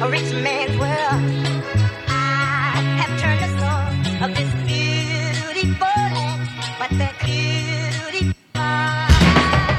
a 0.00 0.08
rich 0.08 0.32
man's 0.32 0.76
world. 0.78 1.20
I 2.06 2.80
have 3.00 3.20
turned 3.20 3.40
the 3.40 3.48
of 4.24 4.30
this 4.36 4.52
beautiful 4.64 5.86
land, 5.86 6.48
but 6.78 6.90
that 6.98 7.18
beautiful. 7.24 7.77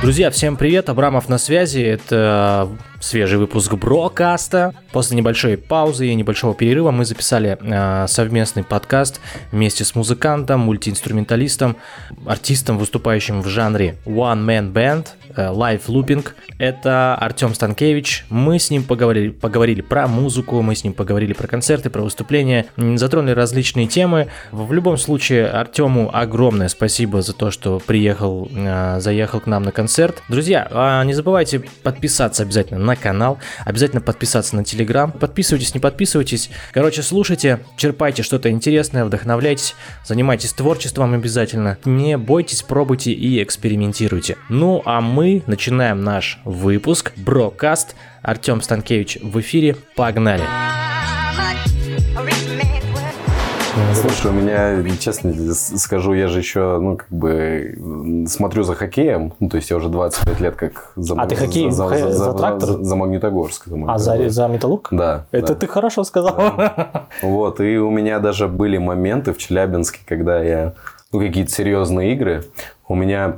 Друзья, 0.01 0.31
всем 0.31 0.55
привет, 0.55 0.87
Абрамов 0.87 1.27
на 1.27 1.37
связи, 1.37 1.81
это 1.81 2.69
свежий 3.01 3.37
выпуск 3.37 3.73
Брокаста. 3.73 4.73
После 4.91 5.17
небольшой 5.17 5.57
паузы 5.57 6.07
и 6.07 6.15
небольшого 6.15 6.53
перерыва 6.53 6.91
мы 6.91 7.05
записали 7.05 7.57
э, 7.59 8.07
совместный 8.07 8.63
подкаст 8.63 9.19
вместе 9.51 9.83
с 9.83 9.95
музыкантом, 9.95 10.61
мультиинструменталистом, 10.61 11.77
артистом, 12.25 12.77
выступающим 12.77 13.41
в 13.41 13.47
жанре 13.47 13.97
One 14.05 14.45
Man 14.45 14.71
Band, 14.71 15.07
э, 15.35 15.51
Live 15.51 15.87
Looping. 15.87 16.25
Это 16.57 17.15
Артем 17.15 17.53
Станкевич. 17.53 18.25
Мы 18.29 18.57
с 18.57 18.69
ним 18.69 18.83
поговорили, 18.83 19.29
поговорили 19.29 19.81
про 19.81 20.07
музыку, 20.07 20.61
мы 20.61 20.75
с 20.75 20.83
ним 20.83 20.93
поговорили 20.93 21.33
про 21.33 21.47
концерты, 21.47 21.89
про 21.89 22.01
выступления, 22.01 22.65
затронули 22.77 23.31
различные 23.31 23.87
темы. 23.87 24.27
В 24.51 24.73
любом 24.73 24.97
случае, 24.97 25.47
Артему 25.47 26.09
огромное 26.13 26.67
спасибо 26.67 27.21
за 27.21 27.33
то, 27.33 27.51
что 27.51 27.79
приехал, 27.79 28.49
э, 28.53 28.99
заехал 28.99 29.39
к 29.39 29.45
нам 29.45 29.63
на 29.63 29.71
концерт. 29.71 29.88
Друзья, 30.29 30.67
а 30.71 31.03
не 31.03 31.13
забывайте 31.13 31.59
подписаться 31.59 32.43
обязательно 32.43 32.79
на 32.79 32.95
канал, 32.95 33.39
обязательно 33.65 34.01
подписаться 34.01 34.55
на 34.55 34.63
Телеграм. 34.63 35.11
Подписывайтесь, 35.11 35.73
не 35.73 35.79
подписывайтесь. 35.79 36.49
Короче, 36.71 37.01
слушайте, 37.01 37.59
черпайте 37.75 38.23
что-то 38.23 38.49
интересное, 38.49 39.03
вдохновляйтесь, 39.03 39.75
занимайтесь 40.05 40.53
творчеством 40.53 41.13
обязательно. 41.13 41.77
Не 41.85 42.17
бойтесь, 42.17 42.61
пробуйте 42.61 43.11
и 43.11 43.41
экспериментируйте. 43.43 44.37
Ну, 44.49 44.81
а 44.85 45.01
мы 45.01 45.43
начинаем 45.47 46.03
наш 46.03 46.39
выпуск. 46.45 47.11
Брокаст. 47.17 47.95
Артем 48.21 48.61
Станкевич 48.61 49.17
в 49.21 49.39
эфире. 49.39 49.75
Погнали! 49.95 50.43
World. 52.15 52.68
Слушай, 53.93 54.31
у 54.31 54.33
меня, 54.33 54.97
честно 54.97 55.33
скажу, 55.53 56.13
я 56.13 56.27
же 56.27 56.39
еще, 56.39 56.79
ну, 56.79 56.97
как 56.97 57.09
бы, 57.09 58.25
смотрю 58.27 58.63
за 58.63 58.75
хоккеем. 58.75 59.33
Ну, 59.39 59.49
то 59.49 59.57
есть 59.57 59.69
я 59.69 59.77
уже 59.77 59.89
25 59.89 60.39
лет 60.39 60.55
как 60.55 60.91
за, 60.95 61.15
А 61.15 61.25
ты 61.27 61.35
хоккей 61.35 61.69
за, 61.71 61.87
х- 61.87 62.11
за 62.11 62.33
трактор? 62.33 62.69
за, 62.69 62.83
за 62.83 62.95
Магнитогорск. 62.95 63.65
за 63.65 63.77
А 63.87 63.97
за, 63.97 64.29
за 64.29 64.47
металлург? 64.47 64.87
Да. 64.91 65.25
Это 65.31 65.47
да. 65.49 65.55
ты 65.55 65.67
хорошо 65.67 66.03
сказал. 66.03 66.35
Вот, 67.21 67.59
и 67.59 67.77
у 67.77 67.89
меня 67.89 68.19
даже 68.19 68.47
были 68.47 68.77
моменты 68.77 69.33
в 69.33 69.37
Челябинске, 69.37 69.99
когда 70.07 70.41
я, 70.41 70.73
ну, 71.11 71.19
какие-то 71.19 71.51
серьезные 71.51 72.13
игры. 72.13 72.43
У 72.87 72.95
меня 72.95 73.37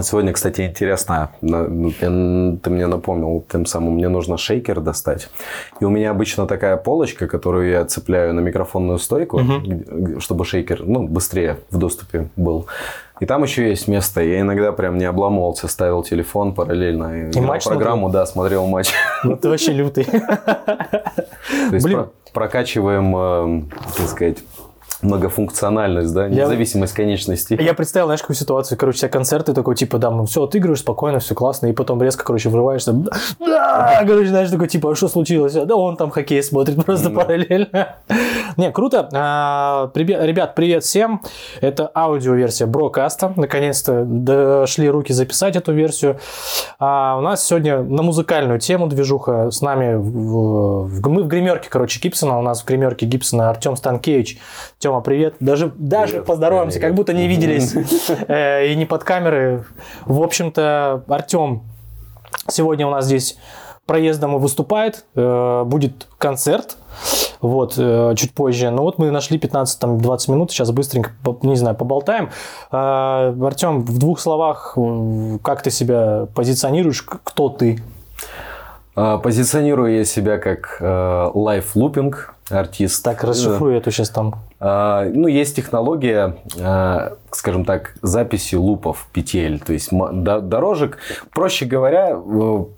сегодня, 0.00 0.32
кстати, 0.32 0.62
интересно, 0.62 1.30
ну, 1.40 1.92
ты 2.00 2.70
мне 2.70 2.86
напомнил, 2.86 3.44
тем 3.50 3.66
самым 3.66 3.94
мне 3.94 4.08
нужно 4.08 4.38
шейкер 4.38 4.80
достать. 4.80 5.28
И 5.80 5.84
у 5.84 5.90
меня 5.90 6.10
обычно 6.10 6.46
такая 6.46 6.76
полочка, 6.76 7.26
которую 7.28 7.70
я 7.70 7.84
цепляю 7.84 8.32
на 8.34 8.40
микрофонную 8.40 8.98
стойку, 8.98 9.38
г- 9.38 10.20
чтобы 10.20 10.44
шейкер, 10.44 10.84
ну, 10.86 11.06
быстрее 11.06 11.58
в 11.70 11.76
доступе 11.76 12.28
был. 12.36 12.66
И 13.20 13.26
там 13.26 13.42
еще 13.44 13.68
есть 13.68 13.86
место. 13.86 14.20
Я 14.20 14.40
иногда 14.40 14.72
прям 14.72 14.98
не 14.98 15.04
обламывался, 15.04 15.68
ставил 15.68 16.02
телефон 16.02 16.54
параллельно. 16.54 17.26
И, 17.26 17.30
играл 17.30 17.44
матч 17.44 17.64
программу, 17.64 18.08
да, 18.08 18.26
смотрел 18.26 18.66
матч. 18.66 18.90
Ну 19.24 19.36
ты 19.36 19.48
вообще 19.48 19.72
лютый. 19.72 20.04
То 20.04 21.70
есть 21.70 21.86
прокачиваем, 22.32 23.14
э, 23.14 23.62
так 23.96 24.06
сказать, 24.08 24.38
многофункциональность, 25.02 26.12
да, 26.14 26.26
Я- 26.26 26.44
независимость 26.44 26.94
конечностей. 26.94 27.58
Я 27.60 27.74
представил, 27.74 28.06
знаешь, 28.06 28.20
какую 28.20 28.36
ситуацию. 28.36 28.78
Короче, 28.78 28.98
все 28.98 29.08
концерты 29.08 29.52
такой, 29.52 29.74
типа, 29.74 29.98
да, 29.98 30.10
ну 30.10 30.24
все, 30.26 30.44
отыгрываешь 30.44 30.80
спокойно, 30.80 31.18
все 31.18 31.34
классно, 31.34 31.66
и 31.66 31.72
потом 31.72 32.02
резко, 32.02 32.24
короче, 32.24 32.48
врываешься. 32.48 32.92
Да, 33.40 34.04
короче, 34.06 34.28
знаешь, 34.28 34.50
такой, 34.50 34.68
типа, 34.68 34.92
а 34.92 34.94
что 34.94 35.08
случилось? 35.08 35.52
Да 35.52 35.74
он 35.76 35.96
там 35.96 36.10
хоккей 36.10 36.42
смотрит 36.42 36.84
просто 36.84 37.10
параллельно. 37.10 37.96
Не, 38.56 38.70
круто. 38.70 39.08
А, 39.12 39.90
Ребят, 39.94 40.54
привет 40.54 40.84
всем. 40.84 41.22
Это 41.60 41.90
аудиоверсия 41.94 42.66
Брокаста. 42.66 43.32
Наконец-то 43.36 44.04
дошли 44.04 44.88
руки 44.90 45.12
записать 45.12 45.56
эту 45.56 45.72
версию. 45.72 46.18
А 46.78 47.16
у 47.18 47.20
нас 47.20 47.44
сегодня 47.46 47.82
на 47.82 48.02
музыкальную 48.02 48.58
тему 48.60 48.86
движуха 48.88 49.50
с 49.50 49.60
нами 49.62 49.94
в, 49.94 50.86
в- 50.86 51.08
мы 51.08 51.22
в 51.22 51.28
гримерке, 51.28 51.68
короче, 51.70 52.00
Гибсона. 52.00 52.38
У 52.38 52.42
нас 52.42 52.62
в 52.62 52.66
гримерке 52.66 53.06
Гибсона 53.06 53.50
Артем 53.50 53.76
Станкевич. 53.76 54.38
Тема, 54.78 55.00
привет. 55.00 55.34
Даже, 55.40 55.72
даже 55.76 56.12
Привет. 56.12 56.26
поздороваемся, 56.26 56.78
Привет. 56.78 56.90
как 56.90 56.96
будто 56.96 57.12
не 57.12 57.28
виделись 57.28 57.74
э, 58.28 58.66
и 58.68 58.74
не 58.76 58.84
под 58.86 59.04
камеры. 59.04 59.64
В 60.04 60.22
общем-то, 60.22 61.04
Артем 61.08 61.62
сегодня 62.48 62.86
у 62.86 62.90
нас 62.90 63.04
здесь 63.06 63.38
проездом 63.92 64.38
выступает. 64.38 65.04
Э, 65.14 65.64
будет 65.66 66.08
концерт. 66.16 66.78
Вот, 67.42 67.74
э, 67.76 68.14
чуть 68.16 68.32
позже. 68.32 68.70
Но 68.70 68.84
вот 68.84 68.96
мы 68.96 69.10
нашли 69.10 69.36
15-20 69.36 70.30
минут. 70.30 70.50
Сейчас 70.50 70.70
быстренько, 70.70 71.10
не 71.42 71.56
знаю, 71.56 71.76
поболтаем. 71.76 72.30
Э, 72.70 73.34
Артем, 73.46 73.82
в 73.82 73.98
двух 73.98 74.18
словах, 74.18 74.78
как 75.42 75.62
ты 75.62 75.70
себя 75.70 76.26
позиционируешь? 76.34 77.02
Кто 77.02 77.50
ты? 77.50 77.82
Позиционирую 78.94 79.94
я 79.94 80.04
себя 80.04 80.38
как 80.38 80.78
live 81.34 81.70
looping 81.70 82.34
артист. 82.60 83.04
Так, 83.04 83.24
расшифруй 83.24 83.76
эту 83.76 83.90
сейчас 83.90 84.10
там. 84.10 84.34
А, 84.60 85.04
Ну, 85.12 85.26
есть 85.26 85.56
технология, 85.56 86.36
а, 86.60 87.14
скажем 87.30 87.64
так, 87.64 87.94
записи 88.02 88.54
loop 88.54 88.89
ов 88.89 89.06
петель, 89.12 89.58
то 89.60 89.72
есть 89.72 89.88
дорожек. 89.92 90.98
Проще 91.34 91.64
говоря, 91.66 92.16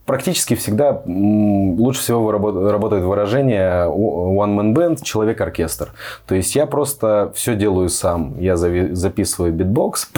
практически 0.07 0.55
всегда 0.55 1.03
лучше 1.07 2.01
всего 2.01 2.31
работает 2.33 3.05
выражение 3.05 3.87
one 3.89 4.57
man 4.57 4.75
band, 4.75 5.03
человек-оркестр. 5.03 5.93
То 6.27 6.35
есть 6.35 6.55
я 6.57 6.67
просто 6.67 7.33
все 7.35 7.55
делаю 7.55 7.89
сам. 7.89 8.39
Я 8.39 8.57
записываю 8.57 9.53
битбокс, 9.53 10.11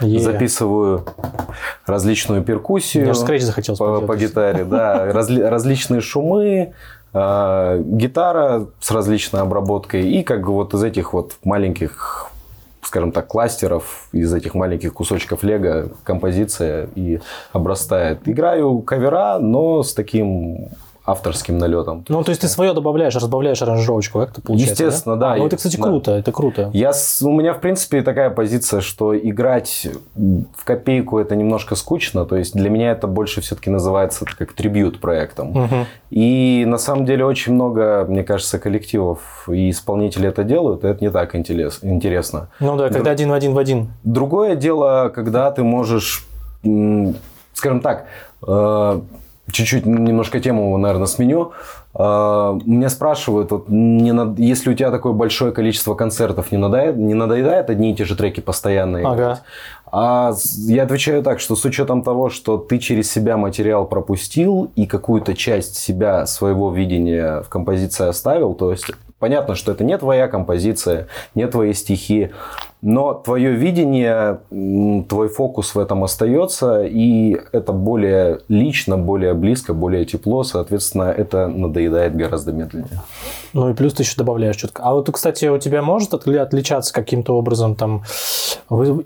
Yeah. 0.00 0.18
записываю 0.20 1.04
различную 1.86 2.42
перкуссию. 2.42 3.06
Я 3.06 3.14
скретч 3.14 3.42
захотел 3.42 3.76
по, 3.76 4.00
по 4.00 4.16
гитаре, 4.16 4.64
да, 4.64 5.06
разли- 5.10 5.42
различные 5.46 6.00
шумы, 6.00 6.72
а, 7.14 7.78
гитара 7.78 8.66
с 8.80 8.90
различной 8.90 9.40
обработкой 9.40 10.10
и 10.10 10.22
как 10.22 10.44
бы 10.44 10.52
вот 10.52 10.74
из 10.74 10.82
этих 10.82 11.12
вот 11.12 11.36
маленьких 11.44 12.30
скажем 12.82 13.12
так, 13.12 13.26
кластеров, 13.26 14.08
из 14.12 14.32
этих 14.34 14.54
маленьких 14.54 14.92
кусочков 14.92 15.42
лего 15.42 15.88
композиция 16.04 16.88
и 16.94 17.18
обрастает. 17.52 18.28
Играю 18.28 18.80
кавера, 18.80 19.38
но 19.40 19.82
с 19.82 19.94
таким 19.94 20.68
авторским 21.06 21.58
налетом. 21.58 22.04
Ну, 22.08 22.22
то 22.24 22.30
есть 22.30 22.40
ты 22.40 22.48
свое 22.48 22.72
добавляешь, 22.72 23.14
разбавляешь 23.14 23.60
аранжировочку, 23.60 24.20
как 24.20 24.30
это 24.30 24.40
получается? 24.40 24.84
Естественно, 24.84 25.16
да. 25.16 25.32
А, 25.32 25.36
ну, 25.36 25.42
Я- 25.42 25.46
это, 25.48 25.56
кстати, 25.56 25.76
да. 25.76 25.82
круто, 25.82 26.10
это 26.12 26.32
круто. 26.32 26.70
Я, 26.72 26.92
у 27.22 27.32
меня, 27.32 27.52
в 27.52 27.60
принципе, 27.60 28.02
такая 28.02 28.30
позиция, 28.30 28.80
что 28.80 29.16
играть 29.16 29.86
в 30.14 30.64
копейку 30.64 31.18
это 31.18 31.36
немножко 31.36 31.74
скучно. 31.74 32.24
То 32.24 32.36
есть 32.36 32.54
для 32.54 32.70
меня 32.70 32.90
это 32.92 33.06
больше 33.06 33.42
все-таки 33.42 33.68
называется 33.68 34.24
как 34.24 34.52
трибют 34.54 35.00
проектом. 35.00 35.48
Мгм. 35.50 35.86
И 36.10 36.64
на 36.66 36.78
самом 36.78 37.04
деле 37.04 37.26
очень 37.26 37.52
много, 37.52 38.06
мне 38.08 38.24
кажется, 38.24 38.58
коллективов 38.58 39.46
и 39.48 39.68
исполнителей 39.70 40.28
это 40.30 40.42
делают, 40.42 40.84
и 40.84 40.88
это 40.88 41.04
не 41.04 41.10
так 41.10 41.34
интерес- 41.34 41.80
интересно. 41.82 42.48
Ну 42.60 42.76
да, 42.76 42.88
когда 42.88 43.10
один 43.10 43.28
в 43.30 43.34
один 43.34 43.52
в 43.52 43.58
один. 43.58 43.88
Другое 44.04 44.56
дело, 44.56 45.12
когда 45.14 45.50
ты 45.50 45.62
можешь, 45.64 46.26
скажем 46.62 47.80
так, 47.82 48.06
э, 48.46 49.00
чуть-чуть 49.50 49.86
немножко 49.86 50.40
тему, 50.40 50.76
наверное, 50.78 51.06
сменю. 51.06 51.52
Э, 51.94 52.58
Меня 52.64 52.88
спрашивают, 52.88 53.50
вот, 53.50 53.68
не 53.68 54.12
над- 54.12 54.38
если 54.38 54.70
у 54.70 54.74
тебя 54.74 54.90
такое 54.90 55.12
большое 55.12 55.52
количество 55.52 55.94
концертов, 55.94 56.50
не 56.52 56.58
надоедает, 56.58 56.96
не 56.96 57.14
надоедает 57.14 57.70
одни 57.70 57.92
и 57.92 57.94
те 57.94 58.04
же 58.04 58.16
треки 58.16 58.40
постоянно 58.40 58.98
играть? 59.00 59.14
Ага. 59.16 59.40
А 59.96 60.32
я 60.66 60.82
отвечаю 60.82 61.22
так, 61.22 61.38
что 61.38 61.54
с 61.54 61.64
учетом 61.64 62.02
того, 62.02 62.28
что 62.28 62.58
ты 62.58 62.78
через 62.78 63.08
себя 63.12 63.36
материал 63.36 63.84
пропустил 63.86 64.72
и 64.74 64.86
какую-то 64.86 65.34
часть 65.34 65.76
себя, 65.76 66.26
своего 66.26 66.72
видения 66.72 67.42
в 67.42 67.48
композиции 67.48 68.08
оставил, 68.08 68.54
то 68.54 68.72
есть 68.72 68.90
понятно, 69.18 69.54
что 69.54 69.72
это 69.72 69.84
не 69.84 69.96
твоя 69.98 70.28
композиция, 70.28 71.06
не 71.34 71.46
твои 71.46 71.72
стихи, 71.72 72.30
но 72.82 73.14
твое 73.14 73.52
видение, 73.52 74.40
твой 75.08 75.28
фокус 75.28 75.74
в 75.74 75.78
этом 75.78 76.04
остается, 76.04 76.84
и 76.84 77.34
это 77.52 77.72
более 77.72 78.40
лично, 78.48 78.98
более 78.98 79.32
близко, 79.32 79.72
более 79.72 80.04
тепло, 80.04 80.44
соответственно, 80.44 81.04
это 81.04 81.46
надоедает 81.48 82.14
гораздо 82.14 82.52
медленнее. 82.52 83.00
Ну 83.54 83.70
и 83.70 83.74
плюс 83.74 83.94
ты 83.94 84.02
еще 84.02 84.16
добавляешь 84.18 84.56
четко. 84.56 84.82
А 84.82 84.92
вот, 84.92 85.10
кстати, 85.10 85.46
у 85.46 85.56
тебя 85.58 85.80
может 85.80 86.12
отли- 86.12 86.36
отличаться 86.36 86.92
каким-то 86.92 87.38
образом 87.38 87.74
там 87.74 88.02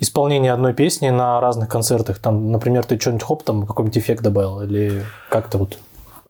исполнение 0.01 0.53
одной 0.53 0.75
песни 0.75 1.11
на 1.11 1.41
разных 1.41 1.69
концертах? 1.69 2.19
Там, 2.19 2.51
например, 2.51 2.85
ты 2.85 2.99
что-нибудь 2.99 3.23
хоп, 3.23 3.43
там 3.45 3.65
какой-нибудь 3.65 3.99
эффект 3.99 4.25
добавил 4.25 4.63
или 4.63 5.05
как-то 5.29 5.59
вот? 5.59 5.79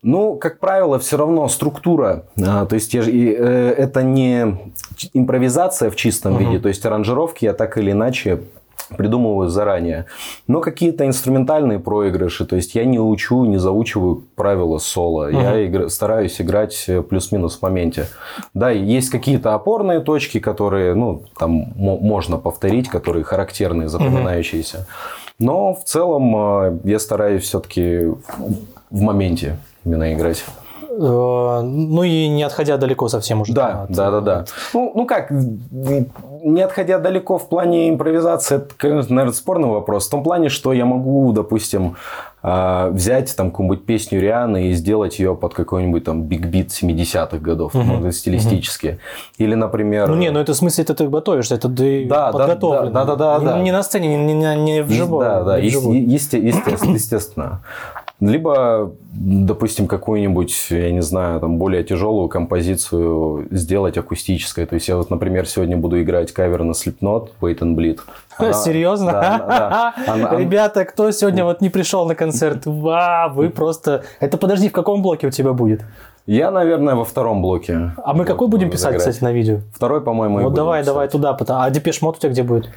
Ну, 0.03 0.37
как 0.37 0.61
правило, 0.61 0.99
все 0.99 1.17
равно 1.17 1.49
структура, 1.49 2.25
а, 2.41 2.67
то 2.67 2.75
есть 2.77 2.95
я 2.95 3.03
же- 3.03 3.11
и, 3.11 3.35
э, 3.37 3.75
это 3.77 4.03
не 4.05 4.57
импровизация 5.13 5.91
в 5.91 5.97
чистом 5.97 6.37
виде, 6.37 6.59
то 6.61 6.69
есть 6.69 6.87
аранжировки 6.87 7.45
я 7.45 7.53
так 7.53 7.77
или 7.79 7.91
иначе 7.91 8.41
придумываю 8.97 9.49
заранее. 9.51 10.07
Но 10.47 10.61
какие-то 10.61 11.05
инструментальные 11.05 11.79
проигрыши, 11.81 12.47
то 12.47 12.57
есть 12.57 12.75
я 12.77 12.85
не 12.85 12.99
учу, 13.01 13.45
не 13.45 13.59
заучиваю 13.59 14.23
правила 14.37 14.79
соло. 14.79 15.29
Я 15.31 15.67
игра- 15.67 15.89
стараюсь 15.91 16.41
играть 16.41 16.85
э, 16.89 17.03
плюс-минус 17.03 17.59
в 17.59 17.63
моменте. 17.63 18.07
Да, 18.55 18.71
есть 18.71 19.11
какие-то 19.11 19.53
опорные 19.55 20.01
точки, 20.01 20.39
которые, 20.41 20.95
ну, 20.95 21.23
там 21.39 21.51
мо- 21.77 21.99
можно 21.99 22.39
повторить, 22.39 22.89
которые 22.89 23.25
характерные, 23.25 23.89
запоминающиеся. 23.89 24.87
Но 25.41 25.75
в 25.75 25.83
целом 25.85 26.35
э, 26.37 26.79
я 26.85 26.99
стараюсь 26.99 27.43
все-таки 27.43 28.13
в 28.91 29.01
моменте 29.03 29.59
именно 29.85 30.13
играть. 30.15 30.45
Э, 30.91 31.61
Ну 31.63 32.03
и 32.03 32.27
не 32.29 32.43
отходя 32.43 32.77
далеко 32.77 33.09
совсем 33.09 33.41
уже. 33.43 33.53
Да, 33.53 33.83
от- 33.85 33.91
да, 33.93 34.11
да, 34.11 34.21
да. 34.21 34.45
Ну, 34.75 34.93
ну 34.95 35.07
как, 35.07 35.31
не 35.31 36.61
отходя 36.63 36.99
далеко 36.99 37.39
в 37.39 37.49
плане 37.49 37.89
импровизации, 37.91 38.57
это, 38.57 38.75
конечно, 38.77 39.15
наверное, 39.15 39.35
спорный 39.37 39.69
вопрос. 39.69 40.07
В 40.09 40.11
том 40.11 40.23
плане, 40.25 40.49
что 40.49 40.73
я 40.73 40.85
могу, 40.87 41.33
допустим, 41.33 41.97
а, 42.43 42.91
взять 42.91 43.35
там 43.37 43.51
какую-нибудь 43.51 43.85
песню 43.87 44.21
Рианы 44.21 44.69
и 44.69 44.73
сделать 44.73 45.19
ее 45.19 45.35
под 45.37 45.55
какой-нибудь 45.55 46.05
там 46.05 46.23
биг-бит 46.23 46.71
70-х 46.71 47.39
годов, 47.39 47.75
ну, 47.75 48.11
стилистически. 48.13 48.99
Или, 49.39 49.55
например... 49.55 50.09
Ну 50.09 50.17
не, 50.17 50.31
ну 50.31 50.39
это 50.41 50.53
в 50.53 50.57
смысле, 50.57 50.85
это 50.85 50.95
ты 50.95 51.09
готовишь, 51.09 51.51
это 51.51 51.69
ты 51.69 52.07
Да, 52.07 52.33
да, 52.33 52.39
подготовлен. 52.39 52.93
да, 52.93 53.05
да, 53.05 53.17
да, 53.17 53.39
Не- 53.39 53.45
да. 53.45 53.59
Не 53.61 53.73
на 53.73 53.83
сцене, 53.83 54.17
не, 54.17 54.35
не, 54.35 54.55
не 54.57 54.83
вживую. 54.83 55.25
Да, 55.27 55.43
да, 55.43 55.61
не 55.61 55.69
вживую. 55.69 56.01
есте- 56.09 56.41
есте- 56.41 56.77
естественно. 56.93 57.61
Либо, 58.21 58.91
допустим, 59.13 59.87
какую-нибудь, 59.87 60.67
я 60.71 60.91
не 60.91 61.03
знаю, 61.03 61.39
там 61.39 61.57
более 61.59 61.85
тяжелую 61.85 62.29
композицию 62.29 63.47
сделать 63.53 63.97
акустической. 63.97 64.67
То 64.67 64.75
есть 64.75 64.89
я 64.89 64.97
вот, 64.97 65.09
например, 65.11 65.47
сегодня 65.47 65.77
буду 65.77 66.03
играть 66.03 66.33
кавер 66.33 66.65
на 66.65 66.73
Slipknot, 66.73 67.29
Wait 67.41 67.61
and 67.61 67.77
Bleed. 67.77 68.01
Она- 68.37 68.53
Серьезно? 68.53 69.13
Да, 69.13 69.39
да. 69.39 69.95
Она- 70.13 70.37
Ребята, 70.37 70.85
кто 70.85 71.13
сегодня 71.13 71.45
вот 71.45 71.61
не 71.61 71.69
пришел 71.71 72.07
на 72.07 72.17
концерт? 72.17 72.67
Ва, 72.67 73.31
вы 73.33 73.51
просто... 73.51 74.03
Это 74.19 74.37
подожди, 74.37 74.69
в 74.69 74.73
каком 74.73 75.01
блоке 75.01 75.29
у 75.29 75.31
тебя 75.31 75.53
будет? 75.53 75.83
Я, 76.27 76.51
наверное, 76.51 76.97
во 76.97 77.05
втором 77.05 77.41
блоке. 77.41 77.93
А 78.05 78.15
мы 78.15 78.25
какой 78.25 78.49
будем 78.49 78.69
писать, 78.69 78.91
играть. 78.91 79.01
кстати, 79.03 79.23
на 79.23 79.33
видео? 79.33 79.61
Второй, 79.73 80.01
по-моему, 80.01 80.41
Вот 80.41 80.55
давай, 80.55 80.81
писать. 80.81 80.93
давай 80.93 81.09
туда. 81.09 81.37
А 81.65 81.71
Depeche 81.71 82.03
Mode 82.03 82.17
у 82.17 82.21
тебя 82.21 82.31
где 82.33 82.43
будет? 82.43 82.69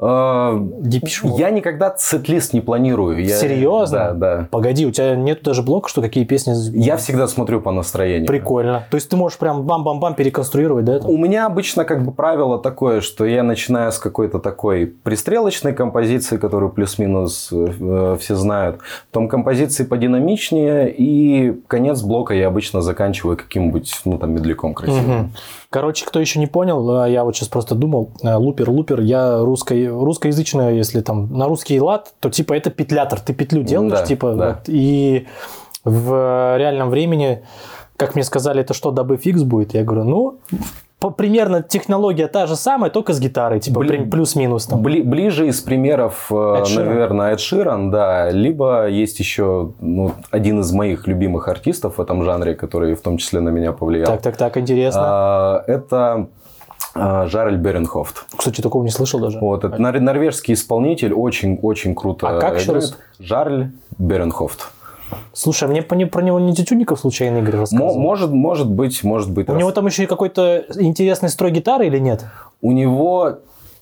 Depeche 0.00 1.24
Mode. 1.24 1.38
Я 1.40 1.50
никогда 1.50 1.94
сет-лист 1.98 2.52
не 2.52 2.60
планирую. 2.60 3.24
Я- 3.24 3.36
Серьезно? 3.36 3.98
Да, 3.98 4.12
да. 4.12 4.48
Погоди, 4.50 4.86
у 4.86 4.90
тебя 4.92 5.16
нет 5.16 5.42
даже 5.42 5.62
блока, 5.62 5.88
что 5.88 6.00
какие 6.02 6.24
песни... 6.24 6.54
Я 6.78 6.96
всегда 6.96 7.26
смотрю 7.26 7.60
по 7.60 7.72
настроению. 7.72 8.26
Прикольно. 8.28 8.84
То 8.90 8.94
есть 8.94 9.08
ты 9.08 9.16
можешь 9.16 9.38
прям 9.38 9.62
бам-бам-бам 9.64 10.14
переконструировать, 10.14 10.84
да? 10.84 10.98
У 10.98 11.16
меня 11.16 11.46
обычно 11.46 11.84
как 11.84 12.04
бы 12.04 12.12
правило 12.12 12.58
такое, 12.58 13.00
что 13.00 13.24
я 13.24 13.42
начинаю 13.42 13.90
с 13.90 13.98
какой-то 13.98 14.38
такой 14.38 14.86
пристрелочной 14.86 15.72
композиции, 15.72 16.36
которую 16.36 16.70
плюс-минус 16.70 17.48
э, 17.52 18.16
все 18.20 18.36
знают. 18.36 18.78
Потом 19.10 19.28
композиции 19.28 19.82
подинамичнее, 19.84 20.94
и 20.96 21.60
конец 21.66 22.02
блока 22.02 22.34
я 22.34 22.46
обычно 22.46 22.82
заканчиваю 22.82 23.36
каким-нибудь, 23.36 23.92
ну, 24.04 24.18
там, 24.18 24.32
медляком 24.32 24.74
красивым. 24.74 25.04
Мгм. 25.18 25.32
Короче, 25.70 26.06
кто 26.06 26.18
еще 26.18 26.38
не 26.38 26.46
понял, 26.46 27.04
э, 27.04 27.12
я 27.12 27.24
вот 27.24 27.36
сейчас 27.36 27.48
просто 27.48 27.74
думал, 27.74 28.12
э, 28.22 28.34
лупер, 28.34 28.70
лупер, 28.70 29.00
я 29.00 29.38
русско- 29.40 29.86
русскоязычная, 29.88 30.72
если 30.72 31.00
там 31.02 31.30
на 31.36 31.46
русский 31.46 31.78
лад, 31.78 32.14
то 32.20 32.30
типа 32.30 32.54
это 32.54 32.70
петлятор, 32.70 33.20
ты 33.20 33.34
петлю 33.34 33.62
делаешь, 33.62 33.92
Да, 34.00 34.06
типа, 34.06 34.32
да. 34.34 34.48
вот, 34.48 34.58
и 34.68 35.26
в 35.84 36.56
реальном 36.56 36.88
времени, 36.88 37.42
как 37.98 38.14
мне 38.14 38.24
сказали, 38.24 38.62
это 38.62 38.72
что, 38.72 38.92
дабы 38.92 39.18
фикс 39.18 39.42
будет? 39.42 39.74
Я 39.74 39.84
говорю, 39.84 40.04
ну, 40.04 40.38
примерно 41.00 41.62
технология 41.62 42.26
та 42.26 42.46
же 42.46 42.56
самая, 42.56 42.90
только 42.90 43.12
с 43.12 43.20
гитарой, 43.20 43.60
типа 43.60 43.80
при- 43.80 44.04
плюс-минус 44.04 44.66
там. 44.66 44.82
Бли- 44.82 45.02
ближе 45.02 45.46
из 45.46 45.60
примеров, 45.60 46.26
э, 46.30 46.34
Sheeran. 46.34 46.84
наверное, 46.84 47.32
Эд 47.34 47.40
Ширан, 47.40 47.90
да. 47.90 48.30
Либо 48.30 48.88
есть 48.88 49.20
еще 49.20 49.72
ну, 49.80 50.12
один 50.30 50.60
из 50.60 50.72
моих 50.72 51.06
любимых 51.06 51.46
артистов 51.48 51.98
в 51.98 52.00
этом 52.00 52.24
жанре, 52.24 52.54
который 52.54 52.94
в 52.94 53.00
том 53.00 53.16
числе 53.16 53.40
на 53.40 53.50
меня 53.50 53.72
повлиял. 53.72 54.06
Так, 54.06 54.22
так, 54.22 54.36
так, 54.36 54.56
интересно. 54.56 55.00
А, 55.04 55.64
Это 55.68 56.26
а, 56.94 57.26
Жарель 57.26 57.56
Беренхофт. 57.58 58.24
Кстати, 58.36 58.60
такого 58.60 58.82
не 58.82 58.90
слышал 58.90 59.20
даже. 59.20 59.38
Вот, 59.38 59.62
это 59.64 59.76
нор- 59.76 60.00
норвежский 60.00 60.54
исполнитель, 60.54 61.12
очень-очень 61.12 61.94
круто 61.94 62.28
А 62.28 62.40
как 62.40 62.56
еще 62.56 62.72
играет. 62.72 62.82
раз? 62.90 62.98
Жарль 63.20 63.66
Беренхофт. 63.98 64.70
Слушай, 65.32 65.64
а 65.64 65.68
мне 65.68 65.82
про 66.06 66.22
него 66.22 66.38
не 66.40 66.54
Тютюников 66.54 67.00
случайно 67.00 67.38
Игорь 67.38 67.56
рассказывал? 67.56 67.98
может, 67.98 68.30
может 68.30 68.70
быть, 68.70 69.02
может 69.04 69.30
быть. 69.30 69.48
У 69.48 69.52
раз- 69.52 69.60
него 69.60 69.70
там 69.72 69.86
еще 69.86 70.06
какой-то 70.06 70.64
интересный 70.76 71.28
строй 71.28 71.50
гитары 71.50 71.86
или 71.86 71.98
нет? 71.98 72.24
У 72.60 72.72
него 72.72 73.38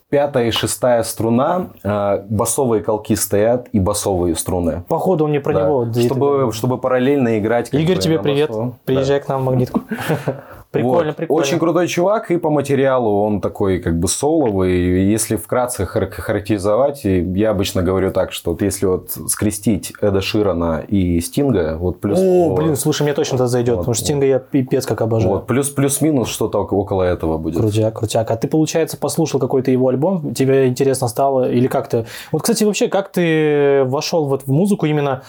пятая 0.09 0.47
и 0.47 0.51
шестая 0.53 1.03
струна, 1.03 1.71
а, 1.83 2.25
басовые 2.29 2.83
колки 2.83 3.17
стоят 3.17 3.69
и 3.73 3.81
басовые 3.81 4.37
струны. 4.37 4.85
Походу, 4.89 5.25
он 5.25 5.31
мне 5.31 5.41
про 5.41 5.53
Да. 5.53 5.63
него... 5.67 5.93
чтобы, 5.93 6.53
чтобы 6.53 6.79
параллельно 6.79 7.39
играть. 7.39 7.73
Игорь, 7.75 7.99
тебе 7.99 8.19
привет. 8.21 8.51
басу. 8.51 8.77
Приезжай 8.85 9.21
к 9.21 9.29
нам 9.29 9.43
в 9.43 9.45
магнитку. 9.47 9.81
Прикольно, 10.77 11.07
Вот. 11.11 11.17
прикольно. 11.17 11.41
Очень 11.43 11.59
крутой 11.59 11.89
чувак, 11.89 12.31
и 12.31 12.37
по 12.39 12.51
материалу 12.51 13.23
он 13.23 13.41
такой 13.41 13.79
как 13.81 13.99
бы 13.99 14.09
соловый. 14.09 15.11
Если 15.13 15.37
вкратце 15.37 15.85
хар- 15.85 16.11
характеризовать, 16.11 17.05
я 17.05 17.51
обычно 17.51 17.83
говорю 17.83 18.11
так, 18.13 18.33
что 18.33 18.53
вот 18.53 18.63
если 18.63 18.87
вот 18.87 19.11
скрестить 19.29 19.93
Эда 20.01 20.21
Ширана 20.21 20.83
и 20.87 21.21
Стинга, 21.21 21.77
вот 21.79 22.01
плюс... 22.01 22.19
О, 22.19 22.49
вот- 22.51 22.59
блин, 22.59 22.77
слушай, 22.77 23.03
мне 23.03 23.13
точно 23.13 23.37
это 23.37 23.47
зайдет, 23.47 23.75
Вот, 23.77 23.81
потому 23.83 23.95
что 23.95 24.05
Стинга 24.05 24.27
я 24.27 24.39
пипец 24.39 24.87
как 24.87 25.01
обожаю. 25.03 25.35
вот, 25.35 25.47
плюс, 25.47 25.69
плюс-минус 25.71 26.29
что-то 26.29 26.61
ок- 26.63 26.73
около 26.73 27.03
этого 27.03 27.39
будет. 27.39 27.57
Крутяк, 27.59 27.99
крутяк. 27.99 28.31
А 28.31 28.37
ты, 28.37 28.49
получается, 28.49 28.97
послушал 28.97 29.39
какой-то 29.41 29.71
его 29.71 29.89
альбом, 29.89 30.35
тебе 30.35 30.67
интересно 30.69 31.09
стало, 31.09 31.51
или 31.51 31.67
как-то... 31.67 32.07
Вот, 32.33 32.43
кстати, 32.43 32.65
вообще, 32.65 32.89
как 32.89 33.11
ты 33.13 33.85
вошел 33.85 34.27
вот 34.27 34.43
в 34.47 34.51
музыку 34.51 34.87
именно 34.87 35.23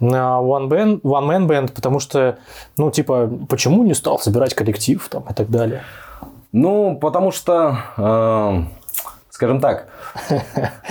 на 0.00 0.38
One, 0.40 0.68
band, 0.68 1.00
one 1.02 1.26
Man 1.28 1.46
Band, 1.48 1.72
потому 1.74 1.98
что, 1.98 2.38
ну, 2.76 2.90
типа, 2.90 3.28
почему 3.48 3.82
не 3.84 3.94
стал 3.94 4.18
собирать 4.18 4.54
коллектив 4.54 4.87
там 4.96 5.24
и 5.28 5.34
так 5.34 5.50
далее? 5.50 5.82
Ну, 6.52 6.96
потому 6.96 7.30
что, 7.30 7.78
э, 7.96 8.62
скажем 9.30 9.60
так, 9.60 9.88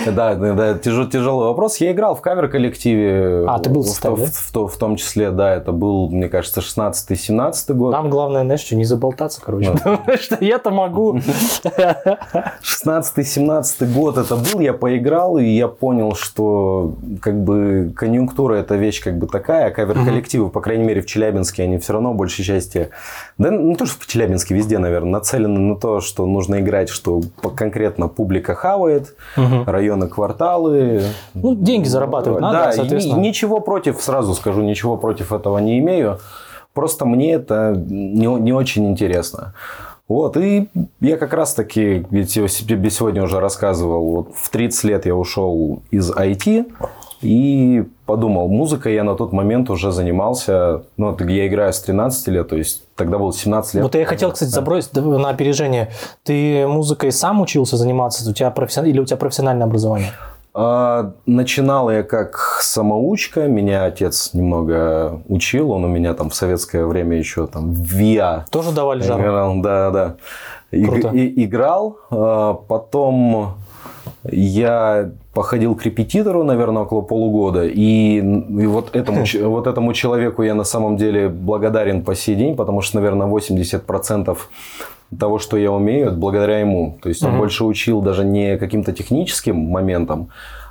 да, 0.06 0.34
да, 0.34 0.54
да, 0.54 0.74
тяжел- 0.74 1.08
тяжелый 1.08 1.44
вопрос. 1.46 1.76
Я 1.78 1.92
играл 1.92 2.14
в 2.14 2.20
кавер-коллективе. 2.20 3.44
А, 3.46 3.58
ты 3.58 3.70
был 3.70 3.82
в 3.82 3.86
составе, 3.86 4.26
в, 4.26 4.52
то- 4.52 4.66
в 4.66 4.76
том 4.76 4.96
числе, 4.96 5.30
да, 5.30 5.54
это 5.54 5.72
был, 5.72 6.08
мне 6.10 6.28
кажется, 6.28 6.60
16-17 6.60 7.72
год. 7.74 7.92
Нам 7.92 8.10
главное, 8.10 8.42
знаешь, 8.44 8.60
что, 8.60 8.76
не 8.76 8.84
заболтаться, 8.84 9.40
короче, 9.44 9.70
потому 9.72 10.00
что 10.18 10.36
я-то 10.40 10.70
могу. 10.70 11.20
16-17 12.62 13.92
год 13.92 14.18
это 14.18 14.36
был, 14.36 14.60
я 14.60 14.72
поиграл, 14.72 15.38
и 15.38 15.44
я 15.44 15.68
понял, 15.68 16.14
что 16.14 16.94
как 17.20 17.42
бы 17.42 17.92
конъюнктура 17.94 18.54
это 18.54 18.76
вещь 18.76 19.02
как 19.02 19.18
бы 19.18 19.26
такая, 19.26 19.66
а 19.66 19.70
кавер-коллективы, 19.70 20.50
по 20.50 20.60
крайней 20.60 20.84
мере 20.84 21.00
в 21.02 21.06
Челябинске, 21.06 21.64
они 21.64 21.78
все 21.78 21.92
равно 21.92 22.14
большей 22.14 22.44
части, 22.44 22.90
да 23.36 23.50
не 23.50 23.74
то, 23.74 23.86
что 23.86 24.02
в 24.02 24.06
Челябинске, 24.06 24.54
везде, 24.54 24.78
наверное, 24.78 25.12
нацелены 25.12 25.58
на 25.60 25.76
то, 25.76 26.00
что 26.00 26.26
нужно 26.26 26.60
играть, 26.60 26.88
что 26.88 27.20
конкретно 27.56 28.08
публика 28.08 28.54
хавает, 28.54 28.97
районы, 29.36 30.08
кварталы. 30.08 31.02
Ну, 31.34 31.54
деньги 31.54 31.86
зарабатывать 31.88 32.40
надо, 32.40 32.58
да, 32.58 32.70
и 32.70 32.76
соответственно. 32.76 33.20
ничего 33.20 33.60
против, 33.60 34.00
сразу 34.00 34.34
скажу, 34.34 34.62
ничего 34.62 34.96
против 34.96 35.32
этого 35.32 35.58
не 35.58 35.78
имею. 35.78 36.18
Просто 36.72 37.04
мне 37.06 37.32
это 37.32 37.74
не, 37.76 38.26
не 38.26 38.52
очень 38.52 38.88
интересно. 38.88 39.54
Вот, 40.08 40.38
и 40.38 40.68
я 41.00 41.18
как 41.18 41.34
раз 41.34 41.52
таки, 41.52 42.06
ведь 42.10 42.34
я 42.36 42.48
себе 42.48 42.88
сегодня 42.88 43.22
уже 43.22 43.40
рассказывал, 43.40 44.10
вот 44.10 44.28
в 44.34 44.48
30 44.48 44.84
лет 44.84 45.06
я 45.06 45.14
ушел 45.14 45.82
из 45.90 46.10
IT 46.10 46.72
и 47.20 47.84
подумал, 48.06 48.48
музыкой 48.48 48.94
я 48.94 49.04
на 49.04 49.14
тот 49.14 49.32
момент 49.32 49.70
уже 49.70 49.90
занимался, 49.92 50.82
ну, 50.96 51.16
я 51.28 51.46
играю 51.48 51.72
с 51.72 51.80
13 51.80 52.28
лет, 52.28 52.48
то 52.48 52.56
есть 52.56 52.84
тогда 52.94 53.18
было 53.18 53.32
17 53.32 53.74
лет. 53.74 53.82
Вот 53.82 53.94
я 53.94 54.04
хотел, 54.06 54.32
кстати, 54.32 54.50
забросить 54.50 54.92
да, 54.92 55.00
на 55.02 55.28
опережение. 55.30 55.90
Ты 56.22 56.66
музыкой 56.66 57.12
сам 57.12 57.40
учился 57.40 57.76
заниматься? 57.76 58.28
У 58.28 58.32
тебя 58.32 58.50
профессион- 58.50 58.86
Или 58.86 59.00
у 59.00 59.04
тебя 59.04 59.16
профессиональное 59.16 59.66
образование? 59.66 60.10
А, 60.54 61.12
Начинал 61.26 61.90
я 61.90 62.02
как 62.02 62.58
самоучка, 62.62 63.46
меня 63.46 63.84
отец 63.84 64.30
немного 64.32 65.20
учил, 65.28 65.70
он 65.70 65.84
у 65.84 65.88
меня 65.88 66.14
там 66.14 66.30
в 66.30 66.34
советское 66.34 66.84
время 66.86 67.16
еще 67.18 67.46
там 67.46 67.72
в 67.72 67.78
ВИА 67.92 68.46
Тоже 68.50 68.72
давали 68.72 69.02
жару? 69.02 69.22
играл, 69.22 69.60
да, 69.60 69.90
да. 69.90 70.16
И- 70.70 70.84
Круто. 70.84 71.08
и- 71.08 71.44
играл, 71.44 71.98
а, 72.10 72.54
потом 72.54 73.54
я 74.30 75.10
походил 75.34 75.74
к 75.74 75.84
репетитору, 75.84 76.44
наверное, 76.44 76.82
около 76.82 77.02
полугода, 77.02 77.64
и, 77.66 78.18
и 78.18 78.66
вот, 78.66 78.96
этому, 78.96 79.24
вот 79.44 79.66
этому 79.66 79.92
человеку 79.92 80.42
я 80.42 80.54
на 80.54 80.64
самом 80.64 80.96
деле 80.96 81.28
благодарен 81.28 82.02
по 82.02 82.14
сей 82.14 82.36
день, 82.36 82.56
потому 82.56 82.80
что, 82.82 82.96
наверное, 82.96 83.26
80% 83.26 84.36
того, 85.18 85.38
что 85.38 85.56
я 85.56 85.72
умею, 85.72 86.08
это 86.08 86.16
благодаря 86.16 86.58
ему. 86.58 86.98
То 87.02 87.08
есть 87.08 87.22
он 87.22 87.38
больше 87.38 87.64
учил 87.64 88.02
даже 88.02 88.24
не 88.24 88.56
каким-то 88.58 88.92
техническим 88.92 89.56
моментам, 89.56 90.28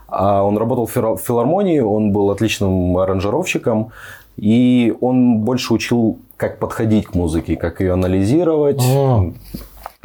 а 0.08 0.44
он 0.44 0.58
работал 0.58 0.86
в 0.86 0.96
филар- 0.96 1.16
в 1.18 1.22
филармонии, 1.22 1.80
он 1.80 2.12
был 2.12 2.30
отличным 2.30 2.98
аранжировщиком, 2.98 3.92
и 4.38 4.94
он 5.02 5.40
больше 5.40 5.74
учил, 5.74 6.20
как 6.38 6.60
подходить 6.60 7.08
к 7.08 7.16
музыке, 7.16 7.56
как 7.56 7.82
ее 7.82 7.94
анализировать. 7.94 8.84
М. 8.88 9.36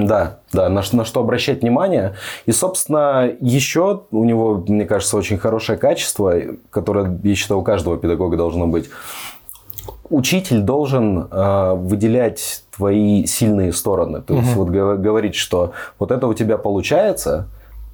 Да, 0.07 0.39
да, 0.53 0.69
на, 0.69 0.83
на 0.93 1.05
что 1.05 1.21
обращать 1.21 1.63
внимание. 1.63 2.15
И, 2.47 2.53
собственно, 2.53 3.31
еще 3.41 4.03
у 4.11 4.25
него, 4.25 4.65
мне 4.67 4.85
кажется, 4.85 5.17
очень 5.17 5.39
хорошее 5.39 5.79
качество, 5.79 6.35
которое, 6.71 7.19
я 7.23 7.35
считаю, 7.35 7.61
у 7.61 7.63
каждого 7.63 7.97
педагога 7.97 8.37
должно 8.37 8.67
быть. 8.67 8.91
Учитель 10.11 10.61
должен 10.61 11.27
э, 11.31 11.75
выделять 11.75 12.65
твои 12.77 13.25
сильные 13.27 13.73
стороны. 13.73 14.21
То 14.21 14.35
есть 14.35 14.55
вот 14.55 14.69
гов- 14.69 15.01
говорить, 15.01 15.35
что 15.35 15.73
вот 15.99 16.11
это 16.11 16.27
у 16.27 16.35
тебя 16.35 16.59
получается, 16.59 17.49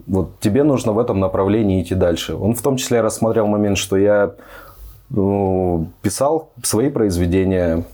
вот 0.06 0.40
тебе 0.40 0.64
нужно 0.64 0.92
в 0.92 0.98
этом 0.98 1.20
направлении 1.20 1.82
идти 1.82 1.94
дальше. 1.94 2.34
Он 2.34 2.54
в 2.54 2.62
том 2.62 2.76
числе 2.76 3.00
рассмотрел 3.02 3.46
момент, 3.46 3.78
что 3.78 3.96
я 3.96 4.32
писал 5.10 6.52
свои 6.62 6.90
произведения, 6.90 7.84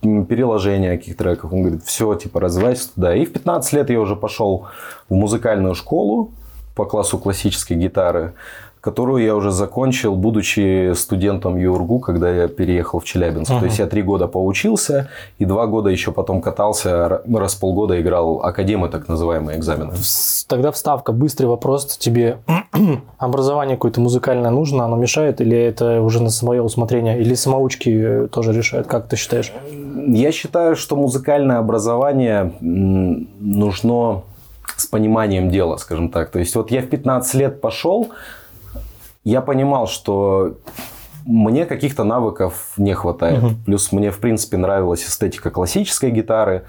переложения 0.00 0.96
каких-то 0.96 1.24
треков. 1.24 1.52
Он 1.52 1.62
говорит, 1.62 1.84
все, 1.84 2.14
типа, 2.14 2.40
развивайся 2.40 2.94
туда. 2.94 3.14
И 3.14 3.24
в 3.24 3.32
15 3.32 3.72
лет 3.74 3.90
я 3.90 4.00
уже 4.00 4.16
пошел 4.16 4.66
в 5.08 5.14
музыкальную 5.14 5.74
школу 5.74 6.32
по 6.74 6.86
классу 6.86 7.18
классической 7.18 7.76
гитары, 7.76 8.34
которую 8.84 9.24
я 9.24 9.34
уже 9.34 9.50
закончил, 9.50 10.14
будучи 10.14 10.92
студентом 10.94 11.56
ЮРГУ, 11.56 12.00
когда 12.00 12.28
я 12.30 12.48
переехал 12.48 13.00
в 13.00 13.04
Челябинск. 13.04 13.50
То 13.58 13.64
есть 13.64 13.78
я 13.78 13.86
три 13.86 14.02
года 14.02 14.28
поучился, 14.28 15.08
и 15.38 15.46
два 15.46 15.66
года 15.66 15.88
еще 15.88 16.12
потом 16.12 16.42
катался, 16.42 16.90
р- 16.90 17.22
раз 17.34 17.54
в 17.54 17.60
полгода 17.60 17.98
играл 17.98 18.42
академы, 18.44 18.90
так 18.90 19.08
называемые 19.08 19.56
экзамены. 19.58 19.92
Тогда 20.48 20.70
вставка, 20.70 21.12
быстрый 21.12 21.46
вопрос. 21.46 21.96
Тебе 21.96 22.36
образование 23.18 23.76
какое-то 23.76 24.02
музыкальное 24.02 24.50
нужно, 24.50 24.84
оно 24.84 24.96
мешает? 24.96 25.40
Или 25.40 25.56
это 25.56 26.02
уже 26.02 26.22
на 26.22 26.28
свое 26.28 26.60
усмотрение? 26.60 27.18
Или 27.18 27.34
самоучки 27.34 27.88
э, 27.88 28.28
тоже 28.28 28.52
решают? 28.52 28.86
Как 28.86 29.08
ты 29.08 29.16
считаешь? 29.16 29.50
Я 30.08 30.30
считаю, 30.30 30.76
что 30.76 30.94
музыкальное 30.96 31.56
образование 31.56 32.52
нужно 32.60 34.22
с 34.76 34.84
пониманием 34.86 35.48
дела, 35.48 35.78
скажем 35.78 36.10
так. 36.10 36.30
То 36.30 36.38
есть 36.38 36.54
вот 36.54 36.70
я 36.70 36.82
в 36.82 36.86
15 36.86 37.34
лет 37.34 37.60
пошел, 37.62 38.10
я 39.24 39.40
понимал, 39.40 39.86
что 39.86 40.58
мне 41.24 41.64
каких-то 41.64 42.04
навыков 42.04 42.72
не 42.76 42.92
хватает. 42.94 43.42
Плюс 43.64 43.92
мне, 43.92 44.10
в 44.10 44.18
принципе, 44.18 44.56
нравилась 44.56 45.04
эстетика 45.04 45.50
классической 45.50 46.10
гитары. 46.10 46.64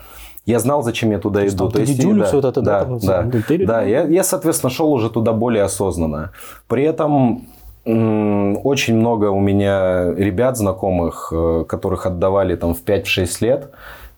Я 0.45 0.59
знал, 0.59 0.83
зачем 0.83 1.11
я 1.11 1.19
туда 1.19 1.41
есть 1.41 1.55
иду. 1.55 1.69
и 1.69 1.85
дидюлю 1.85 2.23
всё 2.25 2.35
вот 2.35 2.45
это, 2.45 2.61
да, 2.61 2.85
да, 2.85 3.23
да, 3.23 3.65
да, 3.65 3.81
я, 3.81 4.03
я, 4.03 4.23
соответственно, 4.23 4.69
шел 4.69 4.93
уже 4.93 5.09
туда 5.09 5.33
более 5.33 5.63
осознанно. 5.63 6.31
При 6.67 6.83
этом 6.83 7.47
очень 7.85 8.95
много 8.95 9.29
у 9.29 9.39
меня 9.39 10.11
ребят 10.13 10.57
знакомых, 10.57 11.31
э, 11.31 11.65
которых 11.67 12.07
отдавали 12.07 12.55
там 12.55 12.73
в 12.73 12.83
5-6 12.83 13.41
лет, 13.41 13.71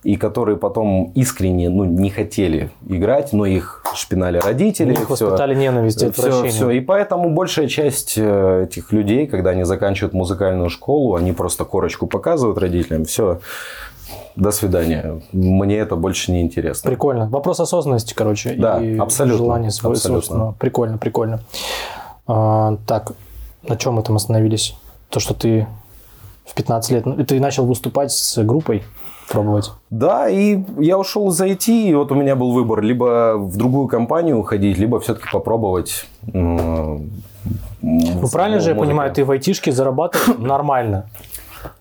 и 0.07 0.15
которые 0.15 0.55
потом 0.55 1.11
искренне 1.15 1.67
ну, 1.67 1.83
не 1.83 2.09
хотели 2.09 2.69
играть, 2.87 3.33
но 3.33 3.45
их 3.45 3.83
шпинали 3.93 4.37
родители. 4.37 4.93
Их 4.93 4.99
всё. 4.99 5.09
воспитали 5.09 5.53
ненависть 5.53 6.01
и 6.01 6.09
Все, 6.11 6.45
все. 6.45 6.69
И 6.69 6.79
поэтому 6.79 7.29
большая 7.29 7.67
часть 7.67 8.13
э, 8.17 8.67
этих 8.69 8.93
людей, 8.93 9.27
когда 9.27 9.49
они 9.49 9.65
заканчивают 9.65 10.13
музыкальную 10.13 10.69
школу, 10.69 11.15
они 11.15 11.33
просто 11.33 11.65
корочку 11.65 12.07
показывают 12.07 12.57
родителям. 12.57 13.03
Все, 13.03 13.41
до 14.37 14.51
свидания. 14.51 15.19
Мне 15.33 15.77
это 15.77 15.97
больше 15.97 16.31
не 16.31 16.41
интересно. 16.41 16.89
Прикольно. 16.89 17.27
Вопрос 17.27 17.59
осознанности, 17.59 18.13
короче. 18.13 18.55
Да, 18.57 18.81
и 18.81 18.97
абсолютно, 18.97 19.37
желания 19.37 19.71
своего 19.71 19.91
абсолютно. 19.91 20.21
собственного. 20.21 20.51
Прикольно, 20.53 20.97
прикольно. 20.99 21.41
А, 22.27 22.77
так, 22.87 23.11
на 23.67 23.75
чем 23.75 23.95
мы 23.95 24.03
там 24.03 24.15
остановились? 24.15 24.73
То, 25.09 25.19
что 25.19 25.33
ты 25.33 25.67
в 26.45 26.55
15 26.55 26.91
лет... 26.91 27.05
ну, 27.05 27.25
Ты 27.25 27.41
начал 27.41 27.65
выступать 27.65 28.13
с 28.13 28.41
группой, 28.41 28.83
пробовать. 29.29 29.71
Да, 29.89 30.29
и 30.29 30.59
я 30.79 30.97
ушел 30.97 31.29
из 31.29 31.39
IT, 31.41 31.67
и 31.89 31.93
вот 31.95 32.11
у 32.11 32.15
меня 32.15 32.35
был 32.35 32.51
выбор 32.51 32.81
либо 32.81 33.35
в 33.37 33.55
другую 33.57 33.87
компанию 33.87 34.37
уходить, 34.39 34.77
либо 34.77 34.99
все-таки 34.99 35.27
попробовать. 35.31 36.05
м, 36.33 37.11
Ну, 37.81 38.27
правильно 38.31 38.59
же 38.59 38.71
я 38.71 38.75
понимаю, 38.75 39.13
ты 39.13 39.23
в 39.23 39.31
айтишке 39.31 39.71
зарабатывал 39.71 40.37
нормально. 40.39 41.09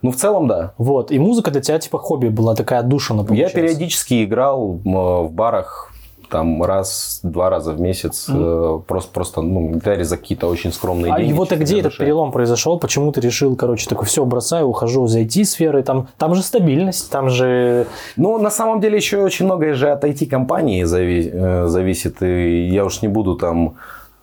Ну, 0.03 0.11
в 0.11 0.17
целом, 0.17 0.47
да. 0.49 0.73
Вот. 0.79 1.11
И 1.13 1.19
музыка 1.19 1.51
для 1.51 1.61
тебя 1.61 1.79
типа 1.79 1.99
хобби 1.99 2.29
была 2.29 2.55
такая 2.55 2.81
отдушина, 2.81 3.21
Я 3.21 3.25
получается. 3.27 3.57
периодически 3.57 4.25
играл 4.25 4.81
м, 4.85 5.27
в 5.27 5.31
барах 5.33 5.93
там 6.29 6.63
раз, 6.63 7.21
два 7.23 7.51
раза 7.51 7.73
в 7.73 7.81
месяц, 7.81 8.27
э, 8.29 8.81
просто, 8.87 9.11
просто 9.13 9.43
ну, 9.43 9.71
гитаре 9.75 10.05
за 10.05 10.17
какие-то 10.17 10.47
очень 10.49 10.73
скромные 10.73 11.13
А 11.13 11.19
деньги. 11.19 11.31
и 11.31 11.35
вот 11.35 11.53
где 11.53 11.81
этот 11.81 11.97
перелом 11.97 12.33
произошел? 12.33 12.79
Почему 12.79 13.13
ты 13.13 13.21
решил, 13.21 13.57
короче, 13.57 13.89
такой, 13.89 14.07
все, 14.07 14.25
бросаю, 14.25 14.67
ухожу 14.67 15.07
за 15.07 15.21
IT-сферы? 15.21 15.83
Там, 15.83 16.09
там 16.19 16.35
же 16.35 16.43
стабильность, 16.43 17.11
там 17.11 17.29
же... 17.31 17.87
Ну, 18.17 18.39
на 18.39 18.51
самом 18.51 18.81
деле, 18.81 18.97
еще 18.97 19.23
очень 19.23 19.45
многое 19.47 19.75
же 19.75 19.91
от 19.91 20.05
IT-компании 20.05 20.85
зави- 20.85 21.31
э, 21.33 21.67
зависит. 21.69 22.23
И 22.23 22.69
я 22.69 22.85
уж 22.85 23.03
не 23.03 23.09
буду 23.09 23.37
там 23.37 23.75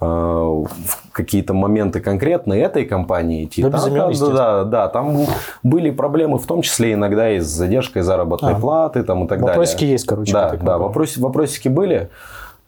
в 0.03 1.11
какие-то 1.11 1.53
моменты 1.53 1.99
конкретные 1.99 2.63
этой 2.63 2.85
компании 2.85 3.45
идти. 3.45 3.61
Да, 3.63 3.69
Там- 3.69 3.79
без 3.79 3.87
имен, 4.21 4.27
там, 4.27 4.35
да, 4.35 4.63
да, 4.63 4.87
там 4.87 5.25
были 5.63 5.91
проблемы, 5.91 6.37
в 6.39 6.45
том 6.45 6.61
числе 6.61 6.93
иногда 6.93 7.31
и 7.31 7.39
с 7.39 7.45
задержкой 7.45 8.01
заработной 8.01 8.53
А. 8.53 8.59
платы 8.59 9.03
там, 9.03 9.25
и 9.25 9.27
так 9.27 9.41
Вопросики 9.41 9.79
далее. 9.81 9.91
есть, 9.93 10.05
короче, 10.07 10.33
Да, 10.33 10.55
да, 10.61 10.77
вопрос- 10.77 11.17
вопросики 11.17 11.67
были. 11.67 12.09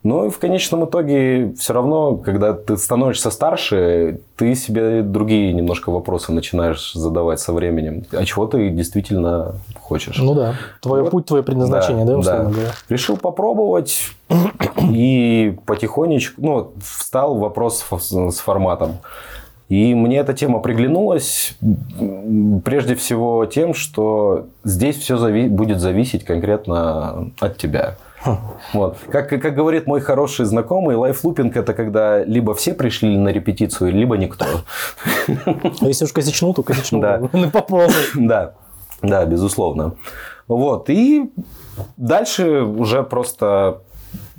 Но 0.03 0.25
и 0.25 0.29
в 0.29 0.37
конечном 0.37 0.85
итоге 0.85 1.55
все 1.57 1.73
равно, 1.73 2.15
когда 2.17 2.53
ты 2.53 2.77
становишься 2.77 3.31
старше, 3.31 4.19
ты 4.35 4.53
себе 4.53 5.01
другие 5.01 5.51
немножко 5.51 5.89
вопросы 5.91 6.31
начинаешь 6.31 6.93
задавать 6.93 7.39
со 7.39 7.53
временем. 7.53 8.03
А 8.11 8.23
чего 8.23 8.45
ты 8.45 8.69
действительно 8.69 9.55
хочешь? 9.81 10.19
Ну 10.19 10.35
да, 10.35 10.53
твой 10.79 11.01
Вот. 11.01 11.09
путь, 11.09 11.25
твое 11.25 11.41
предназначение, 11.41 12.05
да, 12.05 12.17
условно 12.19 12.51
говоря? 12.51 12.69
Решил 12.87 13.17
попробовать 13.17 14.11
и 14.79 15.57
потихонечку, 15.65 16.41
ну, 16.41 16.73
встал 16.81 17.37
вопрос 17.37 17.85
с 17.89 18.39
форматом. 18.39 18.99
И 19.67 19.95
мне 19.95 20.19
эта 20.19 20.33
тема 20.33 20.59
приглянулась 20.59 21.57
прежде 22.63 22.93
всего 22.95 23.45
тем, 23.45 23.73
что 23.73 24.47
здесь 24.63 24.97
все 24.97 25.17
будет 25.49 25.79
зависеть 25.79 26.23
конкретно 26.23 27.31
от 27.39 27.57
тебя. 27.57 27.97
Вот. 28.73 28.97
Как, 29.11 29.29
как 29.29 29.55
говорит 29.55 29.87
мой 29.87 30.01
хороший 30.01 30.45
знакомый, 30.45 30.95
лайфлупинг 30.95 31.55
это 31.55 31.73
когда 31.73 32.23
либо 32.23 32.53
все 32.53 32.73
пришли 32.73 33.17
на 33.17 33.29
репетицию, 33.29 33.91
либо 33.91 34.17
никто. 34.17 34.45
А 35.27 35.85
если 35.85 36.05
уж 36.05 36.11
косячнул, 36.11 36.53
то 36.53 36.63
косячнул. 36.63 37.01
Да. 37.01 37.21
Ну, 37.33 37.49
по 37.51 37.61
полной. 37.61 37.93
Да, 38.15 38.53
да, 39.01 39.25
безусловно. 39.25 39.95
Вот, 40.47 40.89
и 40.89 41.31
дальше 41.97 42.61
уже 42.61 43.03
просто... 43.03 43.81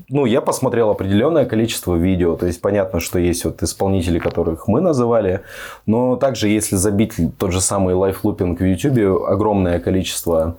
Ну, 0.08 0.24
я 0.24 0.40
посмотрел 0.40 0.90
определенное 0.90 1.46
количество 1.46 1.96
видео, 1.96 2.36
то 2.36 2.46
есть 2.46 2.60
понятно, 2.60 3.00
что 3.00 3.18
есть 3.18 3.44
вот 3.44 3.62
исполнители, 3.62 4.18
которых 4.20 4.68
мы 4.68 4.80
называли, 4.80 5.40
но 5.84 6.14
также 6.16 6.48
если 6.48 6.76
забить 6.76 7.14
тот 7.38 7.50
же 7.52 7.60
самый 7.60 7.94
лайфлупинг 7.94 8.60
в 8.60 8.64
YouTube, 8.64 9.24
огромное 9.28 9.80
количество 9.80 10.56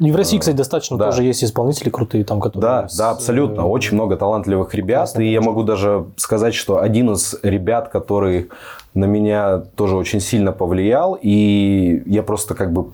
И 0.00 0.10
в 0.12 0.16
России, 0.16 0.38
кстати, 0.38 0.56
достаточно 0.56 0.96
Да. 0.98 1.06
тоже 1.06 1.24
есть 1.24 1.42
исполнители 1.44 1.90
крутые, 1.90 2.24
там, 2.24 2.40
которые... 2.40 2.62
Да, 2.62 2.88
с- 2.88 2.96
да, 2.98 3.10
абсолютно. 3.10 3.66
Очень 3.66 3.94
много 3.94 4.16
талантливых 4.16 4.74
ребят. 4.74 4.98
классно, 5.00 5.20
и 5.22 5.30
я 5.32 5.40
могу 5.40 5.62
даже 5.62 6.04
сказать, 6.16 6.54
что 6.54 6.80
один 6.80 7.10
из 7.12 7.34
ребят, 7.42 7.88
который 7.88 8.48
на 8.94 9.04
меня 9.06 9.58
тоже 9.74 9.96
очень 9.96 10.20
сильно 10.20 10.52
повлиял, 10.52 11.18
и 11.20 12.02
я 12.06 12.22
просто 12.22 12.54
как 12.54 12.72
бы 12.72 12.86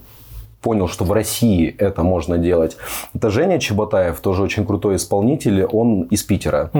понял, 0.62 0.88
что 0.88 1.04
в 1.04 1.12
России 1.12 1.74
это 1.78 2.02
можно 2.02 2.38
делать. 2.38 2.76
Это 3.14 3.30
Женя 3.30 3.58
Чеботаев, 3.58 4.20
тоже 4.20 4.42
очень 4.42 4.64
крутой 4.64 4.96
исполнитель. 4.96 5.64
Он 5.64 6.02
из 6.02 6.22
Питера. 6.22 6.70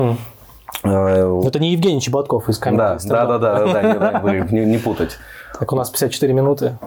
Э, 0.84 1.42
Это 1.44 1.58
не 1.58 1.72
Евгений 1.72 2.00
Чеботков 2.00 2.48
из 2.48 2.58
комедии. 2.58 3.08
Да, 3.08 3.26
да, 3.26 3.38
да, 3.38 3.66
да, 3.66 4.20
да, 4.22 4.32
не- 4.32 4.52
не- 4.60 4.64
не 4.66 4.78
путать. 4.78 5.18
Так, 5.58 5.72
у 5.72 5.76
нас 5.76 5.90
54 5.90 6.32
минуты. 6.32 6.78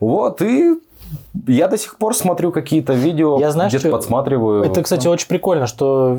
Вот, 0.00 0.42
и 0.42 0.74
я 1.46 1.68
до 1.68 1.78
сих 1.78 1.96
пор 1.98 2.14
смотрю 2.14 2.52
какие-то 2.52 2.92
видео, 2.92 3.38
Я, 3.38 3.50
знаешь, 3.50 3.72
где-то 3.72 3.90
подсматриваю. 3.90 4.64
Это, 4.64 4.82
кстати, 4.82 5.06
очень 5.06 5.28
прикольно, 5.28 5.66
что 5.66 6.18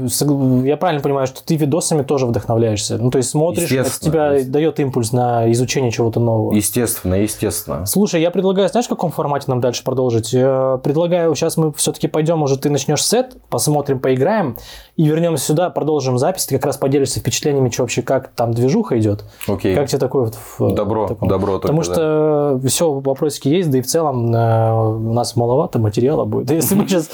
я 0.64 0.78
правильно 0.78 1.02
понимаю, 1.02 1.28
что 1.28 1.44
ты 1.44 1.56
видосами 1.56 2.04
тоже 2.04 2.26
вдохновляешься. 2.26 2.98
Ну, 2.98 3.12
то 3.12 3.18
есть 3.18 3.30
смотришь, 3.30 3.72
это 3.72 3.90
тебя 4.00 4.44
дает 4.44 4.80
импульс 4.80 5.12
на 5.12 5.52
изучение 5.52 5.92
чего-то 5.92 6.20
нового. 6.20 6.54
Естественно, 6.54 7.16
естественно. 7.16 7.86
Слушай, 7.86 8.22
я 8.22 8.32
предлагаю, 8.32 8.70
знаешь, 8.70 8.86
в 8.86 8.90
каком 8.90 9.12
формате 9.12 9.46
нам 9.48 9.60
дальше 9.62 9.84
продолжить? 9.84 10.34
Я 10.34 10.80
предлагаю, 10.84 11.36
сейчас 11.36 11.58
мы 11.58 11.72
все-таки 11.74 12.08
пойдем, 12.08 12.42
уже 12.44 12.58
ты 12.58 12.70
начнешь 12.70 13.04
сет, 13.04 13.36
посмотрим, 13.50 14.00
поиграем, 14.00 14.58
и 14.96 15.06
вернемся 15.06 15.46
сюда, 15.46 15.70
продолжим 15.70 16.18
запись. 16.18 16.46
Ты 16.46 16.56
как 16.58 16.66
раз 16.66 16.78
поделишься 16.78 17.20
впечатлениями, 17.20 17.70
что 17.70 17.84
вообще, 17.84 18.02
как 18.02 18.30
там 18.30 18.54
движуха 18.54 19.00
идет. 19.00 19.26
Окей. 19.48 19.76
Как 19.76 19.88
тебе 19.88 20.00
такое? 20.00 20.26
вот 20.26 20.36
в- 20.58 20.76
Добро, 20.76 21.08
таком? 21.08 21.28
добро 21.28 21.54
только, 21.54 21.68
Потому 21.68 21.84
что 21.84 22.60
все, 22.68 22.92
вопросики 22.92 23.48
есть, 23.48 23.70
да 23.72 23.78
и 23.78 23.82
в 23.82 23.88
целом 23.88 24.34
э, 24.34 24.79
у 24.80 25.14
нас 25.14 25.36
маловато 25.36 25.80
материала 25.80 26.26
будет. 26.26 26.52
Если 26.52 26.76
мы 26.76 26.88
сейчас 26.88 27.10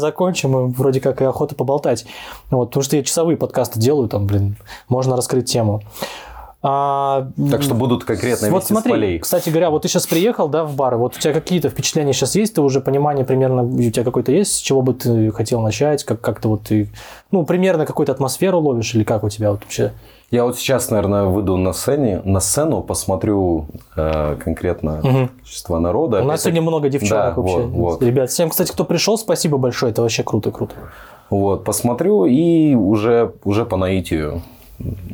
закончим, 0.00 0.58
и 0.58 0.72
вроде 0.72 1.00
как 1.00 1.20
и 1.22 1.24
охота 1.24 1.54
поболтать. 1.54 2.06
Вот, 2.50 2.66
потому 2.70 2.82
что 2.82 2.96
я 2.96 3.02
часовые 3.02 3.36
подкасты 3.36 3.78
делаю, 3.80 4.08
там, 4.08 4.26
блин, 4.26 4.56
можно 4.88 5.16
раскрыть 5.16 5.50
тему. 5.50 5.82
А, 6.60 7.28
Так 7.50 7.62
что 7.62 7.74
будут 7.74 8.02
конкретно 8.04 8.50
вот 8.50 8.62
вести 8.62 8.72
смотри, 8.72 8.90
с 8.90 8.92
полей. 8.92 9.18
кстати 9.20 9.48
говоря, 9.48 9.70
вот 9.70 9.82
ты 9.82 9.88
сейчас 9.88 10.08
приехал, 10.08 10.48
да, 10.48 10.64
в 10.64 10.74
бар, 10.74 10.96
вот 10.96 11.16
у 11.16 11.20
тебя 11.20 11.32
какие-то 11.32 11.68
впечатления 11.68 12.12
сейчас 12.12 12.34
есть, 12.34 12.54
ты 12.54 12.62
уже 12.62 12.80
понимание 12.80 13.24
примерно, 13.24 13.62
у 13.62 13.90
тебя 13.90 14.02
какое-то 14.02 14.32
есть, 14.32 14.54
с 14.54 14.58
чего 14.58 14.82
бы 14.82 14.94
ты 14.94 15.30
хотел 15.30 15.60
начать, 15.60 16.02
как, 16.02 16.20
как-то 16.20 16.48
вот 16.48 16.62
ты, 16.64 16.88
ну, 17.30 17.44
примерно 17.44 17.86
какую-то 17.86 18.10
атмосферу 18.10 18.58
ловишь, 18.58 18.92
или 18.96 19.04
как 19.04 19.22
у 19.22 19.28
тебя 19.28 19.52
вот 19.52 19.60
вообще? 19.62 19.92
Я 20.32 20.44
вот 20.44 20.58
сейчас, 20.58 20.90
наверное, 20.90 21.26
выйду 21.26 21.56
на 21.56 21.72
сцене, 21.72 22.20
на 22.24 22.40
сцену, 22.40 22.82
посмотрю 22.82 23.66
э, 23.96 24.36
конкретно 24.42 25.00
количество 25.00 25.78
народа. 25.78 26.22
У 26.22 26.24
нас 26.24 26.42
сегодня 26.42 26.60
много 26.60 26.88
девчонок 26.88 27.36
Да, 27.36 27.40
вообще. 27.40 27.58
вот, 27.58 27.66
вот. 27.70 28.02
Ребят, 28.02 28.30
всем, 28.30 28.50
кстати, 28.50 28.72
кто 28.72 28.84
пришел, 28.84 29.16
спасибо 29.16 29.58
большое, 29.58 29.92
это 29.92 30.02
вообще 30.02 30.24
круто, 30.24 30.50
круто. 30.50 30.74
Вот, 31.30 31.62
посмотрю 31.64 32.24
и 32.24 32.74
уже, 32.74 33.32
уже 33.44 33.64
по 33.64 33.76
наитию 33.76 34.42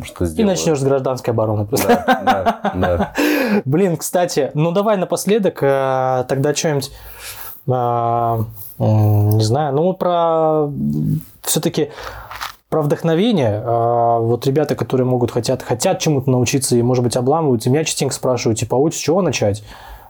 что 0.05 0.25
И 0.25 0.29
сделаю. 0.29 0.51
начнешь 0.53 0.79
с 0.79 0.83
гражданской 0.83 1.33
обороны 1.33 1.65
просто. 1.67 1.89
Да, 2.07 2.21
да, 2.23 2.73
да. 2.75 3.13
Блин, 3.65 3.97
кстати, 3.97 4.51
ну 4.55 4.73
давай 4.73 4.97
напоследок 4.97 5.59
э, 5.63 6.25
тогда 6.29 6.55
что-нибудь, 6.55 6.91
э, 7.69 8.45
не 8.79 9.43
знаю, 9.45 9.75
ну 9.75 9.93
про 9.95 10.69
все-таки 11.43 11.91
про 12.69 12.83
вдохновение. 12.83 13.63
Э, 13.65 14.19
Вот 14.21 14.47
ребята, 14.47 14.75
которые 14.75 15.07
могут, 15.07 15.31
хотят, 15.31 15.63
хотят 15.63 15.99
чему-то 16.01 16.31
научиться 16.31 16.77
и, 16.77 16.83
может 16.83 17.05
быть, 17.05 17.17
обламываются, 17.17 17.71
меня 17.71 17.85
частенько 17.85 18.15
спрашивают, 18.15 18.59
типа, 18.59 18.77
а 18.77 18.81
вот 18.81 18.95
с 18.95 18.99
чего 18.99 19.23
начать? 19.23 19.63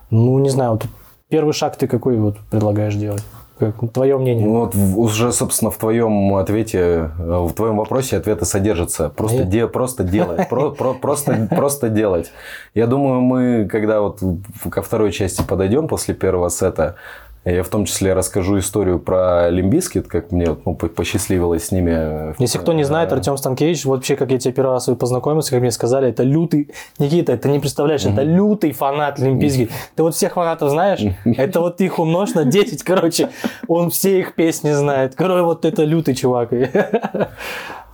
Ну, 0.09 0.37
не 0.39 0.49
знаю, 0.49 0.71
вот 0.71 0.85
первый 1.29 1.53
шаг 1.53 1.75
ты 1.77 1.87
какой 1.87 2.17
вот 2.17 2.37
предлагаешь 2.49 2.95
делать? 2.95 3.23
Как, 3.57 3.75
твое 3.93 4.17
мнение? 4.17 4.45
Ну, 4.45 4.53
Вот 4.65 4.75
уже, 4.75 5.31
собственно, 5.31 5.71
в 5.71 5.77
твоем 5.77 6.35
ответе, 6.35 6.77
э, 7.17 7.45
в 7.47 7.53
твоем 7.53 7.77
вопросе 7.77 8.17
ответы 8.17 8.43
содержатся. 8.45 9.09
Просто, 9.09 9.37
Я- 9.39 9.43
де- 9.45 9.67
просто 9.67 10.03
делать. 10.03 10.49
Про- 10.49 10.71
про- 10.71 10.93
Просто, 10.93 11.47
просто 11.49 11.87
делать. 11.89 12.31
Я 12.73 12.85
думаю, 12.87 13.21
мы, 13.21 13.65
когда 13.71 14.01
вот 14.01 14.19
ко 14.69 14.81
второй 14.81 15.11
части 15.13 15.41
подойдем 15.41 15.87
после 15.87 16.13
первого 16.13 16.49
сета, 16.49 16.95
я 17.45 17.61
в 17.63 17.69
том 17.69 17.85
числе 17.85 18.13
расскажу 18.13 18.57
историю 18.57 18.99
про 18.99 19.49
Limp 19.49 19.70
Bizkit, 19.70 20.07
как 20.07 20.31
мне 20.31 20.57
ну, 20.65 20.75
по- 20.75 20.87
посчастливилось 20.87 21.65
с 21.67 21.71
ними. 21.71 21.91
э, 21.93 22.33
Если 22.39 22.57
кто 22.57 22.73
не 22.73 22.83
знает, 22.83 23.11
э, 23.11 23.15
Артем 23.15 23.37
Станкевич, 23.37 23.85
вообще, 23.85 24.15
как 24.15 24.31
я 24.31 24.39
тебе 24.39 24.53
первый 24.53 24.71
раз 24.73 24.85
познакомился, 24.99 25.51
как 25.51 25.61
мне 25.61 25.71
сказали, 25.71 26.09
это 26.09 26.23
лютый, 26.23 26.71
Никита, 26.97 27.33
это 27.33 27.47
не 27.49 27.59
представляешь, 27.59 28.03
это 28.05 28.23
лютый 28.23 28.71
фанат 28.71 29.19
Limp 29.19 29.37
Bizkit. 29.37 29.69
Ты 29.95 30.03
вот 30.03 30.15
всех 30.15 30.33
фанатов 30.33 30.71
знаешь? 30.71 31.01
Это 31.23 31.59
вот 31.61 31.79
их 31.81 31.99
умножь 31.99 32.33
на 32.33 32.45
10, 32.45 32.83
короче, 32.83 33.29
он 33.67 33.89
все 33.91 34.19
их 34.19 34.33
песни 34.35 34.71
знает. 34.71 35.13
Короче, 35.15 35.43
вот 35.43 35.65
это 35.65 35.83
лютый 35.83 36.15
чувак. 36.15 36.51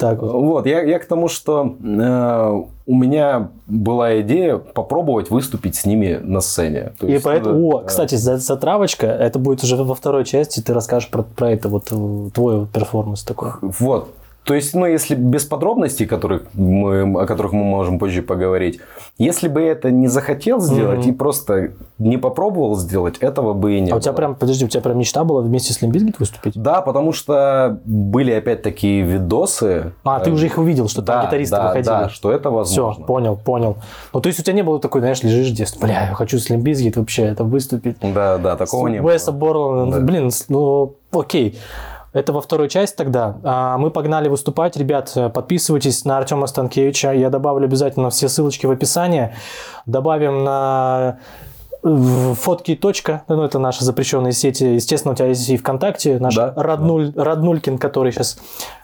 Так 0.02 0.20
вот. 0.22 0.32
Вот, 0.34 0.66
я, 0.66 0.82
я 0.82 0.98
к 0.98 1.06
тому, 1.06 1.28
что 1.28 1.76
э, 1.80 2.62
у 2.88 2.96
меня 2.96 3.50
была 3.68 4.20
идея 4.22 4.58
попробовать 4.58 5.30
выступить 5.30 5.76
с 5.76 5.86
ними 5.86 6.20
на 6.24 6.42
сцене. 6.42 6.94
То 7.00 7.06
И 7.06 7.12
есть, 7.12 7.24
поэтому, 7.24 7.70
о, 7.70 7.82
э, 7.82 7.86
кстати, 7.86 8.16
за- 8.16 8.38
затравочка, 8.38 9.06
это 9.06 9.38
будет 9.38 9.64
уже 9.64 9.76
во 9.76 9.94
второй 9.94 10.26
части, 10.26 10.60
ты 10.60 10.74
расскажешь 10.74 11.10
про, 11.10 11.22
про 11.22 11.52
это, 11.52 11.70
вот 11.70 11.92
э, 11.92 12.30
твой 12.34 12.66
перформанс 12.66 13.22
такой. 13.22 13.52
Вот. 13.62 14.10
То 14.44 14.56
есть, 14.56 14.74
ну, 14.74 14.88
если 14.88 15.14
без 15.14 15.46
подробностей, 15.46 16.08
которых 16.08 16.44
мы, 16.56 17.02
о 17.22 17.28
которых 17.28 17.52
мы 17.54 17.64
можем 17.64 18.00
позже 18.00 18.24
поговорить, 18.24 18.80
если 19.20 19.48
бы 19.48 19.62
я 19.62 19.74
это 19.74 19.92
не 19.92 20.08
захотел 20.08 20.60
сделать 20.60 21.06
и 21.06 21.12
просто 21.12 21.74
не 22.00 22.18
попробовал 22.18 22.76
сделать, 22.76 23.20
этого 23.20 23.54
бы 23.54 23.78
и 23.78 23.80
не 23.80 23.92
А 23.92 23.94
у 23.94 23.96
было. 23.98 24.02
тебя 24.02 24.14
прям, 24.14 24.34
подожди, 24.36 24.66
у 24.66 24.68
тебя 24.68 24.82
прям 24.82 24.98
мечта 24.98 25.24
была 25.24 25.42
вместе 25.44 25.74
с 25.74 25.82
Лимбизгит 25.84 26.18
выступить? 26.20 26.54
Да, 26.56 26.82
потому 26.82 27.14
что 27.14 27.80
были 27.86 28.32
опять 28.32 28.64
такие 28.64 29.04
видосы. 29.04 29.94
А, 30.04 30.20
ты 30.20 30.32
э, 30.32 30.34
уже 30.34 30.48
их 30.48 30.58
увидел, 30.58 30.88
что 30.90 31.04
там 31.04 31.22
да, 31.22 31.28
гитаристы 31.28 31.56
да, 31.58 31.64
выходили. 31.68 31.86
Да, 31.86 32.10
что 32.10 32.32
это 32.32 32.50
Все, 32.50 32.52
возможно. 32.84 33.06
понял, 33.06 33.38
понял. 33.38 33.78
Ну, 34.12 34.22
то 34.22 34.28
есть 34.28 34.40
у 34.40 34.44
тебя 34.44 34.54
не 34.56 34.64
было 34.64 34.80
такой, 34.80 35.02
знаешь, 35.02 35.22
лежишь 35.22 35.52
в 35.52 35.54
детстве, 35.56 35.82
бля, 35.86 36.08
я 36.10 36.16
хочу 36.16 36.40
с 36.40 36.50
Лимбизгит 36.50 36.98
вообще 36.98 37.26
это 37.26 37.44
выступить. 37.44 37.98
Да, 38.02 38.40
да, 38.40 38.56
такого 38.56 38.88
не 38.88 39.02
было. 39.02 39.12
Уэса 39.12 39.32
Борланда, 39.32 40.00
Да. 40.00 40.04
блин, 40.06 40.32
с- 40.32 40.50
ну, 40.50 40.96
окей. 41.12 41.60
Это 42.14 42.34
во 42.34 42.42
второй 42.42 42.68
часть 42.68 42.96
тогда. 42.96 43.38
А, 43.44 43.78
Мы 43.78 43.90
погнали 43.92 44.28
выступать. 44.28 44.76
Ребят, 44.76 45.16
подписывайтесь 45.34 46.04
на 46.06 46.18
Артема 46.18 46.48
Станкевича. 46.48 47.14
Я 47.14 47.30
добавлю 47.30 47.66
обязательно 47.66 48.10
все 48.10 48.28
ссылочки 48.28 48.66
в 48.66 48.72
описании. 48.72 49.34
Добавим 49.86 50.44
на 50.44 51.20
фотки 51.84 52.76
точка, 52.76 53.24
ну 53.28 53.44
это 53.44 53.60
наши 53.60 53.84
запрещенные 53.84 54.34
сети, 54.34 54.76
естественно, 54.76 55.14
у 55.14 55.16
тебя 55.16 55.28
есть 55.28 55.50
и 55.50 55.58
ВКонтакте, 55.58 56.20
наш 56.20 56.36
Да, 56.36 56.54
Роднуль, 56.56 57.12
Роднулькин, 57.16 57.78
который 57.78 58.12
сейчас 58.12 58.38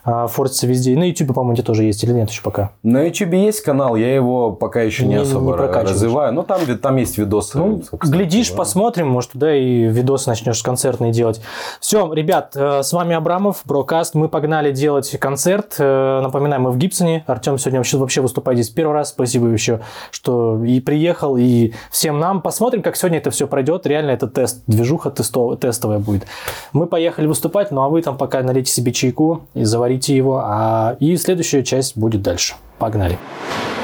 а, 0.03 0.27
форсится 0.27 0.67
везде, 0.67 0.93
и 0.93 0.95
на 0.95 1.03
Ютубе, 1.09 1.33
по-моему, 1.33 1.53
где 1.53 1.63
тоже 1.63 1.83
есть, 1.83 2.03
или 2.03 2.11
нет 2.13 2.29
еще 2.29 2.41
пока? 2.41 2.71
На 2.81 3.03
YouTube 3.03 3.33
есть 3.33 3.61
канал, 3.61 3.95
я 3.95 4.13
его 4.13 4.51
пока 4.51 4.81
еще 4.81 5.03
не, 5.03 5.09
Не- 5.09 5.15
не 5.15 5.21
особо 5.21 5.53
прокачиваешь. 5.53 5.89
развиваю. 5.91 6.33
Но 6.33 6.43
там, 6.43 6.61
там 6.77 6.95
есть 6.95 7.17
видосы. 7.17 7.57
Ну, 7.57 7.81
глядишь, 7.91 8.49
да. 8.51 8.57
посмотрим, 8.57 9.09
может, 9.09 9.31
туда 9.33 9.53
и 9.53 9.83
видос 9.83 10.25
начнешь 10.25 10.63
концертный 10.63 11.11
делать. 11.11 11.41
Все, 11.81 12.11
ребят, 12.13 12.53
э, 12.55 12.83
с 12.83 12.93
вами 12.93 13.15
Абрамов, 13.15 13.61
Брокаст. 13.65 14.15
Мы 14.15 14.29
погнали 14.29 14.71
делать 14.71 15.11
концерт. 15.19 15.75
Э, 15.77 16.21
Напоминаем, 16.21 16.63
мы 16.63 16.71
в 16.71 16.77
Гибсоне. 16.77 17.23
Артем 17.27 17.57
сегодня 17.57 17.79
вообще 17.79 18.21
выступает 18.21 18.57
здесь 18.59 18.69
первый 18.73 18.93
раз. 18.93 19.09
Спасибо 19.09 19.47
еще, 19.47 19.81
что 20.11 20.63
и 20.63 20.79
приехал, 20.79 21.37
и 21.37 21.73
всем 21.91 22.19
нам. 22.19 22.41
Посмотрим, 22.41 22.81
как 22.87 22.95
сегодня 22.95 23.17
это 23.17 23.31
все 23.31 23.47
пройдет. 23.47 23.85
Реально 23.85 24.11
это 24.11 24.27
тест, 24.27 24.63
движуха 24.65 25.09
тестов- 25.09 25.57
тестовая 25.59 25.99
будет. 25.99 26.25
Мы 26.71 26.87
поехали 26.87 27.27
выступать, 27.27 27.69
ну 27.71 27.81
а 27.81 27.89
вы 27.89 28.01
там 28.01 28.17
пока 28.17 28.41
налейте 28.41 28.71
себе 28.71 28.93
чайку 28.93 29.41
и 29.53 29.65
заварите 29.65 30.15
его. 30.15 30.41
А... 30.41 30.95
И 31.01 31.17
следующая 31.17 31.63
часть 31.63 31.97
будет 31.97 32.21
дальше. 32.21 32.55
Погнали. 32.79 33.17
City's 33.17 33.76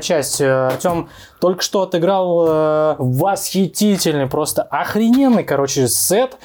вторая 0.00 0.22
часть. 0.22 0.40
Э, 0.40 0.68
Артем 0.68 1.08
только 1.40 1.62
что 1.62 1.82
отыграл 1.82 2.46
э, 2.48 2.96
восхитительный, 2.98 4.26
просто 4.26 4.62
охрененный, 4.62 5.44
короче, 5.44 5.88
сет. 5.88 6.36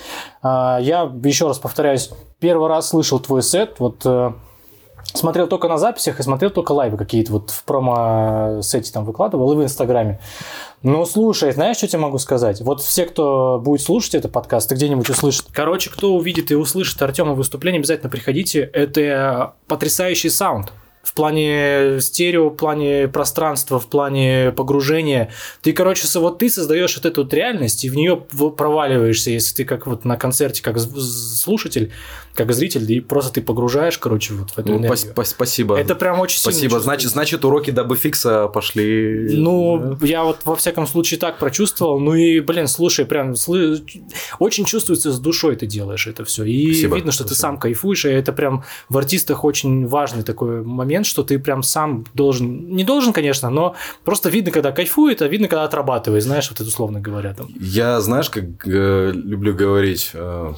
Э, 0.43 0.77
Я 0.81 1.11
еще 1.23 1.47
раз 1.47 1.57
повторяюсь, 1.57 2.11
первый 2.39 2.69
раз 2.69 2.89
слышал 2.89 3.19
твой 3.19 3.41
сет. 3.41 3.75
Вот 3.79 4.05
смотрел 5.13 5.47
только 5.47 5.69
на 5.69 5.77
записях 5.77 6.19
и 6.19 6.23
смотрел 6.23 6.49
только 6.49 6.73
лайвы 6.73 6.97
какие-то 6.97 7.31
вот 7.31 7.49
в 7.49 7.63
промо-сете 7.63 8.91
там 8.91 9.05
выкладывал 9.05 9.53
и 9.53 9.55
в 9.55 9.63
Инстаграме. 9.63 10.19
Ну, 10.83 11.05
слушай, 11.05 11.51
знаешь, 11.51 11.77
что 11.77 11.87
тебе 11.87 11.99
могу 11.99 12.17
сказать? 12.17 12.61
Вот 12.61 12.81
все, 12.81 13.05
кто 13.05 13.61
будет 13.63 13.81
слушать 13.81 14.15
этот 14.15 14.31
подкаст, 14.31 14.71
и 14.71 14.75
где-нибудь 14.75 15.09
услышит. 15.09 15.45
Короче, 15.51 15.89
кто 15.89 16.13
увидит 16.13 16.51
и 16.51 16.55
услышит 16.55 17.01
Артема 17.01 17.33
выступление, 17.33 17.79
обязательно 17.79 18.09
приходите. 18.09 18.69
Это 18.73 19.53
потрясающий 19.67 20.29
саунд. 20.29 20.73
Плане 21.15 22.01
стерео, 22.01 22.49
в 22.49 22.55
плане 22.55 23.07
пространства, 23.07 23.79
в 23.79 23.87
плане 23.87 24.51
погружения. 24.51 25.31
Ты, 25.61 25.71
короче, 25.71 26.07
вот 26.19 26.39
ты 26.39 26.49
создаешь 26.49 26.95
вот 26.97 27.05
эту 27.05 27.23
вот 27.23 27.33
реальность, 27.33 27.85
и 27.85 27.89
в 27.89 27.95
нее 27.95 28.17
проваливаешься, 28.17 29.31
если 29.31 29.55
ты 29.55 29.65
как 29.65 29.87
вот 29.87 30.03
на 30.03 30.17
концерте, 30.17 30.61
как 30.61 30.77
слушатель, 30.79 31.93
как 32.35 32.51
зритель, 32.53 32.91
и 32.91 32.99
просто 32.99 33.33
ты 33.33 33.41
погружаешь, 33.41 33.97
короче, 33.97 34.33
вот 34.33 34.51
в 34.51 34.57
эту 34.59 34.69
Ну, 34.73 34.77
энергию. 34.79 34.93
пос- 34.93 35.13
пос- 35.15 35.25
спасибо. 35.25 35.77
Это 35.79 35.95
прям 35.95 36.19
очень 36.19 36.37
сильно 36.39 36.51
Спасибо. 36.51 36.79
Значит, 36.79 37.09
значит, 37.11 37.45
уроки 37.45 37.71
дабы 37.71 37.95
фикса 37.95 38.47
пошли. 38.47 39.29
Ну, 39.37 39.97
я 40.01 40.23
вот 40.23 40.39
во 40.45 40.55
всяком 40.55 40.85
случае 40.87 41.19
так 41.19 41.37
прочувствовал. 41.39 41.99
Ну 41.99 42.13
и, 42.13 42.39
блин, 42.41 42.67
слушай, 42.67 43.05
прям 43.05 43.31
слы- 43.33 43.81
очень 44.39 44.65
чувствуется 44.65 45.11
с 45.11 45.19
душой 45.19 45.55
ты 45.55 45.65
делаешь 45.65 46.07
это 46.07 46.25
все. 46.25 46.43
И 46.43 46.71
Спасибо. 46.73 46.95
видно, 46.97 47.11
что 47.11 47.23
ты 47.23 47.29
Спасибо. 47.29 47.41
сам 47.41 47.57
кайфуешь, 47.59 48.05
и 48.05 48.09
это 48.09 48.33
прям 48.33 48.63
в 48.89 48.97
артистах 48.97 49.43
очень 49.43 49.87
важный 49.87 50.23
такой 50.23 50.61
момент, 50.63 51.05
что 51.05 51.23
ты 51.23 51.39
прям 51.39 51.63
сам 51.63 52.05
должен, 52.13 52.69
не 52.75 52.83
должен, 52.83 53.13
конечно, 53.13 53.49
но 53.49 53.75
просто 54.03 54.29
видно, 54.29 54.51
когда 54.51 54.71
кайфует, 54.71 55.21
а 55.21 55.27
видно, 55.27 55.47
когда 55.47 55.63
отрабатывает, 55.63 56.23
знаешь, 56.23 56.49
вот 56.49 56.59
это 56.59 56.67
условно 56.67 56.99
говоря. 56.99 57.33
Там. 57.33 57.47
Я, 57.59 58.01
знаешь, 58.01 58.29
как 58.29 58.43
э, 58.67 59.11
люблю 59.13 59.53
говорить, 59.55 60.11
э, 60.13 60.53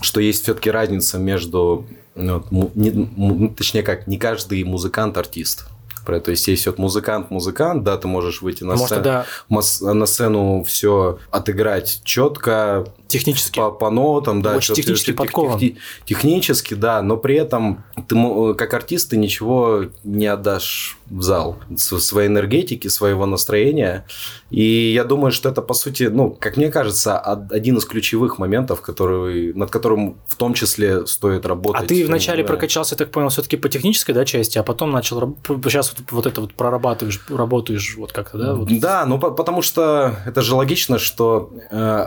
что 0.00 0.20
есть 0.20 0.42
все-таки 0.44 0.70
разница 0.70 1.18
между, 1.18 1.86
ну, 2.14 2.42
не- 2.74 2.90
ну, 3.16 3.48
точнее 3.56 3.82
как, 3.82 4.06
не 4.06 4.18
каждый 4.18 4.62
музыкант 4.64 5.16
артист. 5.16 5.66
Про- 6.06 6.20
То 6.20 6.30
есть 6.30 6.48
есть 6.48 6.66
вот 6.66 6.78
музыкант-музыкант, 6.78 7.84
да, 7.84 7.96
ты 7.98 8.08
можешь 8.08 8.40
выйти 8.40 8.64
на, 8.64 8.76
Может, 8.76 8.88
тогда 8.88 9.26
мос- 9.50 9.82
на 9.92 10.06
сцену 10.06 10.64
все 10.64 11.18
отыграть 11.30 12.00
четко, 12.04 12.86
технически. 13.08 13.56
по, 13.58 13.70
по 13.70 13.90
нотам, 13.90 14.42
да, 14.42 14.56
Очень 14.56 14.74
технически 14.74 15.06
тех- 15.06 15.16
тех- 15.16 15.26
подкован. 15.26 15.58
тех- 15.58 15.74
технически, 16.04 16.74
да, 16.74 17.02
но 17.02 17.16
при 17.16 17.36
этом 17.36 17.84
ты 18.08 18.14
мо- 18.14 18.54
как 18.54 18.74
артист 18.74 19.10
ты 19.10 19.16
ничего 19.16 19.84
не 20.04 20.26
отдашь 20.26 20.98
в 21.10 21.22
зал 21.22 21.56
своей 21.76 22.28
энергетики, 22.28 22.88
своего 22.88 23.24
настроения. 23.26 24.04
И 24.50 24.92
я 24.92 25.04
думаю, 25.04 25.32
что 25.32 25.48
это, 25.48 25.62
по 25.62 25.74
сути, 25.74 26.04
ну, 26.04 26.30
как 26.30 26.56
мне 26.56 26.70
кажется, 26.70 27.18
од- 27.18 27.50
один 27.52 27.78
из 27.78 27.84
ключевых 27.86 28.38
моментов, 28.38 28.82
который, 28.82 29.52
над 29.54 29.70
которым 29.70 30.16
в 30.26 30.36
том 30.36 30.54
числе 30.54 31.06
стоит 31.06 31.46
работать. 31.46 31.82
А 31.82 31.86
ты 31.86 32.04
вначале 32.06 32.42
Да. 32.42 32.48
прокачался, 32.48 32.94
я 32.94 32.98
так 32.98 33.10
понял, 33.10 33.30
все-таки 33.30 33.56
по 33.56 33.68
технической 33.68 34.14
да, 34.14 34.24
части, 34.24 34.58
а 34.58 34.62
потом 34.62 34.90
начал 34.90 35.34
сейчас 35.64 35.94
вот, 35.98 36.12
вот 36.12 36.26
это 36.26 36.40
вот 36.42 36.52
прорабатываешь, 36.54 37.20
работаешь 37.30 37.94
вот 37.96 38.12
как-то, 38.12 38.38
да? 38.38 38.54
Вот. 38.54 38.68
Да, 38.78 39.06
ну 39.06 39.18
по- 39.18 39.30
потому 39.30 39.62
что 39.62 40.16
это 40.26 40.42
же 40.42 40.54
логично, 40.54 40.98
что 40.98 41.50
э, 41.70 42.06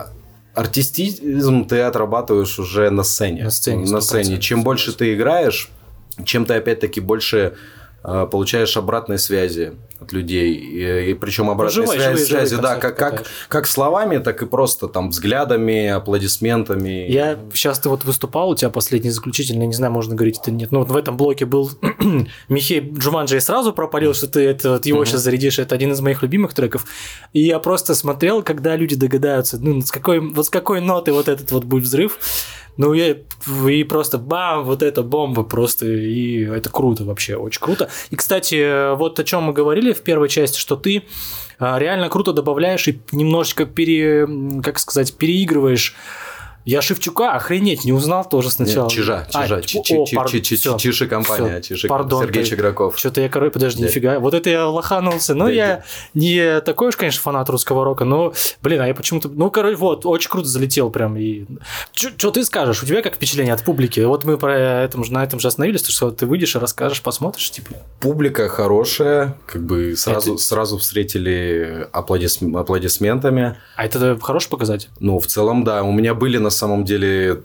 артистизм 0.54 1.66
ты 1.66 1.80
отрабатываешь 1.80 2.58
уже 2.58 2.90
на 2.90 3.02
сцене. 3.02 3.44
На 3.44 3.50
сцене, 3.50 3.90
На 3.90 3.96
100%, 3.96 4.00
сцене. 4.00 4.40
Чем 4.40 4.64
больше 4.64 4.92
ты 4.92 5.14
играешь, 5.14 5.70
чем 6.24 6.44
ты 6.44 6.54
опять-таки 6.54 7.00
больше 7.00 7.54
э, 8.04 8.28
получаешь 8.30 8.76
обратной 8.76 9.18
связи 9.18 9.72
от 10.02 10.12
людей. 10.12 10.54
И, 10.54 11.14
причем 11.14 11.50
обратной 11.50 11.84
живой- 11.84 11.96
связи, 11.96 12.08
живые 12.10 12.26
связи, 12.26 12.56
да, 12.56 12.74
концерты 12.74 12.96
как, 12.98 13.14
как, 13.18 13.26
как 13.48 13.66
словами, 13.66 14.18
так 14.18 14.42
и 14.42 14.46
просто 14.46 14.88
там 14.88 15.10
взглядами, 15.10 15.88
аплодисментами. 15.88 17.10
Я 17.10 17.38
сейчас 17.54 17.78
ты 17.78 17.88
вот 17.88 18.04
выступал, 18.04 18.50
у 18.50 18.54
тебя 18.54 18.70
последний 18.70 19.10
заключительный, 19.10 19.66
не 19.66 19.74
знаю, 19.74 19.92
можно 19.92 20.14
говорить 20.14 20.38
это 20.40 20.50
нет. 20.50 20.72
Ну, 20.72 20.80
вот 20.80 20.88
в 20.90 20.96
этом 20.96 21.16
блоке 21.16 21.44
был 21.44 21.70
Михей 22.48 22.80
Джуманджи 22.80 23.40
сразу 23.40 23.72
пропалил, 23.72 24.14
что 24.14 24.28
ты 24.28 24.40
это, 24.40 24.72
вот 24.72 24.86
его 24.86 25.04
сейчас 25.04 25.22
зарядишь. 25.22 25.58
Это 25.58 25.74
один 25.74 25.92
из 25.92 26.00
моих 26.00 26.22
любимых 26.22 26.54
треков. 26.54 26.84
И 27.32 27.40
я 27.40 27.58
просто 27.58 27.94
смотрел, 27.94 28.42
когда 28.42 28.76
люди 28.76 28.96
догадаются, 28.96 29.58
ну, 29.60 29.80
с 29.80 29.90
какой, 29.90 30.20
вот 30.20 30.46
с 30.46 30.50
какой 30.50 30.80
ноты 30.80 31.12
вот 31.12 31.28
этот 31.28 31.50
вот 31.52 31.64
будет 31.64 31.84
взрыв. 31.84 32.18
Ну, 32.78 32.94
я, 32.94 33.16
и 33.68 33.84
просто 33.84 34.16
бам, 34.16 34.64
вот 34.64 34.82
эта 34.82 35.02
бомба 35.02 35.42
просто, 35.42 35.86
и 35.86 36.42
это 36.44 36.70
круто 36.70 37.04
вообще, 37.04 37.36
очень 37.36 37.60
круто. 37.60 37.90
И, 38.10 38.16
кстати, 38.16 38.94
вот 38.94 39.20
о 39.20 39.24
чем 39.24 39.42
мы 39.42 39.52
говорили 39.52 39.91
в 39.94 40.02
первой 40.02 40.28
части, 40.28 40.58
что 40.58 40.76
ты 40.76 41.04
а, 41.58 41.78
реально 41.78 42.08
круто 42.08 42.32
добавляешь 42.32 42.88
и 42.88 43.00
немножечко 43.12 43.66
пере, 43.66 44.28
как 44.62 44.78
сказать, 44.78 45.14
переигрываешь. 45.14 45.94
Я 46.64 46.80
Шевчука 46.82 47.32
охренеть 47.32 47.84
не 47.84 47.92
узнал 47.92 48.28
тоже 48.28 48.50
сначала. 48.50 48.84
Нет, 48.84 48.92
Чижа, 48.92 49.26
А, 49.32 49.42
Чижа, 49.42 49.56
о, 49.56 49.60
Чи- 49.62 49.82
Чи- 49.82 50.04
Чи- 50.06 50.16
пар- 50.16 50.30
Чи- 50.30 50.40
Чи- 50.42 50.78
Чижи 50.78 51.06
компания, 51.08 51.60
всё, 51.60 51.74
Чижи- 51.74 51.88
пардон, 51.88 52.22
Сергей 52.24 52.42
ты- 52.44 52.50
Чиграков. 52.50 52.98
Что-то 52.98 53.20
я, 53.20 53.28
короче, 53.28 53.50
подожди, 53.52 53.82
Да. 53.82 53.88
нифига. 53.88 54.18
Вот 54.20 54.32
это 54.34 54.48
я 54.48 54.66
лоханулся. 54.68 55.34
Ну, 55.34 55.46
Да, 55.46 55.50
я 55.50 55.66
да. 55.66 55.84
не 56.14 56.60
такой 56.60 56.88
уж, 56.88 56.96
конечно, 56.96 57.20
фанат 57.20 57.48
русского 57.50 57.84
рока, 57.84 58.04
но, 58.04 58.32
блин, 58.62 58.80
а 58.80 58.86
я 58.86 58.94
почему-то... 58.94 59.28
Ну, 59.28 59.50
короче, 59.50 59.76
вот, 59.76 60.06
очень 60.06 60.30
круто 60.30 60.46
залетел 60.46 60.90
прям. 60.90 61.16
И... 61.16 61.46
Что 61.92 62.30
ты 62.30 62.44
скажешь? 62.44 62.82
У 62.82 62.86
тебя 62.86 63.02
как 63.02 63.16
впечатление 63.16 63.54
от 63.54 63.64
публики? 63.64 63.98
Вот 64.00 64.24
мы 64.24 64.38
про 64.38 64.56
этом, 64.56 65.04
же- 65.04 65.12
на 65.12 65.24
этом 65.24 65.40
же 65.40 65.48
остановились, 65.48 65.84
что 65.86 66.10
ты 66.12 66.26
выйдешь 66.26 66.54
и 66.54 66.58
расскажешь, 66.60 67.02
посмотришь, 67.02 67.50
типа. 67.50 67.70
Публика 68.00 68.48
хорошая, 68.48 69.36
как 69.46 69.62
бы 69.64 69.96
сразу, 69.96 70.34
Это- 70.34 70.42
сразу 70.42 70.78
встретили 70.78 71.88
аплодис- 71.92 72.38
аплодисментами. 72.56 73.56
А 73.76 73.84
это 73.84 74.18
хороший 74.20 74.48
показатель? 74.48 74.88
Ну, 75.00 75.18
в 75.18 75.26
целом, 75.26 75.64
да. 75.64 75.82
У 75.82 75.90
меня 75.92 76.14
были 76.14 76.38
на 76.38 76.50
самом 76.52 76.84
деле 76.84 77.42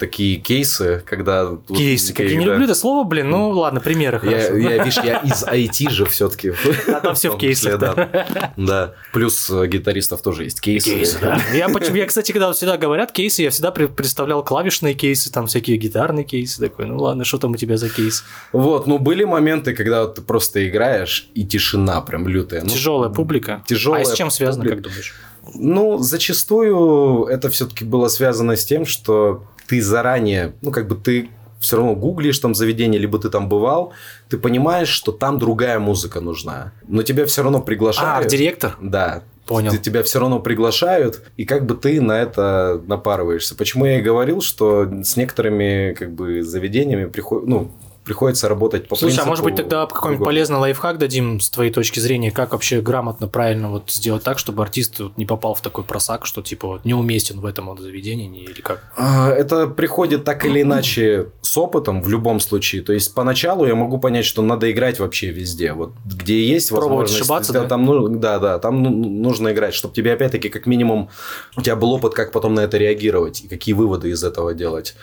такие 0.00 0.36
кейсы, 0.36 1.02
когда... 1.06 1.44
вот, 1.44 1.76
Кейсы. 1.76 2.12
Как 2.14 2.26
я 2.26 2.36
не 2.36 2.44
да. 2.46 2.52
люблю 2.52 2.64
это 2.64 2.74
слово, 2.74 3.04
блин. 3.04 3.30
Ну, 3.30 3.50
ладно, 3.50 3.80
примеры 3.80 4.18
Я, 4.24 4.30
хорошо. 4.30 4.56
я, 4.56 4.78
видишь, 4.78 4.98
я 5.04 5.18
из 5.18 5.44
IT 5.44 5.90
же 5.90 6.06
все-таки. 6.06 6.52
А 6.88 7.00
там 7.00 7.14
всё 7.14 7.32
в 7.32 7.38
кейсах, 7.38 7.78
да. 7.78 8.52
Да. 8.56 8.94
Плюс 9.12 9.48
э, 9.50 9.66
гитаристов 9.66 10.22
тоже 10.22 10.44
есть 10.44 10.60
кейсы. 10.60 10.90
Кейсы, 10.90 11.18
да. 11.20 11.38
Я, 11.54 11.68
почему, 11.68 11.96
я, 11.96 12.06
кстати, 12.06 12.32
когда 12.32 12.46
вот 12.46 12.56
всегда 12.56 12.78
говорят 12.78 13.12
кейсы, 13.12 13.42
я 13.42 13.50
всегда 13.50 13.70
представлял 13.70 14.42
клавишные 14.42 14.94
кейсы, 14.94 15.30
там 15.30 15.46
всякие 15.46 15.76
гитарные 15.76 16.24
кейсы. 16.24 16.60
Такой, 16.60 16.86
ну 16.86 16.98
ладно, 16.98 17.24
что 17.24 17.36
там 17.38 17.52
у 17.52 17.56
тебя 17.56 17.76
за 17.76 17.90
кейс? 17.90 18.24
Вот, 18.52 18.86
ну 18.86 18.98
были 18.98 19.24
моменты, 19.24 19.74
когда 19.74 20.02
вот 20.02 20.14
ты 20.14 20.22
просто 20.22 20.66
играешь, 20.66 21.28
и 21.34 21.44
тишина 21.44 22.00
прям 22.00 22.26
лютая. 22.26 22.62
Ну, 22.62 22.68
Тяжелая 22.70 23.10
публика. 23.10 23.62
тяжелая 23.66 24.02
А 24.02 24.06
с 24.06 24.14
чем 24.14 24.30
связано, 24.30 24.64
как 24.66 24.80
думаешь? 24.80 25.14
Ну, 25.54 25.98
зачастую 25.98 27.24
это 27.26 27.50
все-таки 27.50 27.84
было 27.84 28.08
связано 28.08 28.56
с 28.56 28.64
тем, 28.64 28.84
что 28.86 29.44
ты 29.68 29.80
заранее, 29.82 30.54
ну, 30.62 30.70
как 30.70 30.88
бы 30.88 30.96
ты 30.96 31.30
все 31.60 31.76
равно 31.76 31.94
гуглишь 31.94 32.38
там 32.38 32.54
заведение, 32.54 32.98
либо 33.00 33.18
ты 33.18 33.28
там 33.28 33.48
бывал, 33.48 33.92
ты 34.28 34.38
понимаешь, 34.38 34.88
что 34.88 35.12
там 35.12 35.38
другая 35.38 35.78
музыка 35.78 36.20
нужна. 36.20 36.72
Но 36.88 37.02
тебя 37.02 37.26
все 37.26 37.42
равно 37.42 37.58
А, 37.58 37.60
приглашают. 37.60 38.28
директор? 38.28 38.76
Да. 38.80 39.22
Понял. 39.46 39.76
Тебя 39.76 40.02
все 40.04 40.20
равно 40.20 40.38
приглашают, 40.38 41.22
и 41.36 41.44
как 41.44 41.66
бы 41.66 41.74
ты 41.74 42.00
на 42.00 42.12
это 42.20 42.80
напарываешься. 42.86 43.56
Почему 43.56 43.84
я 43.84 43.98
и 43.98 44.02
говорил, 44.02 44.40
что 44.40 44.88
с 45.02 45.16
некоторыми 45.16 45.92
как 45.98 46.12
бы 46.12 46.42
заведениями 46.42 47.06
приход... 47.06 47.46
ну, 47.46 47.70
приходится 48.10 48.48
работать 48.48 48.88
по 48.88 48.96
Слушай, 48.96 49.02
а 49.02 49.22
принципу 49.22 49.28
может 49.28 49.44
быть 49.44 49.54
тогда 49.54 49.86
какой-нибудь 49.86 50.24
полезный 50.24 50.58
лайфхак 50.58 50.98
дадим 50.98 51.38
с 51.38 51.48
твоей 51.48 51.70
точки 51.70 52.00
зрения, 52.00 52.32
как 52.32 52.50
вообще 52.50 52.80
грамотно, 52.80 53.28
правильно 53.28 53.70
вот 53.70 53.88
сделать 53.88 54.24
так, 54.24 54.40
чтобы 54.40 54.64
артист 54.64 54.98
вот 54.98 55.16
не 55.16 55.26
попал 55.26 55.54
в 55.54 55.60
такой 55.60 55.84
просак, 55.84 56.26
что 56.26 56.42
типа 56.42 56.66
вот 56.66 56.84
неуместен 56.84 57.38
в 57.38 57.46
этом 57.46 57.66
вот 57.66 57.78
заведении 57.78 58.42
или 58.42 58.60
как? 58.62 58.92
А, 58.96 59.30
Это 59.30 59.68
приходит 59.68 60.24
так 60.24 60.44
или 60.44 60.62
иначе 60.62 61.28
с 61.50 61.58
опытом 61.58 62.00
в 62.00 62.08
любом 62.08 62.38
случае. 62.38 62.82
То 62.82 62.92
есть 62.92 63.12
поначалу 63.12 63.66
я 63.66 63.74
могу 63.74 63.98
понять, 63.98 64.24
что 64.24 64.40
надо 64.40 64.70
играть 64.70 65.00
вообще 65.00 65.30
везде. 65.30 65.72
Вот 65.72 65.90
где 66.04 66.44
есть 66.44 66.68
Пробовать 66.68 66.90
возможность, 67.10 67.20
ошибаться, 67.22 67.52
да, 67.52 67.60
да? 67.62 67.68
там, 67.68 67.84
ну, 67.84 68.08
да, 68.08 68.38
да, 68.38 68.58
там 68.60 68.80
ну, 68.82 68.90
нужно 68.90 69.50
играть, 69.50 69.74
чтобы 69.74 69.92
тебе 69.92 70.12
опять-таки 70.12 70.48
как 70.48 70.66
минимум 70.66 71.08
у 71.56 71.62
тебя 71.62 71.74
был 71.74 71.92
опыт, 71.92 72.14
как 72.14 72.30
потом 72.30 72.54
на 72.54 72.60
это 72.60 72.78
реагировать 72.78 73.40
и 73.42 73.48
какие 73.48 73.74
выводы 73.74 74.10
из 74.10 74.22
этого 74.22 74.54
делать. 74.54 74.94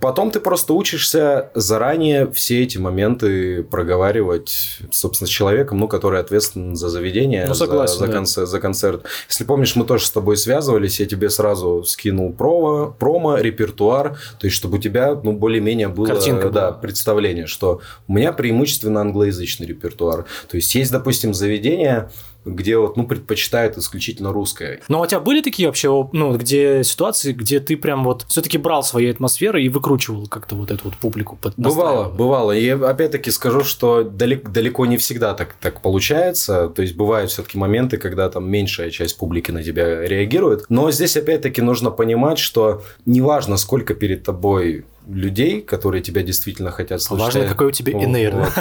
Потом 0.00 0.30
ты 0.30 0.38
просто 0.38 0.72
учишься 0.72 1.50
заранее 1.54 2.30
все 2.30 2.62
эти 2.62 2.78
моменты 2.78 3.64
проговаривать, 3.64 4.78
собственно, 4.92 5.26
с 5.26 5.30
человеком, 5.30 5.78
ну, 5.78 5.88
который 5.88 6.20
ответственен 6.20 6.76
за 6.76 6.90
заведение, 6.90 7.44
Ну, 7.48 7.54
за- 7.54 7.66
согласен, 7.66 7.98
за, 7.98 8.06
да. 8.06 8.12
конце- 8.12 8.46
за 8.46 8.60
концерт. 8.60 9.04
Если 9.28 9.42
помнишь, 9.44 9.74
мы 9.74 9.84
тоже 9.84 10.06
с 10.06 10.10
тобой 10.10 10.36
связывались, 10.36 11.00
я 11.00 11.06
тебе 11.06 11.28
сразу 11.28 11.82
скинул 11.84 12.32
промо, 12.32 12.94
промо 12.96 13.38
репертуар, 13.38 14.10
то 14.38 14.46
есть 14.46 14.56
чтобы 14.56 14.78
у 14.78 14.80
тебя 14.80 15.18
ну, 15.24 15.32
более-менее 15.32 15.87
было 15.88 16.06
Картинка 16.06 16.50
да, 16.50 16.70
была. 16.70 16.78
представление, 16.80 17.46
что 17.46 17.80
у 18.06 18.12
меня 18.12 18.32
преимущественно 18.32 19.00
англоязычный 19.00 19.66
репертуар. 19.66 20.26
То 20.48 20.56
есть 20.56 20.74
есть, 20.74 20.92
допустим, 20.92 21.34
заведения, 21.34 22.10
где 22.44 22.78
вот, 22.78 22.96
ну, 22.96 23.06
предпочитают 23.06 23.76
исключительно 23.76 24.32
русское. 24.32 24.80
Но 24.88 25.02
у 25.02 25.06
тебя 25.06 25.20
были 25.20 25.42
такие 25.42 25.68
вообще, 25.68 25.88
ну, 26.12 26.36
где 26.36 26.82
ситуации, 26.82 27.32
где 27.32 27.60
ты 27.60 27.76
прям 27.76 28.04
вот 28.04 28.24
все-таки 28.28 28.58
брал 28.58 28.82
свои 28.82 29.10
атмосферы 29.10 29.62
и 29.62 29.68
выкручивал 29.68 30.26
как-то 30.28 30.54
вот 30.54 30.70
эту 30.70 30.84
вот 30.84 30.96
публику? 30.96 31.36
под- 31.36 31.54
Бывало, 31.56 32.08
бывало. 32.08 32.52
И 32.52 32.68
опять-таки 32.68 33.30
скажу, 33.30 33.64
что 33.64 34.02
далеко, 34.02 34.48
далеко 34.50 34.86
не 34.86 34.96
всегда 34.96 35.34
так, 35.34 35.54
так 35.60 35.82
получается. 35.82 36.68
То 36.68 36.82
есть 36.82 36.94
бывают 36.96 37.30
все-таки 37.30 37.58
моменты, 37.58 37.98
когда 37.98 38.30
там 38.30 38.48
меньшая 38.48 38.90
часть 38.90 39.18
публики 39.18 39.50
на 39.50 39.62
тебя 39.62 40.06
реагирует. 40.06 40.64
Но 40.68 40.90
здесь 40.90 41.16
опять-таки 41.16 41.60
нужно 41.60 41.90
понимать, 41.90 42.38
что 42.38 42.82
неважно, 43.04 43.56
сколько 43.56 43.94
перед 43.94 44.22
тобой 44.22 44.84
людей, 45.08 45.60
которые 45.60 46.02
тебя 46.02 46.22
действительно 46.22 46.70
хотят 46.70 47.00
слушать. 47.02 47.26
Важно, 47.26 47.44
а- 47.44 47.48
какой 47.48 47.68
у 47.68 47.70
тебя 47.70 47.92
инейр. 47.92 48.34
вот. 48.34 48.52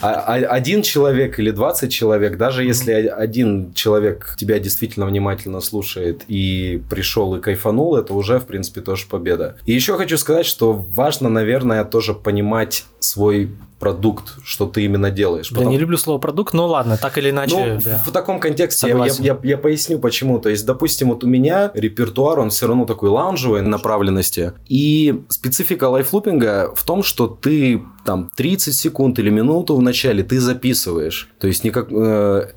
А- 0.00 0.24
а- 0.26 0.34
Один 0.60 0.82
человек 0.82 1.38
или 1.38 1.50
20 1.50 1.90
человек, 1.92 2.36
даже 2.36 2.64
если 2.64 2.92
один 2.92 3.72
человек 3.74 4.34
тебя 4.38 4.58
действительно 4.58 5.06
внимательно 5.06 5.60
слушает 5.60 6.22
и 6.28 6.82
пришел 6.90 7.34
и 7.36 7.40
кайфанул, 7.40 7.96
это 7.96 8.14
уже, 8.14 8.38
в 8.38 8.46
принципе, 8.46 8.80
тоже 8.80 9.06
победа. 9.08 9.56
И 9.66 9.72
еще 9.72 9.96
хочу 9.96 10.18
сказать, 10.18 10.46
что 10.46 10.72
важно, 10.72 11.28
наверное, 11.28 11.84
тоже 11.84 12.14
понимать 12.14 12.84
свой 13.00 13.50
продукт, 13.78 14.34
что 14.44 14.66
ты 14.66 14.84
именно 14.84 15.10
делаешь. 15.10 15.48
Я 15.50 15.54
Потому- 15.56 15.70
не 15.70 15.78
люблю 15.78 15.96
слово 15.96 16.18
продукт, 16.18 16.52
но 16.52 16.66
ладно, 16.66 16.98
так 16.98 17.16
или 17.16 17.30
иначе. 17.30 17.56
ну, 17.56 17.80
да. 17.82 18.02
в 18.06 18.10
таком 18.12 18.38
контексте 18.38 18.88
я, 18.88 19.06
я- 19.20 19.38
я 19.42 19.56
поясню, 19.56 19.98
почему. 19.98 20.38
То 20.38 20.50
есть, 20.50 20.66
допустим, 20.66 21.08
вот 21.08 21.24
у 21.24 21.26
меня 21.26 21.70
репертуар, 21.74 22.40
он 22.40 22.50
все 22.50 22.66
равно 22.66 22.84
такой 22.84 23.08
лаунжевой 23.08 23.62
направленности. 23.62 24.52
И 24.68 25.22
специфика 25.28 25.88
лайфлупинга 25.88 26.72
в 26.76 26.84
том, 26.84 27.02
что 27.02 27.26
ты 27.26 27.82
там 28.04 28.30
30 28.36 28.74
секунд 28.74 29.18
или 29.18 29.30
минуту 29.30 29.74
в 29.76 29.82
начале 29.82 30.22
ты 30.22 30.40
записываешь. 30.40 31.30
То 31.40 31.46
есть, 31.46 31.64
никак, 31.64 31.90
э, 31.90 32.50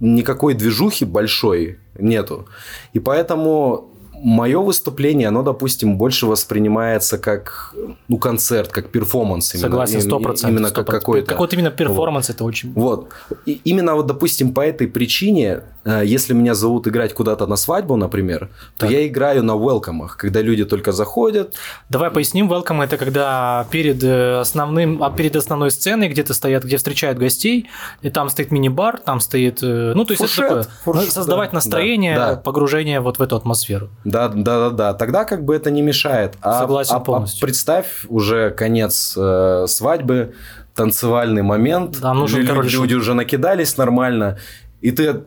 никакой 0.00 0.54
движухи 0.54 1.04
большой 1.04 1.78
нету. 1.98 2.46
И 2.94 2.98
поэтому 2.98 3.91
мое 4.22 4.58
выступление, 4.60 5.28
оно, 5.28 5.42
допустим, 5.42 5.96
больше 5.98 6.26
воспринимается 6.26 7.18
как 7.18 7.74
ну, 8.08 8.18
концерт, 8.18 8.70
как 8.70 8.88
перформанс. 8.88 9.54
именно. 9.54 9.68
Согласен, 9.68 9.98
И- 9.98 10.02
сто 10.02 10.20
и- 10.20 10.22
процентов. 10.22 10.50
Именно 10.56 10.70
как 10.70 10.86
какой-то. 10.86 11.26
Как 11.26 11.38
вот 11.38 11.52
именно 11.52 11.70
перформанс, 11.70 12.30
это 12.30 12.44
очень... 12.44 12.72
Вот. 12.72 13.08
И 13.46 13.60
именно 13.64 13.94
вот, 13.94 14.06
допустим, 14.06 14.54
по 14.54 14.60
этой 14.60 14.86
причине, 14.86 15.62
если 15.84 16.34
меня 16.34 16.54
зовут 16.54 16.86
играть 16.86 17.12
куда-то 17.14 17.46
на 17.46 17.56
свадьбу, 17.56 17.96
например, 17.96 18.48
то 18.78 18.86
я 18.86 19.06
играю 19.06 19.42
на 19.42 19.52
welcome 19.52 19.93
ах, 19.93 20.16
когда 20.16 20.40
люди 20.40 20.64
только 20.64 20.92
заходят. 20.92 21.54
Давай 21.88 22.10
поясним, 22.10 22.50
welcome 22.52 22.84
это 22.84 22.96
когда 22.96 23.66
перед 23.70 24.02
э, 24.04 24.38
основным, 24.40 25.02
а 25.02 25.10
перед 25.10 25.34
основной 25.36 25.70
сценой 25.70 26.08
где-то 26.08 26.34
стоят, 26.34 26.64
где 26.64 26.76
встречают 26.76 27.18
гостей, 27.18 27.68
и 28.00 28.10
там 28.10 28.28
стоит 28.28 28.50
мини-бар, 28.52 28.98
там 28.98 29.20
стоит, 29.20 29.62
э, 29.62 29.92
ну 29.94 30.04
то 30.04 30.12
есть 30.12 30.20
Фуршет, 30.22 30.44
это 30.44 30.54
такое, 30.62 30.74
фуршет, 30.84 31.12
создавать 31.12 31.50
да, 31.50 31.54
настроение, 31.56 32.14
да, 32.16 32.34
да. 32.34 32.40
погружение 32.40 33.00
вот 33.00 33.18
в 33.18 33.22
эту 33.22 33.36
атмосферу. 33.36 33.88
Да, 34.04 34.28
да, 34.28 34.58
да, 34.58 34.70
да. 34.70 34.94
Тогда 34.94 35.24
как 35.24 35.44
бы 35.44 35.54
это 35.54 35.70
не 35.70 35.82
мешает. 35.82 36.34
А, 36.42 36.60
Согласен 36.60 36.94
а- 36.94 36.98
а 36.98 37.00
полностью. 37.00 37.40
представь 37.40 38.04
уже 38.08 38.50
конец 38.50 39.14
э, 39.16 39.66
свадьбы, 39.66 40.34
танцевальный 40.74 41.42
момент. 41.42 42.00
Там 42.00 42.18
нужен 42.20 42.40
Лю- 42.42 42.46
король 42.48 42.68
шут. 42.70 42.82
люди 42.82 42.94
уже 42.94 43.14
накидались 43.14 43.76
нормально, 43.76 44.38
и 44.82 44.90
ты 44.90 45.22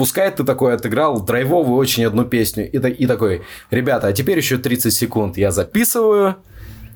Пускай 0.00 0.30
ты 0.30 0.44
такой 0.44 0.72
отыграл 0.72 1.20
драйвовую 1.20 1.76
очень 1.76 2.06
одну 2.06 2.24
песню 2.24 2.70
и, 2.70 2.78
и 2.78 3.06
такой, 3.06 3.42
ребята, 3.70 4.06
а 4.06 4.12
теперь 4.14 4.38
еще 4.38 4.56
30 4.56 4.94
секунд 4.94 5.36
я 5.36 5.50
записываю, 5.50 6.36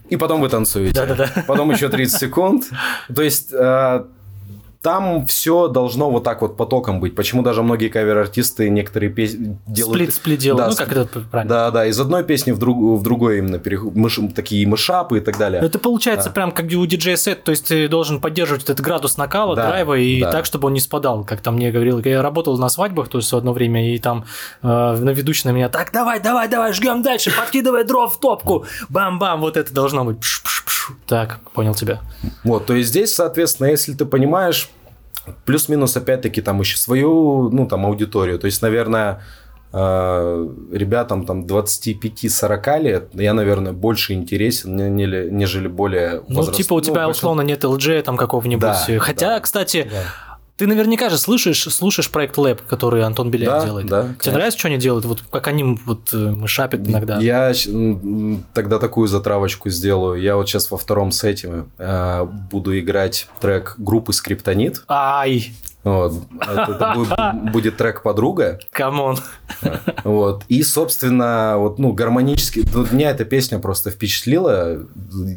и 0.08 0.16
потом 0.16 0.40
вы 0.40 0.48
танцуете. 0.48 0.94
Да-да-да. 0.94 1.44
Потом 1.46 1.70
еще 1.70 1.90
30 1.90 2.18
секунд. 2.18 2.64
То 3.14 3.20
есть 3.20 3.52
э, 3.52 4.04
там 4.84 5.26
все 5.26 5.68
должно 5.68 6.10
вот 6.10 6.24
так 6.24 6.42
вот 6.42 6.58
потоком 6.58 7.00
быть. 7.00 7.16
Почему 7.16 7.40
даже 7.40 7.62
многие 7.62 7.88
кавер-артисты 7.88 8.68
некоторые 8.68 9.08
песни 9.10 9.56
делают... 9.66 9.94
Сплит, 9.96 10.14
сплит 10.14 10.38
делают, 10.40 10.62
Да, 10.66 10.70
ну 10.70 10.76
как 10.76 10.94
это 10.94 11.20
правильно. 11.20 11.48
Да, 11.54 11.70
да, 11.70 11.86
из 11.86 11.98
одной 11.98 12.22
песни 12.22 12.52
в, 12.52 12.58
друг, 12.58 12.76
в 13.00 13.02
другой 13.02 13.38
именно 13.38 13.58
переход, 13.58 13.94
мыш- 13.94 14.30
такие 14.34 14.66
мышапы 14.68 15.16
и 15.16 15.20
так 15.22 15.38
далее. 15.38 15.62
Это 15.62 15.78
получается 15.78 16.28
Да. 16.28 16.34
прям 16.34 16.52
как 16.52 16.66
у 16.66 16.84
диджея 16.84 17.16
сет, 17.16 17.44
то 17.44 17.50
есть 17.50 17.68
ты 17.68 17.88
должен 17.88 18.20
поддерживать 18.20 18.64
этот 18.64 18.82
градус 18.82 19.16
накала, 19.16 19.56
Да, 19.56 19.68
драйва, 19.68 19.94
и 19.94 20.20
да. 20.20 20.30
так, 20.30 20.44
чтобы 20.44 20.66
он 20.66 20.74
не 20.74 20.80
спадал, 20.80 21.24
как 21.24 21.40
там 21.40 21.54
мне 21.54 21.72
говорил. 21.72 22.00
Я 22.04 22.20
работал 22.20 22.58
на 22.58 22.68
свадьбах, 22.68 23.08
то 23.08 23.16
есть 23.16 23.32
одно 23.32 23.54
время, 23.54 23.94
и 23.94 23.98
там 23.98 24.26
э, 24.60 24.66
на 24.66 25.10
ведущий 25.10 25.48
на 25.48 25.52
меня, 25.52 25.70
так, 25.70 25.92
давай, 25.92 26.20
давай, 26.20 26.46
давай, 26.46 26.74
жгем 26.74 27.02
дальше, 27.02 27.30
подкидывай 27.34 27.84
дров 27.84 28.14
в 28.16 28.20
топку, 28.20 28.66
бам-бам, 28.90 29.40
вот 29.40 29.56
это 29.56 29.72
должно 29.72 30.04
быть. 30.04 30.18
Пш-пш-пш. 30.18 30.92
Так, 31.06 31.40
понял 31.54 31.74
тебя. 31.74 32.00
Вот, 32.42 32.66
то 32.66 32.74
есть 32.74 32.90
здесь, 32.90 33.14
соответственно, 33.14 33.68
если 33.68 33.94
ты 33.94 34.04
понимаешь, 34.04 34.68
плюс-минус, 35.44 35.96
опять-таки, 35.96 36.40
там 36.42 36.60
еще 36.60 36.76
свою, 36.76 37.50
ну, 37.50 37.66
там, 37.66 37.86
аудиторию. 37.86 38.38
То 38.38 38.46
есть, 38.46 38.62
наверное, 38.62 39.22
э, 39.72 40.48
ребятам 40.72 41.26
там 41.26 41.46
25-40 41.46 42.78
лет, 42.78 43.08
я, 43.14 43.34
наверное, 43.34 43.72
больше 43.72 44.12
интересен, 44.12 44.76
нежели 44.96 45.68
более 45.68 46.22
Ну, 46.28 46.36
возраст- 46.36 46.56
типа 46.58 46.74
у 46.74 46.80
тебя 46.80 47.04
ну, 47.04 47.10
условно 47.10 47.40
нет 47.42 47.64
LG 47.64 48.02
там 48.02 48.16
какого-нибудь. 48.16 48.60
Да, 48.62 48.86
Хотя, 49.00 49.28
да, 49.30 49.40
кстати, 49.40 49.88
да. 49.90 50.33
Ты 50.56 50.66
наверняка 50.66 51.10
же 51.10 51.18
слышишь, 51.18 51.62
слушаешь 51.62 52.10
проект 52.10 52.36
Lab, 52.38 52.60
который 52.68 53.02
Антон 53.02 53.30
Беляев 53.30 53.50
Да, 53.50 53.64
делает. 53.64 53.86
да, 53.86 54.02
Тебе 54.02 54.12
конечно. 54.14 54.32
нравится, 54.32 54.58
что 54.58 54.68
они 54.68 54.78
делают? 54.78 55.04
Вот 55.04 55.22
как 55.30 55.48
они 55.48 55.78
вот 55.84 56.14
э, 56.14 56.16
мышапят 56.16 56.86
иногда. 56.88 57.18
Я 57.18 57.52
тогда 58.52 58.78
такую 58.78 59.08
затравочку 59.08 59.68
сделаю. 59.70 60.20
Я 60.20 60.36
вот 60.36 60.48
сейчас 60.48 60.70
во 60.70 60.78
втором 60.78 61.10
сете 61.10 61.64
э, 61.78 62.24
буду 62.50 62.78
играть 62.78 63.28
трек 63.40 63.74
группы 63.78 64.12
Скриптонит. 64.12 64.84
Ай, 64.88 65.52
Вот. 65.84 66.14
Это, 66.40 66.92
будет, 66.94 67.52
будет 67.52 67.76
трек 67.76 68.02
подруга. 68.02 68.58
come 68.70 68.98
on. 68.98 69.18
Вот. 70.02 70.44
И, 70.48 70.62
собственно, 70.62 71.54
вот, 71.58 71.78
ну, 71.78 71.92
гармонически... 71.92 72.66
Вот 72.72 72.90
меня 72.92 73.10
эта 73.10 73.24
песня 73.24 73.58
просто 73.58 73.90
впечатлила. 73.90 74.78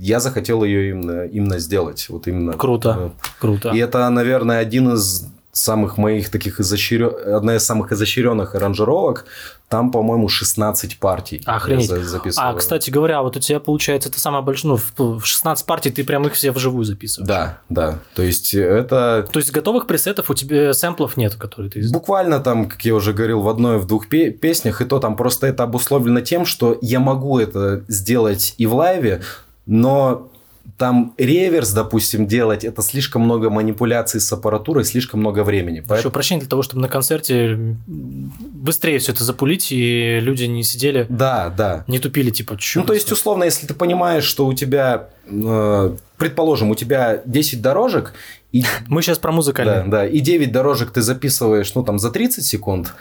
Я 0.01 0.19
захотел 0.19 0.63
ее 0.63 0.91
именно, 0.91 1.25
именно 1.25 1.59
сделать. 1.59 2.07
Вот 2.09 2.27
именно. 2.27 2.53
Круто, 2.53 3.13
круто. 3.39 3.69
И 3.69 3.77
это, 3.77 4.09
наверное, 4.09 4.59
один 4.59 4.93
из 4.93 5.27
самых 5.57 5.97
моих 5.97 6.29
таких 6.29 6.59
изощрен... 6.59 7.11
одна 7.35 7.55
из 7.55 7.63
самых 7.65 7.91
изощренных 7.91 8.55
аранжировок. 8.55 9.25
Там, 9.69 9.91
по-моему, 9.91 10.29
16 10.29 10.97
партий. 10.97 11.41
Охренеть. 11.45 11.89
Я 11.89 11.97
за- 11.97 12.03
записывал. 12.03 12.47
А, 12.47 12.53
кстати 12.53 12.89
говоря, 12.89 13.21
вот 13.21 13.35
у 13.35 13.39
тебя 13.41 13.59
получается 13.59 14.07
это 14.07 14.17
самое 14.19 14.41
большое, 14.41 14.79
ну, 14.97 15.19
в 15.19 15.25
16 15.25 15.65
партий 15.65 15.91
ты 15.91 16.05
прям 16.05 16.25
их 16.25 16.33
все 16.33 16.51
вживую 16.51 16.85
записываешь. 16.85 17.27
Да, 17.27 17.59
да. 17.67 17.99
То 18.15 18.21
есть 18.23 18.53
это 18.53 19.27
То 19.29 19.39
есть 19.39 19.51
готовых 19.51 19.85
пресетов 19.87 20.29
у 20.29 20.33
тебя 20.33 20.73
сэмплов 20.73 21.17
нет, 21.17 21.35
которые 21.35 21.69
ты... 21.69 21.85
Буквально 21.91 22.39
там, 22.39 22.69
как 22.69 22.85
я 22.85 22.95
уже 22.95 23.11
говорил, 23.11 23.41
в 23.41 23.49
одной, 23.49 23.77
в 23.77 23.87
двух 23.87 24.07
пе- 24.07 24.31
песнях, 24.31 24.81
и 24.81 24.85
то 24.85 24.99
там 24.99 25.17
просто 25.17 25.47
это 25.47 25.63
обусловлено 25.63 26.21
тем, 26.21 26.45
что 26.45 26.77
я 26.81 27.01
могу 27.01 27.37
это 27.37 27.83
сделать 27.89 28.55
и 28.57 28.65
в 28.67 28.73
лайве, 28.73 29.21
но 29.65 30.31
там 30.77 31.15
реверс, 31.17 31.71
допустим, 31.71 32.27
делать, 32.27 32.63
это 32.63 32.83
слишком 32.83 33.23
много 33.23 33.49
манипуляций 33.49 34.21
с 34.21 34.31
аппаратурой, 34.31 34.85
слишком 34.85 35.19
много 35.19 35.43
времени. 35.43 35.83
Поэтому... 35.85 36.11
прощения 36.11 36.41
для 36.41 36.49
того, 36.49 36.61
чтобы 36.61 36.83
на 36.83 36.87
концерте 36.87 37.75
быстрее 37.87 38.99
все 38.99 39.11
это 39.11 39.23
запулить, 39.23 39.71
и 39.71 40.19
люди 40.19 40.43
не 40.43 40.63
сидели, 40.63 41.07
Да, 41.09 41.51
да. 41.55 41.83
не 41.87 41.97
тупили, 41.97 42.29
типа, 42.29 42.57
чё 42.57 42.81
Ну, 42.81 42.85
то 42.85 42.93
есть, 42.93 43.11
условно, 43.11 43.43
если 43.45 43.65
ты 43.65 43.73
понимаешь, 43.73 44.23
что 44.23 44.45
у 44.45 44.53
тебя, 44.53 45.09
э, 45.25 45.95
предположим, 46.17 46.69
у 46.69 46.75
тебя 46.75 47.21
10 47.25 47.61
дорожек, 47.61 48.13
и, 48.51 48.63
Мы 48.87 49.01
сейчас 49.01 49.17
про 49.17 49.31
музыкальное. 49.31 49.83
да, 49.83 49.89
да, 49.89 50.07
и 50.07 50.19
9 50.19 50.51
дорожек 50.51 50.91
ты 50.91 51.01
записываешь, 51.01 51.73
ну, 51.73 51.83
там, 51.83 51.97
за 51.97 52.11
30 52.11 52.45
секунд, 52.45 52.93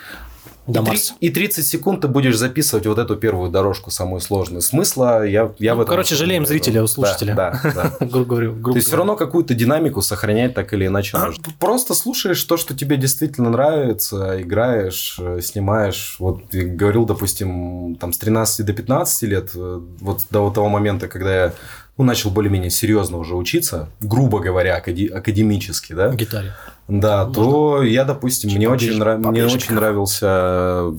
До 0.67 0.81
и, 0.81 0.83
Марса. 0.83 1.15
и 1.21 1.31
30 1.31 1.67
секунд 1.67 2.01
ты 2.01 2.09
будешь 2.09 2.37
записывать 2.37 2.87
вот 2.87 2.99
эту 2.99 3.17
первую 3.17 3.51
дорожку, 3.51 3.91
самую 3.91 4.21
сложную. 4.21 4.63
Смысла 4.63 5.25
я, 5.27 5.53
я 5.59 5.73
Ну, 5.73 5.79
в 5.79 5.81
этом... 5.83 5.91
короче, 5.91 6.15
жалеем 6.15 6.45
зрителя, 6.45 6.83
у 6.83 6.87
слушателя. 6.87 7.35
Да, 7.35 7.61
да, 7.63 7.93
да. 8.01 8.07
Грубо 8.07 8.25
говоря, 8.25 8.49
грубо 8.49 8.73
То 8.73 8.77
есть 8.77 8.89
все 8.89 8.97
равно 8.97 9.17
какую-то 9.17 9.55
динамику 9.55 10.03
сохранять 10.03 10.55
так 10.55 10.73
или 10.73 10.87
иначе 10.87 11.17
нужно. 11.17 11.45
Просто 11.61 11.95
слушаешь 11.95 12.43
то, 12.43 12.57
что 12.57 12.75
тебе 12.75 12.97
действительно 12.97 13.51
нравится, 13.51 14.41
играешь, 14.43 15.17
э, 15.21 15.41
снимаешь. 15.43 16.17
Вот 16.19 16.53
я 16.53 16.65
говорил, 16.65 17.05
допустим, 17.07 17.97
там 18.01 18.13
с 18.13 18.19
13 18.19 18.67
до 18.67 18.73
15 18.73 19.23
лет, 19.23 19.51
э, 19.55 19.81
вот 20.01 20.23
до 20.31 20.41
вот 20.41 20.55
того 20.55 20.69
момента, 20.69 21.09
когда 21.09 21.45
я 21.45 21.53
ну, 21.99 22.05
начал 22.05 22.31
более-менее 22.31 22.71
серьезно 22.71 23.17
уже 23.17 23.35
учиться, 23.37 23.89
грубо 24.01 24.41
говоря, 24.41 24.77
акаде- 24.79 25.09
академически, 25.09 25.95
да, 25.95 26.13
гитаре. 26.13 26.53
Да, 26.89 27.25
то 27.27 27.83
я, 27.83 28.05
допустим, 28.05 28.51
мне 28.51 28.69
поближе, 28.69 28.93
очень, 28.93 29.03
нрав- 29.03 29.19
мне 29.19 29.45
очень 29.45 29.75
нравился 29.75 30.93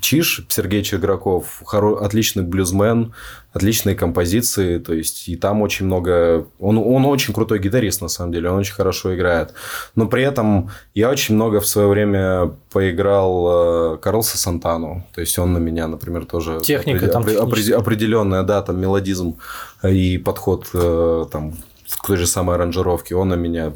Чиш, 0.00 0.44
Сергей 0.48 0.82
Чеграков, 0.82 1.62
хоро- 1.64 1.98
отличный 2.04 2.42
блюзмен, 2.42 3.12
отличные 3.52 3.94
композиции, 3.94 4.78
то 4.78 4.92
есть 4.92 5.28
и 5.28 5.36
там 5.36 5.62
очень 5.62 5.86
много... 5.86 6.46
Он, 6.58 6.76
он 6.78 7.04
очень 7.06 7.32
крутой 7.32 7.60
гитарист, 7.60 8.02
на 8.02 8.08
самом 8.08 8.32
деле, 8.32 8.50
он 8.50 8.58
очень 8.58 8.74
хорошо 8.74 9.14
играет. 9.14 9.54
Но 9.94 10.06
при 10.08 10.24
этом 10.24 10.70
я 10.94 11.08
очень 11.08 11.36
много 11.36 11.60
в 11.60 11.66
свое 11.66 11.86
время 11.86 12.50
поиграл 12.72 13.94
э, 13.94 13.98
Карлса 13.98 14.36
Сантану, 14.38 15.06
то 15.14 15.20
есть 15.20 15.38
он 15.38 15.52
на 15.52 15.58
меня, 15.58 15.86
например, 15.86 16.24
тоже... 16.26 16.58
Техника 16.60 17.06
там 17.06 17.22
опре- 17.22 17.72
определенная, 17.72 18.42
да, 18.42 18.60
там 18.62 18.80
мелодизм 18.80 19.36
и 19.84 20.18
подход 20.18 20.66
э, 20.74 21.26
там 21.30 21.54
к 21.96 22.06
той 22.06 22.16
же 22.16 22.26
самой 22.26 22.56
аранжировке, 22.56 23.14
он 23.14 23.28
на 23.28 23.34
меня 23.34 23.72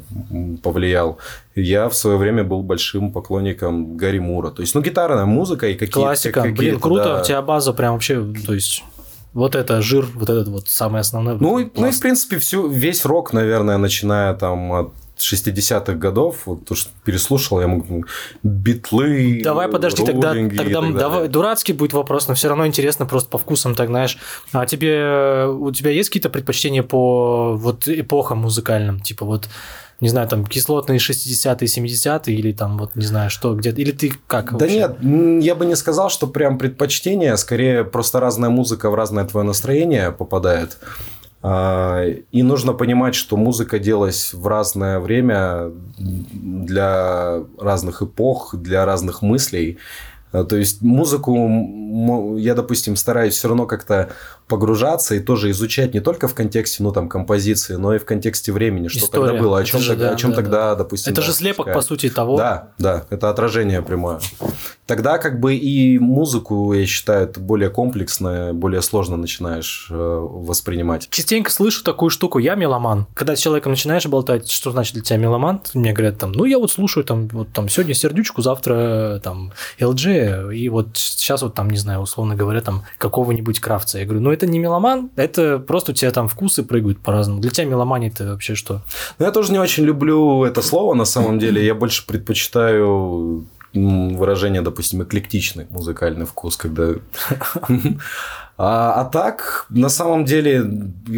повлиял. 0.61 1.17
Я 1.55 1.89
в 1.89 1.95
свое 1.95 2.17
время 2.17 2.43
был 2.43 2.61
большим 2.61 3.11
поклонником 3.11 3.97
Гарри 3.97 4.19
Мура. 4.19 4.49
То 4.49 4.61
есть, 4.61 4.75
ну, 4.75 4.81
гитарная 4.81 5.25
музыка 5.25 5.67
и 5.67 5.73
какие-то... 5.73 5.99
Классика. 5.99 6.41
Блин, 6.41 6.55
какие-то, 6.55 6.79
круто, 6.79 7.03
да. 7.03 7.21
у 7.21 7.23
тебя 7.23 7.41
база 7.41 7.73
прям 7.73 7.93
вообще, 7.93 8.23
то 8.45 8.53
есть... 8.53 8.83
Вот 9.33 9.55
это 9.55 9.81
жир, 9.81 10.05
вот 10.13 10.29
этот 10.29 10.47
вот 10.49 10.69
самый 10.69 11.01
основной. 11.01 11.37
Ну, 11.39 11.71
ну 11.75 11.87
и, 11.87 11.91
в 11.91 11.99
принципе, 11.99 12.37
всю, 12.37 12.67
весь 12.67 13.03
рок, 13.03 13.33
наверное, 13.33 13.77
начиная 13.77 14.35
там 14.35 14.71
от 14.71 14.93
60-х 15.31 15.93
годов, 15.93 16.43
вот 16.45 16.65
то, 16.65 16.75
что 16.75 16.91
переслушал, 17.03 17.61
я 17.61 17.67
могу 17.67 18.05
битлы, 18.43 19.41
Давай, 19.43 19.67
подожди, 19.67 20.05
тогда, 20.05 20.33
тогда 20.33 20.81
давай, 20.81 21.27
дурацкий 21.27 21.73
будет 21.73 21.93
вопрос, 21.93 22.27
но 22.27 22.33
все 22.33 22.49
равно 22.49 22.67
интересно 22.67 23.05
просто 23.05 23.29
по 23.29 23.37
вкусам, 23.37 23.75
так 23.75 23.87
знаешь. 23.87 24.17
А 24.51 24.65
тебе, 24.65 25.47
у 25.47 25.71
тебя 25.71 25.91
есть 25.91 26.09
какие-то 26.09 26.29
предпочтения 26.29 26.83
по 26.83 27.55
вот 27.55 27.87
эпохам 27.87 28.39
музыкальным? 28.39 28.99
Типа 28.99 29.25
вот, 29.25 29.49
не 29.99 30.09
знаю, 30.09 30.27
там, 30.27 30.45
кислотные 30.45 30.99
60-е, 30.99 31.67
70-е 31.67 32.35
или 32.35 32.51
там, 32.51 32.77
вот, 32.77 32.95
не 32.95 33.05
знаю, 33.05 33.29
что, 33.29 33.55
где 33.55 33.69
Или 33.71 33.91
ты 33.91 34.13
как 34.27 34.51
Да 34.51 34.65
вообще? 34.65 34.95
нет, 34.99 35.43
я 35.43 35.55
бы 35.55 35.65
не 35.65 35.75
сказал, 35.75 36.09
что 36.09 36.27
прям 36.27 36.57
предпочтение, 36.57 37.37
скорее 37.37 37.83
просто 37.83 38.19
разная 38.19 38.49
музыка 38.49 38.89
в 38.89 38.95
разное 38.95 39.25
твое 39.25 39.45
настроение 39.45 40.11
попадает. 40.11 40.77
А, 41.45 42.05
И 42.31 42.41
нужно 42.41 42.73
понимать, 42.73 43.15
что 43.15 43.35
музыка 43.35 43.77
делалась 43.77 44.33
в 44.33 44.47
разное 44.47 44.99
время 44.99 45.71
для 45.97 47.43
разных 47.59 48.01
эпох, 48.01 48.55
для 48.55 48.85
разных 48.85 49.21
мыслей. 49.21 49.77
А, 50.31 50.45
То 50.45 50.55
есть 50.55 50.81
музыку 50.81 52.37
я, 52.37 52.55
допустим, 52.55 52.95
стараюсь 52.95 53.35
все 53.35 53.49
равно 53.49 53.65
как-то 53.65 54.13
погружаться 54.47 55.15
и 55.15 55.19
тоже 55.19 55.51
изучать 55.51 55.93
не 55.93 55.99
только 55.99 56.27
в 56.27 56.33
контексте, 56.33 56.81
ну, 56.81 56.91
там, 56.91 57.09
композиции, 57.09 57.75
но 57.75 57.93
и 57.93 57.97
в 57.99 58.05
контексте 58.05 58.51
времени, 58.51 58.87
что 58.87 58.99
История. 58.99 59.27
тогда 59.27 59.41
было, 59.41 59.59
о 59.59 59.63
чем, 59.63 59.79
же, 59.81 59.89
тогда, 59.89 60.07
да, 60.07 60.13
о 60.13 60.15
чем 60.15 60.29
да, 60.31 60.35
тогда, 60.35 60.75
допустим... 60.75 61.11
Это 61.11 61.21
да, 61.21 61.27
же 61.27 61.33
слепок, 61.33 61.73
по 61.73 61.81
сути, 61.81 62.09
того. 62.09 62.37
Да, 62.37 62.69
да, 62.77 63.05
это 63.09 63.29
отражение 63.29 63.81
прямое. 63.81 64.19
Тогда 64.85 65.17
как 65.17 65.39
бы 65.39 65.55
и 65.55 65.97
музыку, 65.99 66.73
я 66.73 66.85
считаю, 66.85 67.25
это 67.25 67.39
более 67.39 67.69
комплексно, 67.69 68.51
более 68.53 68.81
сложно 68.81 69.15
начинаешь 69.15 69.87
э, 69.89 69.95
воспринимать. 69.95 71.07
Частенько 71.09 71.51
слышу 71.51 71.83
такую 71.83 72.09
штуку, 72.09 72.39
я 72.39 72.55
меломан. 72.55 73.07
Когда 73.13 73.35
с 73.35 73.39
человеком 73.39 73.71
начинаешь 73.71 74.05
болтать, 74.05 74.49
что 74.49 74.71
значит 74.71 74.93
для 74.93 75.03
тебя 75.03 75.17
меломан, 75.17 75.61
мне 75.73 75.93
говорят 75.93 76.17
там, 76.17 76.33
ну 76.33 76.45
я 76.45 76.59
вот 76.59 76.71
слушаю 76.71 77.03
там, 77.05 77.27
вот 77.29 77.49
там 77.53 77.69
сегодня 77.69 77.93
сердючку, 77.93 78.41
завтра 78.41 79.21
там 79.23 79.53
LG, 79.79 80.55
и 80.55 80.69
вот 80.69 80.89
сейчас 80.97 81.41
вот 81.41 81.53
там, 81.53 81.69
не 81.69 81.77
знаю, 81.77 82.01
условно 82.01 82.35
говоря, 82.35 82.61
там 82.61 82.83
какого-нибудь 82.97 83.59
крафта. 83.59 83.99
Я 83.99 84.05
говорю, 84.05 84.21
ну 84.21 84.31
это 84.31 84.47
не 84.47 84.59
меломан, 84.59 85.11
это 85.15 85.59
просто 85.59 85.91
у 85.91 85.95
тебя 85.95 86.11
там 86.11 86.27
вкусы 86.27 86.63
прыгают 86.63 86.99
по-разному. 86.99 87.39
Для 87.39 87.51
тебя 87.51 87.65
меломания 87.65 88.09
это 88.09 88.25
вообще 88.25 88.55
что? 88.55 88.81
Но 89.17 89.25
я 89.25 89.31
тоже 89.31 89.51
не 89.51 89.59
очень 89.59 89.83
люблю 89.85 90.43
это 90.43 90.61
слово 90.61 90.93
на 90.93 91.05
самом 91.05 91.39
деле. 91.39 91.65
Я 91.65 91.73
больше 91.73 92.05
предпочитаю 92.05 93.45
выражение, 93.73 94.61
допустим, 94.61 95.03
эклектичный 95.03 95.65
музыкальный 95.69 96.25
вкус, 96.25 96.57
когда... 96.57 96.93
А, 98.55 99.01
а 99.01 99.05
так, 99.05 99.65
на 99.69 99.89
самом 99.89 100.25
деле, 100.25 100.63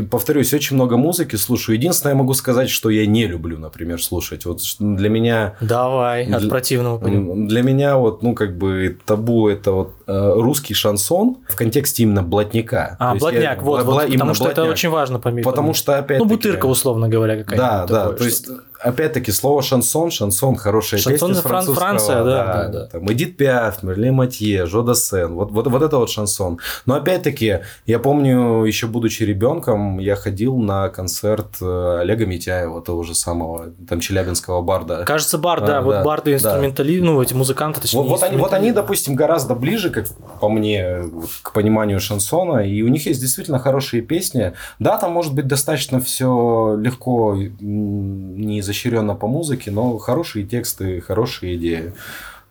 повторюсь, 0.10 0.54
очень 0.54 0.78
много 0.78 0.96
музыки 0.96 1.36
слушаю. 1.36 1.76
Единственное, 1.76 2.14
я 2.14 2.18
могу 2.18 2.34
сказать, 2.34 2.70
что 2.70 2.90
я 2.90 3.06
не 3.06 3.28
люблю, 3.28 3.60
например, 3.60 4.02
слушать. 4.02 4.46
Вот 4.46 4.62
для 4.80 5.10
меня 5.10 5.56
Давай, 5.60 6.24
от 6.32 6.40
Для- 6.40 6.50
противного. 6.50 7.06
М, 7.06 7.46
Для 7.50 7.62
меня 7.62 7.98
вот, 7.98 8.24
ну, 8.24 8.36
как 8.36 8.58
бы 8.58 8.98
табу 9.06 9.50
это 9.50 9.74
вот 9.74 9.96
русский 10.08 10.74
шансон 10.74 11.38
в 11.48 11.56
контексте 11.56 12.04
именно 12.04 12.24
блатника. 12.24 12.96
А, 13.00 13.14
есть 13.14 13.26
я- 13.26 13.32
блатняк, 13.32 13.62
вот, 13.64 13.82
бла- 13.82 13.84
вот, 13.86 14.12
потому 14.12 14.34
что 14.34 14.46
это 14.46 14.56
блатняк. 14.62 14.74
очень 14.74 14.90
важно 14.90 15.20
помимо. 15.20 15.44
Потому 15.50 15.74
что, 15.74 15.98
опять 15.98 16.20
Ну, 16.20 16.26
бутырка, 16.26 16.66
условно 16.68 17.10
говоря, 17.10 17.38
какая-то. 17.44 17.56
Да, 17.58 17.86
да, 17.88 18.12
то 18.14 18.24
есть, 18.24 18.48
опять-таки, 18.80 19.32
слово 19.32 19.62
шансон, 19.64 20.12
шансон, 20.12 20.56
хорошая 20.56 21.00
Шансон 21.00 21.30
песня 21.34 21.42
Фран-. 21.44 21.66
Франция, 21.74 22.24
да, 22.24 22.46
да, 22.46 22.68
да. 22.70 22.86
Там, 22.88 23.12
Эдит 23.12 23.38
Пиаф, 23.38 23.82
Мерле 23.84 24.12
Матье, 24.12 24.66
Жо 24.68 24.84
Дассен, 24.84 25.34
вот, 25.34 25.52
вот, 25.52 25.68
вот 25.68 25.82
это 25.82 25.98
вот 25.98 26.10
шансон. 26.10 26.60
Но, 26.86 26.96
опять-таки, 26.96 27.60
я 27.86 28.00
помню, 28.00 28.64
еще 28.64 28.88
будучи 28.88 29.24
ребенком, 29.24 29.98
я 30.00 30.16
ходил 30.16 30.58
на 30.58 30.90
концерт 30.90 31.48
э, 31.62 31.98
Олега 32.02 32.26
Митяева, 32.26 32.82
того 32.82 33.04
же 33.04 33.16
самого, 33.16 33.68
там, 33.90 34.00
челябинского 34.00 34.62
барда. 34.62 35.04
Кажется, 35.06 35.38
бар, 35.38 35.62
да, 35.66 35.80
А, 35.80 35.82
вот 35.82 35.92
да, 35.92 36.04
барды 36.04 36.32
да. 36.32 36.36
инструментали, 36.38 37.00
ну, 37.00 37.22
эти 37.22 37.34
музыканты, 37.34 37.82
точнее. 37.82 38.02
Вот, 38.02 38.10
вот 38.10 38.24
они, 38.24 38.38
вот 38.38 38.54
они, 38.54 38.72
допустим, 38.72 39.16
гораздо 39.16 39.56
ближе, 39.56 39.90
как 39.96 40.08
по 40.40 40.50
мне, 40.50 41.04
к 41.42 41.52
пониманию 41.54 42.00
шансона, 42.00 42.58
и 42.60 42.82
у 42.84 42.88
них 42.90 43.06
есть 43.08 43.20
действительно 43.22 43.58
хорошие 43.60 44.02
песни. 44.04 44.54
Да, 44.80 44.98
там 44.98 45.12
может 45.14 45.34
быть 45.34 45.48
достаточно 45.48 46.00
все 46.00 46.78
легко, 46.80 47.36
не 47.36 48.60
изощренно 48.60 49.16
по 49.16 49.28
музыке, 49.28 49.72
но 49.72 49.98
хорошие 49.98 50.46
тексты, 50.46 51.02
хорошие 51.02 51.56
идеи. 51.56 51.94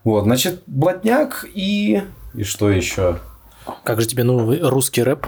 Вот, 0.02 0.24
значит, 0.24 0.62
блатняк 0.66 1.46
и... 1.54 2.02
И 2.34 2.42
что 2.42 2.70
еще? 2.70 3.18
Как 3.84 4.00
же 4.00 4.06
тебе 4.08 4.24
новый 4.24 4.60
русский 4.60 5.02
рэп? 5.02 5.26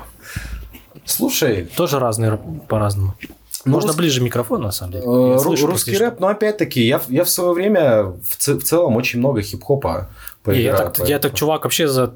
Слушай, 1.05 1.69
Тоже 1.77 1.99
разный 1.99 2.31
рэп 2.31 2.41
по-разному. 2.69 3.15
Ну, 3.65 3.73
Можно 3.73 3.89
рус- 3.89 3.97
ближе 3.97 4.21
микрофон, 4.23 4.63
на 4.63 4.71
самом 4.71 4.93
деле. 4.93 5.05
э, 5.07 5.39
Я 5.43 5.67
русский 5.67 5.97
рэп, 5.97 6.21
но 6.21 6.29
опять-таки, 6.29 6.87
я, 6.87 7.01
я 7.09 7.25
в 7.25 7.29
свое 7.31 7.53
время 7.53 8.03
в, 8.05 8.37
ц- 8.39 8.55
в 8.55 8.63
целом 8.63 8.97
очень 8.97 9.19
много 9.19 9.43
хип-хопа 9.43 10.09
Не, 10.47 10.63
я, 10.63 10.77
так, 10.77 11.09
я 11.09 11.19
так, 11.19 11.35
чувак, 11.35 11.65
вообще 11.65 11.89
за 11.89 12.13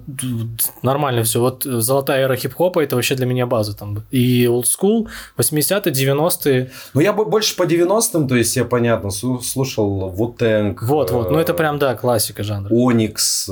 нормально 0.82 1.22
все. 1.22 1.40
Вот 1.40 1.64
золотая 1.64 2.24
эра 2.24 2.36
хип-хопа 2.36 2.80
это 2.80 2.96
вообще 2.96 3.14
для 3.14 3.26
меня 3.26 3.46
база 3.46 3.76
там. 3.76 4.02
И 4.10 4.46
old 4.46 4.64
school, 4.64 5.06
80-е, 5.38 5.92
90-е. 5.92 6.70
Ну, 6.94 7.00
я 7.00 7.12
бо- 7.12 7.24
больше 7.24 7.56
по 7.56 7.64
90-м, 7.66 8.28
то 8.28 8.34
есть 8.36 8.56
я, 8.56 8.64
понятно, 8.64 9.08
слу- 9.08 9.40
слушал 9.42 10.10
Вутенг. 10.10 10.82
Вот, 10.82 11.10
вот. 11.10 11.30
Ну 11.30 11.38
это 11.38 11.54
прям, 11.54 11.78
да, 11.78 11.94
классика 11.94 12.42
жанра. 12.42 12.68
Оникс, 12.72 13.48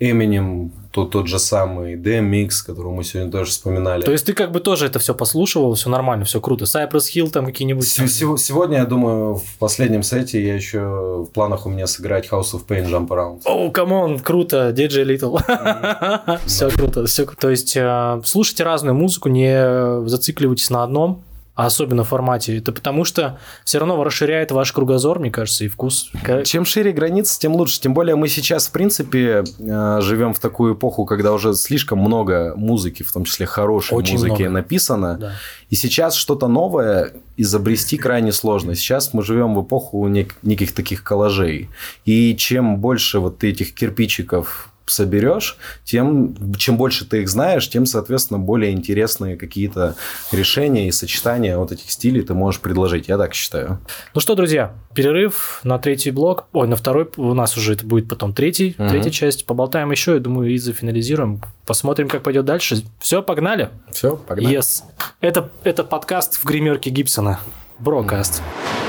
Эминем, 0.00 0.72
тот, 0.92 1.10
тот 1.10 1.26
же 1.26 1.38
самый, 1.38 1.96
DMX, 1.96 2.50
которого 2.66 2.92
мы 2.92 3.04
сегодня 3.04 3.32
тоже 3.32 3.50
вспоминали. 3.50 4.02
То 4.02 4.12
есть 4.12 4.26
ты 4.26 4.34
как 4.34 4.52
бы 4.52 4.60
тоже 4.60 4.86
это 4.86 4.98
все 4.98 5.14
послушивал, 5.14 5.74
все 5.74 5.88
нормально, 5.88 6.24
все 6.24 6.40
круто. 6.40 6.64
Cypress 6.64 7.06
Hill 7.14 7.30
там 7.30 7.46
какие-нибудь. 7.46 7.88
Сегодня, 7.88 8.78
я 8.78 8.84
думаю, 8.84 9.36
в 9.36 9.58
последнем 9.58 10.02
сете 10.02 10.44
я 10.44 10.54
еще 10.54 10.80
в 10.80 11.30
планах 11.32 11.66
у 11.66 11.70
меня 11.70 11.86
сыграть 11.86 12.28
House 12.28 12.52
of 12.52 12.66
Pain 12.66 12.86
Jump 12.86 13.08
Around. 13.08 13.40
Оу, 13.44 13.70
come 13.72 13.98
on, 13.98 14.18
круто, 14.18 14.70
DJ 14.76 15.04
Lethal. 15.04 16.40
Все 16.46 16.70
круто, 16.70 17.06
все. 17.06 17.24
То 17.24 17.50
есть 17.50 17.76
э, 17.76 18.20
слушайте 18.24 18.64
разную 18.64 18.94
музыку, 18.94 19.28
не 19.28 20.06
зацикливайтесь 20.08 20.70
на 20.70 20.82
одном, 20.82 21.22
а 21.54 21.66
особенно 21.66 22.02
в 22.04 22.08
формате. 22.08 22.56
Это 22.56 22.72
потому 22.72 23.04
что 23.04 23.38
все 23.64 23.78
равно 23.78 24.02
расширяет 24.02 24.52
ваш 24.52 24.72
кругозор, 24.72 25.18
мне 25.18 25.30
кажется, 25.30 25.64
и 25.64 25.68
вкус. 25.68 26.10
Чем 26.44 26.64
шире 26.64 26.92
границы, 26.92 27.38
тем 27.38 27.54
лучше. 27.54 27.80
Тем 27.80 27.92
более 27.92 28.16
мы 28.16 28.28
сейчас, 28.28 28.68
в 28.68 28.72
принципе, 28.72 29.44
э, 29.58 29.98
живем 30.00 30.32
в 30.32 30.38
такую 30.38 30.74
эпоху, 30.74 31.04
когда 31.04 31.32
уже 31.32 31.52
слишком 31.54 31.98
много 31.98 32.54
музыки, 32.56 33.02
в 33.02 33.12
том 33.12 33.24
числе 33.24 33.44
хорошей 33.46 33.94
Очень 33.94 34.14
музыки, 34.14 34.30
много. 34.42 34.50
написано. 34.50 35.18
Да. 35.18 35.32
И 35.68 35.74
сейчас 35.74 36.14
что-то 36.14 36.48
новое 36.48 37.12
изобрести 37.36 37.98
крайне 37.98 38.32
сложно. 38.32 38.74
Сейчас 38.74 39.12
мы 39.12 39.22
живем 39.22 39.54
в 39.54 39.62
эпоху 39.62 40.08
нек- 40.08 40.32
неких 40.42 40.72
таких 40.72 41.02
коллажей. 41.02 41.68
И 42.06 42.34
чем 42.36 42.78
больше 42.78 43.18
вот 43.18 43.44
этих 43.44 43.74
кирпичиков 43.74 44.71
соберешь, 44.86 45.56
тем, 45.84 46.34
чем 46.56 46.76
больше 46.76 47.04
ты 47.04 47.22
их 47.22 47.28
знаешь, 47.28 47.68
тем, 47.68 47.86
соответственно, 47.86 48.38
более 48.38 48.72
интересные 48.72 49.36
какие-то 49.36 49.94
решения 50.32 50.88
и 50.88 50.92
сочетания 50.92 51.56
вот 51.58 51.72
этих 51.72 51.90
стилей 51.90 52.22
ты 52.22 52.34
можешь 52.34 52.60
предложить. 52.60 53.08
Я 53.08 53.18
так 53.18 53.34
считаю. 53.34 53.78
Ну 54.14 54.20
что, 54.20 54.34
друзья, 54.34 54.74
перерыв 54.94 55.60
на 55.64 55.78
третий 55.78 56.10
блок. 56.10 56.46
Ой, 56.52 56.68
на 56.68 56.76
второй 56.76 57.08
у 57.16 57.34
нас 57.34 57.56
уже 57.56 57.74
это 57.74 57.86
будет 57.86 58.08
потом 58.08 58.32
третий, 58.34 58.74
Мгм. 58.78 58.88
третья 58.88 59.10
часть. 59.10 59.46
Поболтаем 59.46 59.90
еще, 59.90 60.14
я 60.14 60.18
думаю, 60.20 60.50
и 60.50 60.58
зафинализируем. 60.58 61.40
Посмотрим, 61.66 62.08
как 62.08 62.22
пойдет 62.22 62.44
дальше. 62.44 62.82
Все, 63.00 63.22
погнали? 63.22 63.70
Все, 63.90 64.16
погнали. 64.16 64.58
Yes. 64.58 64.82
Это, 65.20 65.50
это 65.64 65.84
подкаст 65.84 66.36
в 66.36 66.44
гримерке 66.44 66.90
Гибсона. 66.90 67.40
Брокаст. 67.78 68.40
You 68.40 68.81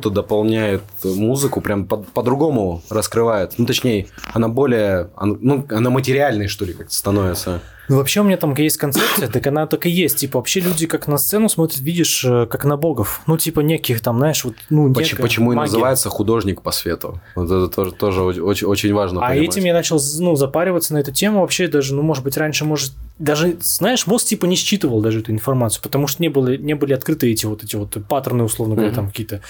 так 0.00 0.12
круто 0.30 0.40
дополняет 0.40 0.82
музыку, 1.04 1.60
прям 1.60 1.86
по- 1.86 1.96
по-другому 1.98 2.82
раскрывает. 2.90 3.54
Ну, 3.58 3.66
точнее, 3.66 4.06
она 4.34 4.48
более, 4.48 5.10
она- 5.16 5.36
ну, 5.40 5.66
она 5.70 5.90
материальной, 5.90 6.46
что 6.48 6.64
ли, 6.64 6.72
как-то 6.72 6.94
становится. 6.94 7.60
Ну, 7.88 7.96
вообще 7.96 8.20
у 8.20 8.22
меня 8.22 8.36
там 8.36 8.54
есть 8.54 8.76
концепция, 8.76 9.26
так 9.26 9.44
она 9.48 9.66
так 9.66 9.84
и 9.84 9.90
есть. 9.90 10.18
Типа, 10.18 10.38
вообще 10.38 10.60
люди 10.60 10.86
как 10.86 11.08
на 11.08 11.18
сцену 11.18 11.48
смотрят, 11.48 11.80
видишь, 11.80 12.24
э, 12.24 12.46
как 12.46 12.64
на 12.64 12.76
богов. 12.76 13.20
Ну, 13.26 13.36
типа, 13.36 13.60
неких 13.60 14.00
там, 14.00 14.18
знаешь, 14.18 14.44
вот, 14.44 14.54
ну, 14.70 14.94
Поч- 14.94 15.10
некая 15.10 15.22
почему 15.22 15.52
и 15.52 15.56
называется 15.56 16.08
художник 16.08 16.62
по 16.62 16.70
свету. 16.70 17.20
Вот 17.34 17.46
это 17.50 17.66
тоже, 17.66 17.90
тоже 17.90 18.22
очень, 18.22 18.66
очень, 18.66 18.94
важно 18.94 19.20
А 19.26 19.30
понимать. 19.30 19.48
этим 19.56 19.64
я 19.64 19.72
начал, 19.74 20.00
ну, 20.20 20.36
запариваться 20.36 20.94
на 20.94 20.98
эту 20.98 21.10
тему 21.10 21.40
вообще 21.40 21.66
даже, 21.66 21.96
ну, 21.96 22.02
может 22.02 22.22
быть, 22.22 22.36
раньше, 22.36 22.64
может, 22.64 22.92
даже, 23.18 23.56
знаешь, 23.60 24.06
мозг 24.06 24.26
типа 24.26 24.46
не 24.46 24.54
считывал 24.54 25.00
даже 25.00 25.18
эту 25.18 25.32
информацию, 25.32 25.82
потому 25.82 26.06
что 26.06 26.22
не, 26.22 26.28
было, 26.28 26.56
не 26.56 26.74
были 26.74 26.92
открыты 26.92 27.30
эти 27.32 27.44
вот 27.46 27.64
эти 27.64 27.74
вот 27.74 27.96
паттерны, 28.08 28.44
условно 28.44 28.76
говоря, 28.76 28.92
там 28.94 29.08
какие-то. 29.08 29.40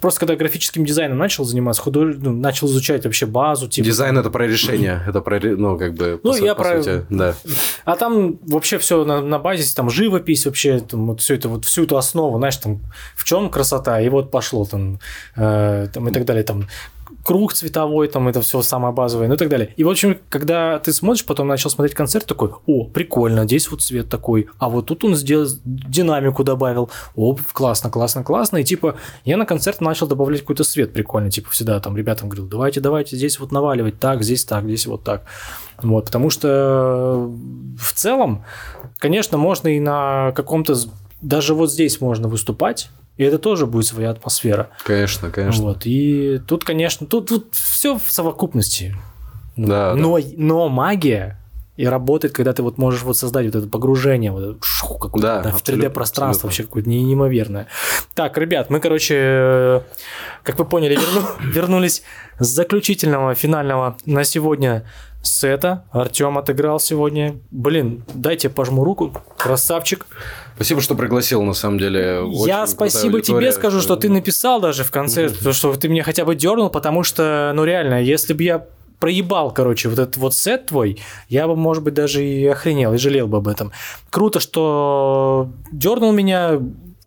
Ты 0.00 0.02
просто 0.02 0.20
когда 0.20 0.34
графическим 0.34 0.86
дизайном 0.86 1.18
начал 1.18 1.44
заниматься, 1.44 1.82
худож... 1.82 2.14
ну, 2.18 2.32
начал 2.32 2.68
изучать 2.68 3.04
вообще 3.04 3.26
базу, 3.26 3.68
типа. 3.68 3.84
Дизайн 3.84 4.16
это 4.16 4.30
про 4.30 4.46
решение, 4.46 5.02
это 5.06 5.20
про, 5.20 5.38
ну, 5.38 5.76
как 5.76 5.92
бы, 5.92 6.18
Ну, 6.22 6.32
по, 6.32 6.42
я 6.42 6.54
по 6.54 6.62
про- 6.64 6.82
сути, 6.82 7.04
да. 7.10 7.34
А 7.84 7.96
там 7.96 8.38
вообще 8.46 8.78
все 8.78 9.04
на, 9.04 9.20
на 9.20 9.38
базе, 9.38 9.62
там 9.76 9.90
живопись, 9.90 10.46
вообще 10.46 10.78
там, 10.80 11.06
вот 11.06 11.20
все 11.20 11.34
это, 11.34 11.50
вот 11.50 11.66
всю 11.66 11.84
эту 11.84 11.98
основу, 11.98 12.38
знаешь, 12.38 12.56
там 12.56 12.80
в 13.14 13.24
чем 13.24 13.50
красота, 13.50 14.00
и 14.00 14.08
вот 14.08 14.30
пошло 14.30 14.64
там, 14.64 15.00
э, 15.36 15.88
там 15.92 16.08
и 16.08 16.12
так 16.12 16.24
далее, 16.24 16.44
там 16.44 16.66
круг 17.24 17.52
цветовой, 17.52 18.08
там 18.08 18.28
это 18.28 18.40
все 18.40 18.62
самое 18.62 18.94
базовое, 18.94 19.28
ну 19.28 19.34
и 19.34 19.36
так 19.36 19.48
далее. 19.48 19.72
И, 19.76 19.84
в 19.84 19.90
общем, 19.90 20.18
когда 20.28 20.78
ты 20.78 20.92
смотришь, 20.92 21.24
потом 21.24 21.48
начал 21.48 21.70
смотреть 21.70 21.94
концерт, 21.94 22.26
такой, 22.26 22.50
о, 22.66 22.84
прикольно, 22.84 23.44
здесь 23.44 23.70
вот 23.70 23.82
цвет 23.82 24.08
такой, 24.08 24.48
а 24.58 24.68
вот 24.68 24.86
тут 24.86 25.04
он 25.04 25.14
сделал, 25.14 25.46
динамику 25.64 26.44
добавил, 26.44 26.90
о, 27.14 27.36
классно, 27.52 27.90
классно, 27.90 28.24
классно, 28.24 28.58
и 28.58 28.64
типа 28.64 28.96
я 29.24 29.36
на 29.36 29.46
концерт 29.46 29.80
начал 29.80 30.06
добавлять 30.06 30.40
какой-то 30.40 30.64
свет 30.64 30.92
прикольный, 30.92 31.30
типа 31.30 31.50
всегда 31.50 31.78
там 31.80 31.96
ребятам 31.96 32.28
говорил, 32.28 32.48
давайте, 32.48 32.80
давайте, 32.80 33.16
здесь 33.16 33.38
вот 33.38 33.52
наваливать 33.52 33.98
так, 33.98 34.22
здесь 34.22 34.44
так, 34.44 34.64
здесь 34.64 34.86
вот 34.86 35.04
так. 35.04 35.24
Вот, 35.82 36.06
потому 36.06 36.30
что 36.30 37.30
в 37.78 37.92
целом, 37.94 38.44
конечно, 38.98 39.38
можно 39.38 39.68
и 39.68 39.80
на 39.80 40.32
каком-то, 40.32 40.76
даже 41.22 41.54
вот 41.54 41.70
здесь 41.72 42.00
можно 42.00 42.28
выступать, 42.28 42.90
и 43.20 43.22
это 43.22 43.38
тоже 43.38 43.66
будет 43.66 43.84
своя 43.84 44.08
атмосфера. 44.10 44.70
Конечно, 44.82 45.30
конечно. 45.30 45.62
Вот, 45.62 45.84
и 45.84 46.40
тут, 46.48 46.64
конечно, 46.64 47.06
тут, 47.06 47.28
тут 47.28 47.54
все 47.54 47.98
в 47.98 48.10
совокупности. 48.10 48.96
Да, 49.56 49.90
да. 49.90 49.94
но, 49.94 50.18
но 50.38 50.70
магия 50.70 51.38
и 51.76 51.84
работает, 51.84 52.32
когда 52.32 52.54
ты 52.54 52.62
вот 52.62 52.78
можешь 52.78 53.02
вот 53.02 53.18
создать 53.18 53.44
вот 53.44 53.54
это 53.56 53.66
погружение, 53.68 54.32
вот 54.32 54.64
шу, 54.64 54.96
какое-то, 54.96 55.18
Да, 55.18 55.40
да, 55.42 55.50
в 55.50 55.56
абсолютно, 55.56 55.86
3D-пространство 55.88 56.46
абсолютно. 56.46 56.46
вообще 56.48 56.62
какое-то 56.62 56.88
не- 56.88 57.02
неимоверное. 57.02 57.66
Так, 58.14 58.38
ребят, 58.38 58.70
мы, 58.70 58.80
короче, 58.80 59.14
э, 59.18 59.80
как 60.42 60.58
вы 60.58 60.64
поняли, 60.64 60.96
верну- 60.96 61.28
вернулись 61.52 62.02
с 62.38 62.46
заключительного, 62.46 63.34
финального 63.34 63.98
на 64.06 64.24
сегодня 64.24 64.84
сета. 65.22 65.84
Артем 65.90 66.38
отыграл 66.38 66.80
сегодня. 66.80 67.36
Блин, 67.50 68.04
дайте 68.14 68.48
пожму 68.48 68.84
руку. 68.84 69.12
Красавчик. 69.36 70.06
Спасибо, 70.56 70.80
что 70.80 70.94
пригласил, 70.94 71.42
на 71.42 71.54
самом 71.54 71.78
деле. 71.78 72.22
Я 72.46 72.66
спасибо 72.66 73.20
тебе 73.20 73.52
скажу, 73.52 73.80
что 73.80 73.96
ты 73.96 74.08
написал 74.08 74.60
даже 74.60 74.84
в 74.84 74.90
конце, 74.90 75.28
то, 75.28 75.52
что 75.52 75.74
ты 75.74 75.88
меня 75.88 76.02
хотя 76.02 76.24
бы 76.24 76.34
дернул, 76.34 76.70
потому 76.70 77.02
что, 77.02 77.52
ну 77.54 77.64
реально, 77.64 78.02
если 78.02 78.32
бы 78.32 78.42
я 78.42 78.66
проебал, 78.98 79.50
короче, 79.50 79.88
вот 79.88 79.98
этот 79.98 80.16
вот 80.18 80.34
сет 80.34 80.66
твой, 80.66 81.00
я 81.28 81.48
бы, 81.48 81.56
может 81.56 81.82
быть, 81.82 81.94
даже 81.94 82.22
и 82.24 82.46
охренел, 82.46 82.92
и 82.92 82.98
жалел 82.98 83.26
бы 83.26 83.38
об 83.38 83.48
этом. 83.48 83.72
Круто, 84.10 84.40
что 84.40 85.50
дернул 85.72 86.12
меня, 86.12 86.60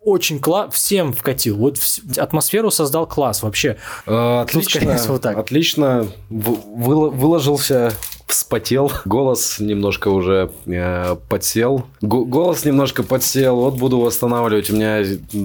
очень 0.04 0.38
класс, 0.40 0.74
всем 0.74 1.12
вкатил. 1.12 1.56
Вот 1.56 1.76
вс- 1.78 2.18
атмосферу 2.18 2.70
создал 2.70 3.06
класс 3.06 3.42
вообще. 3.42 3.76
Э, 4.06 4.44
Тут, 4.46 4.56
Отлично, 4.56 4.80
скорее 4.80 4.96
всего, 4.98 5.18
так. 5.18 5.38
отлично. 5.38 6.06
В- 6.30 6.50
выло- 6.88 7.10
Выложился, 7.10 7.92
вспотел. 8.38 8.90
Голос 9.04 9.58
немножко 9.60 10.08
уже 10.08 10.50
э, 10.66 11.16
подсел. 11.28 11.84
Го- 12.00 12.24
голос 12.24 12.64
немножко 12.64 13.02
подсел. 13.02 13.56
Вот 13.56 13.74
буду 13.74 13.98
восстанавливать. 14.00 14.70
У 14.70 14.74
меня 14.74 15.02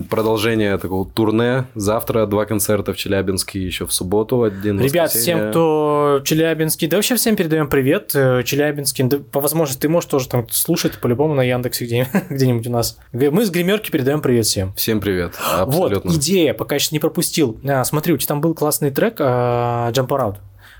продолжение 0.09 0.77
такого 0.77 1.07
турне. 1.09 1.65
Завтра 1.75 2.25
два 2.25 2.45
концерта 2.45 2.93
в 2.93 2.97
Челябинске, 2.97 3.59
еще 3.61 3.85
в 3.85 3.93
субботу 3.93 4.43
один. 4.43 4.77
в 4.77 4.81
Ребят, 4.81 5.05
воскресенье. 5.07 5.37
всем, 5.41 5.49
кто 5.51 6.21
Челябинский, 6.23 6.87
да 6.87 6.97
вообще 6.97 7.15
всем 7.15 7.35
передаем 7.35 7.69
привет. 7.69 8.11
э, 8.15 8.43
Челябинский, 8.43 9.03
да, 9.05 9.17
по 9.31 9.39
возможности, 9.39 9.81
ты 9.81 9.89
можешь 9.89 10.09
тоже 10.09 10.27
там 10.29 10.47
слушать 10.49 10.99
по-любому 10.99 11.33
на 11.35 11.41
Яндексе 11.43 11.85
где- 11.85 12.07
где-нибудь 12.29 12.67
у 12.67 12.71
нас. 12.71 12.97
Мы 13.13 13.45
с 13.45 13.49
гримерки 13.49 13.91
передаем 13.91 14.21
привет 14.21 14.45
всем. 14.45 14.73
Всем 14.73 14.99
привет. 14.99 15.33
Абсолютно. 15.57 16.11
Вот, 16.11 16.17
идея, 16.19 16.53
пока 16.53 16.79
сейчас 16.79 16.91
не 16.91 16.99
пропустил. 16.99 17.57
А, 17.67 17.83
смотри, 17.83 18.13
у 18.13 18.17
тебя 18.17 18.27
там 18.27 18.41
был 18.41 18.53
классный 18.53 18.91
трек 18.91 19.15
а, 19.19 19.91
Jump 19.91 20.07
Around. 20.07 20.35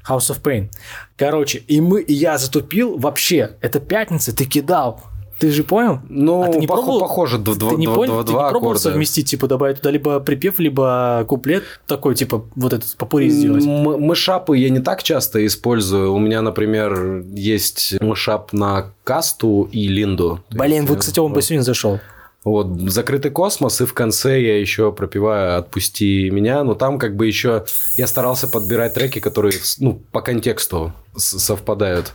House 0.10 0.30
of 0.32 0.42
Pain. 0.42 0.70
Короче, 1.18 1.60
и 1.68 1.80
мы, 1.82 2.02
и 2.02 2.14
я 2.14 2.38
затупил 2.38 2.98
вообще. 2.98 3.52
Это 3.62 3.80
пятница, 3.80 4.36
ты 4.36 4.46
кидал. 4.46 5.02
Ты 5.40 5.52
же 5.52 5.64
понял? 5.64 6.00
Ну, 6.10 6.44
А 6.44 6.50
ты 6.52 6.60
не 6.60 6.66
пох- 6.68 6.76
пробовал? 6.76 7.00
похоже, 7.00 7.38
д- 7.38 7.54
Ты 7.54 7.60
два, 7.60 7.72
не 7.72 7.86
два- 7.86 7.96
понял? 7.96 8.14
два- 8.16 8.24
Ты 8.24 8.28
не 8.28 8.34
два 8.34 8.50
пробовал 8.50 8.72
аккорда. 8.74 8.90
совместить, 8.90 9.30
типа 9.30 9.48
добавить 9.48 9.78
туда 9.78 9.90
либо 9.92 10.20
припев, 10.20 10.60
либо 10.60 11.24
куплет 11.30 11.64
такой, 11.88 12.14
типа 12.16 12.44
вот 12.58 12.74
этот 12.74 12.98
попури 12.98 13.30
сделать? 13.30 13.64
М- 13.66 14.02
Мышапы 14.02 14.58
я 14.58 14.70
не 14.70 14.80
так 14.80 15.02
часто 15.02 15.46
использую. 15.46 16.14
У 16.14 16.20
меня, 16.20 16.42
например, 16.42 17.24
есть 17.34 17.96
мышап 18.02 18.52
на 18.52 18.88
касту 19.06 19.70
и 19.72 19.88
линду. 19.88 20.42
Блин, 20.52 20.86
вот, 20.86 20.98
э, 20.98 21.00
кстати, 21.00 21.20
он 21.20 21.32
бы 21.32 21.42
сегодня 21.42 21.64
зашел. 21.64 22.02
Вот, 22.46 22.68
закрытый 22.90 23.32
космос, 23.32 23.82
и 23.82 23.86
в 23.86 23.94
конце 23.94 24.42
я 24.42 24.60
еще 24.60 24.94
пропиваю 24.94 25.58
«Отпусти 25.58 26.30
меня», 26.30 26.64
но 26.64 26.74
там 26.74 26.98
как 26.98 27.18
бы 27.18 27.28
еще 27.28 27.66
я 27.96 28.08
старался 28.08 28.48
подбирать 28.48 28.94
треки, 28.94 29.20
которые, 29.20 29.54
ну, 29.80 30.02
по 30.12 30.22
контексту 30.22 30.94
совпадают. 31.18 32.14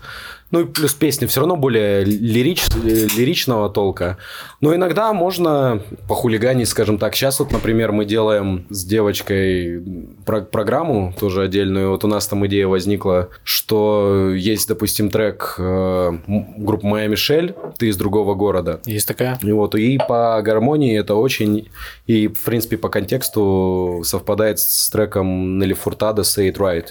Ну 0.50 0.60
и 0.60 0.64
плюс 0.64 0.94
песни 0.94 1.26
все 1.26 1.40
равно 1.40 1.56
более 1.56 2.04
лирич, 2.04 2.64
лиричного 2.74 3.68
толка. 3.68 4.18
Но 4.64 4.74
иногда 4.74 5.12
можно 5.12 5.82
похулиганить, 6.08 6.70
скажем 6.70 6.96
так. 6.96 7.14
Сейчас 7.14 7.38
вот, 7.38 7.52
например, 7.52 7.92
мы 7.92 8.06
делаем 8.06 8.64
с 8.70 8.82
девочкой 8.86 9.82
про- 10.24 10.40
программу 10.40 11.12
тоже 11.20 11.42
отдельную. 11.42 11.90
Вот 11.90 12.02
у 12.02 12.08
нас 12.08 12.26
там 12.26 12.46
идея 12.46 12.66
возникла, 12.66 13.28
что 13.42 14.30
есть, 14.34 14.66
допустим, 14.66 15.10
трек 15.10 15.56
э, 15.58 16.12
группы 16.56 16.86
«Моя 16.86 17.08
Мишель», 17.08 17.54
«Ты 17.76 17.88
из 17.88 17.98
другого 17.98 18.34
города». 18.34 18.80
Есть 18.86 19.06
такая. 19.06 19.38
И 19.42 19.52
вот 19.52 19.74
и 19.74 19.98
по 19.98 20.40
гармонии 20.40 20.98
это 20.98 21.14
очень 21.14 21.68
и 22.06 22.28
в 22.28 22.42
принципе 22.42 22.78
по 22.78 22.88
контексту 22.88 24.00
совпадает 24.02 24.60
с 24.60 24.88
треком 24.88 25.58
Нелли 25.58 25.74
Фуртада 25.74 26.22
Say 26.22 26.50
It 26.50 26.56
Right. 26.56 26.86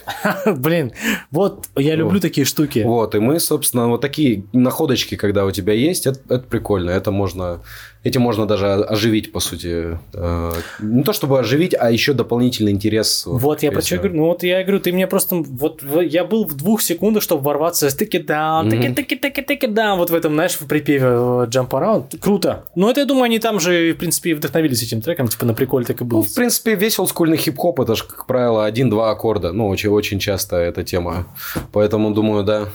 Блин, 0.57 0.91
вот 1.31 1.65
я 1.75 1.95
люблю 1.95 2.19
такие 2.19 2.45
штуки. 2.45 2.83
Вот 2.85 3.15
и 3.15 3.19
мы 3.19 3.39
собственно 3.39 3.87
вот 3.87 4.01
такие 4.01 4.43
находочки, 4.53 5.15
когда 5.15 5.43
у 5.45 5.49
тебя 5.49 5.73
есть, 5.73 6.05
это 6.05 6.37
прикольно, 6.37 6.91
это 6.91 7.09
можно 7.09 7.62
этим 8.03 8.21
можно 8.21 8.45
даже 8.45 8.67
оживить 8.73 9.31
по 9.31 9.39
сути, 9.39 9.97
Э, 10.13 10.51
не 10.79 11.03
то 11.03 11.13
чтобы 11.13 11.39
оживить, 11.39 11.73
а 11.79 11.89
еще 11.91 12.13
дополнительный 12.13 12.71
интерес. 12.71 13.23
Вот 13.25 13.63
я 13.63 13.71
про 13.71 13.81
что 13.81 13.97
говорю. 13.97 14.15
Ну 14.15 14.25
вот 14.25 14.43
я 14.43 14.61
говорю, 14.63 14.79
ты 14.79 14.91
мне 14.91 15.07
просто 15.07 15.35
вот 15.37 15.81
я 16.01 16.23
был 16.23 16.45
в 16.45 16.55
двух 16.55 16.81
секундах, 16.81 17.23
чтобы 17.23 17.43
ворваться 17.43 17.89
с 17.89 17.95
таки 17.95 18.19
down, 18.19 18.69
таки 18.69 18.93
таки 18.93 19.15
таки 19.15 19.41
таки 19.41 19.67
down, 19.67 19.97
вот 19.97 20.09
в 20.09 20.15
этом, 20.15 20.33
знаешь, 20.33 20.53
в 20.59 20.67
припеве 20.67 21.05
э, 21.05 21.47
Jump 21.49 21.69
Around. 21.69 22.17
Круто. 22.19 22.65
Ну 22.75 22.89
это 22.89 22.99
я 23.01 23.05
думаю, 23.05 23.23
они 23.23 23.39
там 23.39 23.59
же, 23.59 23.93
в 23.93 23.97
принципе, 23.97 24.31
и 24.31 24.33
вдохновились 24.33 24.83
этим 24.83 25.01
треком, 25.01 25.27
типа 25.27 25.45
на 25.45 25.53
приколе 25.53 25.85
так 25.85 26.01
и 26.01 26.03
Ну, 26.03 26.09
был. 26.09 26.21
в 26.23 26.33
принципе, 26.35 26.75
весь 26.75 26.99
олдскульный 26.99 27.37
хип-хоп, 27.37 27.79
это 27.79 27.95
же, 27.95 28.03
как 28.03 28.25
правило, 28.27 28.65
один-два 28.65 29.11
аккорда. 29.11 29.51
Ну, 29.53 29.67
очень, 29.67 29.89
очень 29.89 30.19
часто 30.19 30.57
эта 30.57 30.83
тема. 30.83 31.25
Поэтому, 31.71 32.13
думаю, 32.13 32.43
да. 32.43 32.67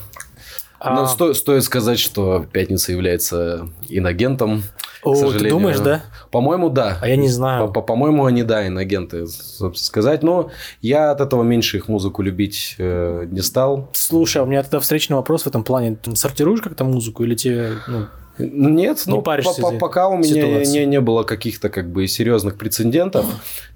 А- 0.81 0.95
Но 0.95 1.07
сто- 1.07 1.35
стоит 1.35 1.64
сказать, 1.64 1.99
что 1.99 2.47
Пятница 2.53 2.93
является 2.93 3.68
инагентом. 3.89 4.62
О, 5.03 5.14
к 5.14 5.39
ты 5.39 5.49
думаешь, 5.49 5.79
да? 5.79 6.03
По-моему, 6.31 6.70
да. 6.70 6.99
А 7.01 7.09
я 7.09 7.16
не 7.16 7.29
знаю. 7.29 7.66
По- 7.68 7.74
по- 7.74 7.83
По-моему, 7.83 8.26
они, 8.26 8.43
да, 8.43 8.66
инагенты, 8.66 9.26
собственно 9.26 9.74
сказать. 9.74 10.22
Но 10.22 10.51
я 10.81 11.11
от 11.11 11.20
этого 11.20 11.43
меньше 11.43 11.76
их 11.79 11.89
музыку 11.89 12.22
любить 12.22 12.74
э, 12.79 13.26
не 13.31 13.41
стал. 13.41 13.89
Слушай, 13.93 14.39
а 14.39 14.45
у 14.45 14.47
меня 14.47 14.62
тогда 14.62 14.81
встречный 14.81 15.16
вопрос 15.16 15.43
в 15.45 15.47
этом 15.47 15.62
плане. 15.64 15.97
Ты 15.97 16.14
сортируешь 16.16 16.61
как-то 16.61 16.85
музыку 16.85 17.22
или 17.24 17.35
тебе, 17.35 17.72
ну, 17.87 18.07
Нет, 18.39 19.03
Не 19.07 19.14
ну, 19.14 19.22
по- 19.22 19.37
по- 19.43 19.72
пока 19.79 20.09
у 20.09 20.16
меня 20.16 20.64
не, 20.64 20.87
не 20.87 21.01
было 21.01 21.24
каких-то 21.24 21.70
как 21.70 21.91
бы 21.91 22.07
серьезных 22.07 22.57
прецедентов. 22.57 23.26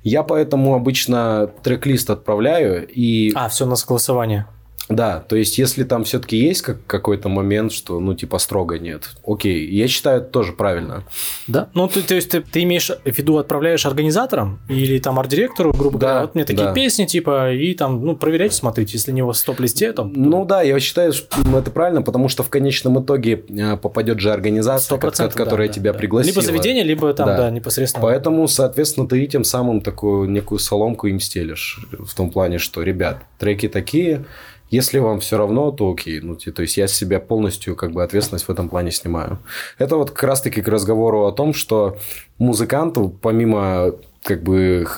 Я 0.05 0.22
поэтому 0.22 0.74
обычно 0.76 1.50
трек-лист 1.64 2.11
отправляю 2.11 2.86
и 2.88 3.32
А, 3.34 3.48
все 3.48 3.66
на 3.66 3.74
согласование. 3.74 4.46
Да, 4.88 5.20
то 5.20 5.36
есть, 5.36 5.58
если 5.58 5.84
там 5.84 6.04
все-таки 6.04 6.36
есть 6.36 6.62
как, 6.62 6.84
какой-то 6.86 7.28
момент, 7.28 7.72
что, 7.72 8.00
ну, 8.00 8.14
типа, 8.14 8.38
строго 8.38 8.78
нет, 8.78 9.10
окей, 9.26 9.68
я 9.70 9.88
считаю, 9.88 10.20
это 10.20 10.30
тоже 10.30 10.52
правильно. 10.52 11.04
Да? 11.46 11.68
Ну, 11.74 11.88
ты, 11.88 12.02
то 12.02 12.14
есть 12.14 12.30
ты, 12.30 12.40
ты 12.40 12.62
имеешь 12.62 12.88
в 12.90 13.18
виду, 13.18 13.38
отправляешь 13.38 13.86
организаторам 13.86 14.60
или 14.68 14.98
там 14.98 15.18
арт-директору, 15.18 15.72
грубо 15.72 15.98
Да, 15.98 16.06
говоря, 16.06 16.20
вот 16.22 16.34
мне 16.34 16.44
такие 16.44 16.66
да. 16.66 16.72
песни, 16.72 17.04
типа, 17.04 17.52
и 17.52 17.74
там, 17.74 18.04
ну, 18.04 18.16
проверяйте, 18.16 18.56
смотрите, 18.56 18.92
если 18.94 19.12
не 19.12 19.22
в 19.22 19.32
стоп-листе, 19.32 19.92
там, 19.92 20.12
Ну 20.14 20.44
да, 20.44 20.62
я 20.62 20.78
считаю, 20.80 21.12
что 21.12 21.58
это 21.58 21.70
правильно, 21.70 22.02
потому 22.02 22.28
что 22.28 22.42
в 22.42 22.48
конечном 22.48 23.02
итоге 23.02 23.44
э, 23.48 23.76
попадет 23.76 24.20
же 24.20 24.32
организация, 24.32 24.96
100%, 24.98 25.32
которая 25.34 25.68
да, 25.68 25.74
тебя 25.74 25.92
да. 25.92 25.98
пригласила. 25.98 26.34
Либо 26.34 26.42
заведение, 26.42 26.84
либо 26.84 27.12
там, 27.14 27.26
Да. 27.26 27.36
да, 27.36 27.50
непосредственно. 27.50 28.02
Поэтому, 28.02 28.48
соответственно, 28.48 29.08
ты 29.08 29.26
тем 29.26 29.44
самым 29.44 29.80
такую 29.80 30.28
некую 30.28 30.58
соломку 30.58 31.06
им 31.06 31.20
стелишь. 31.20 31.86
В 31.98 32.14
том 32.14 32.30
плане, 32.30 32.58
что, 32.58 32.82
ребят, 32.82 33.22
треки 33.38 33.68
такие, 33.68 34.24
если 34.72 34.98
вам 34.98 35.20
все 35.20 35.36
равно, 35.36 35.70
то 35.70 35.92
окей. 35.92 36.20
Ну, 36.20 36.34
то 36.36 36.62
есть, 36.62 36.76
я 36.76 36.88
с 36.88 36.94
себя 36.94 37.20
полностью 37.20 37.76
как 37.76 37.92
бы 37.92 38.02
ответственность 38.02 38.48
в 38.48 38.50
этом 38.50 38.68
плане 38.68 38.90
снимаю. 38.90 39.38
Это 39.78 39.96
вот 39.96 40.10
как 40.10 40.24
раз-таки 40.24 40.62
к 40.62 40.68
разговору 40.68 41.26
о 41.26 41.32
том, 41.32 41.52
что 41.54 41.98
музыканту, 42.38 43.08
помимо 43.08 43.92
как 44.22 44.42
бы 44.42 44.88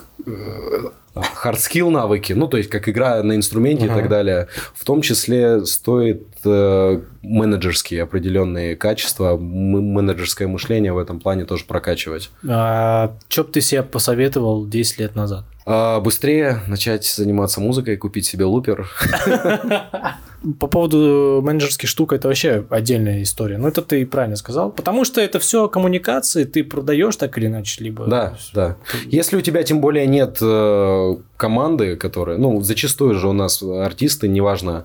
hard 1.15 1.49
skill 1.49 1.91
навыки, 1.91 2.33
ну, 2.33 2.49
то 2.49 2.57
есть, 2.57 2.69
как 2.69 2.89
игра 2.89 3.23
на 3.23 3.37
инструменте 3.37 3.87
и 3.87 3.89
так 3.89 4.09
далее, 4.09 4.49
в 4.75 4.85
том 4.85 5.03
числе 5.03 5.65
стоит 5.65 6.27
э, 6.45 7.01
менеджерские 7.23 8.03
определенные 8.03 8.77
качества, 8.77 9.37
менеджерское 9.37 10.49
мышление 10.49 10.93
в 10.93 10.99
этом 10.99 11.21
плане 11.21 11.45
тоже 11.45 11.65
прокачивать. 11.65 12.31
А, 12.49 13.17
Че 13.29 13.45
бы 13.45 13.53
ты 13.53 13.61
себе 13.61 13.83
посоветовал 13.83 14.67
10 14.67 14.99
лет 14.99 15.15
назад? 15.15 15.45
А, 15.67 16.01
быстрее 16.01 16.61
начать 16.67 17.07
заниматься 17.07 17.61
музыкой, 17.61 17.97
купить 17.97 18.27
себе 18.27 18.45
лупер. 18.45 18.89
По 20.61 20.67
поводу 20.67 21.41
менеджерских 21.43 21.89
штук, 21.89 22.13
это 22.13 22.29
вообще 22.29 22.65
отдельная 22.71 23.23
история. 23.23 23.59
Ну, 23.59 23.69
это 23.69 23.83
ты 23.83 24.05
правильно 24.07 24.37
сказал. 24.37 24.71
Потому 24.71 25.05
что 25.05 25.21
это 25.21 25.39
все 25.39 25.69
коммуникации, 25.69 26.45
ты 26.45 26.65
продаешь 26.65 27.17
так 27.17 27.37
или 27.39 27.47
иначе, 27.47 27.83
либо... 27.83 28.07
Да, 28.07 28.37
да. 28.53 28.77
Если 29.07 29.37
у 29.37 29.41
тебя 29.41 29.63
тем 29.63 29.81
более 29.81 30.07
нет 30.07 30.39
э, 30.41 31.15
команды, 31.37 31.97
которая, 31.97 32.39
ну, 32.39 32.61
зачастую 32.61 33.15
же 33.15 33.29
у 33.29 33.33
нас 33.33 33.63
артисты, 33.63 34.29
неважно, 34.29 34.85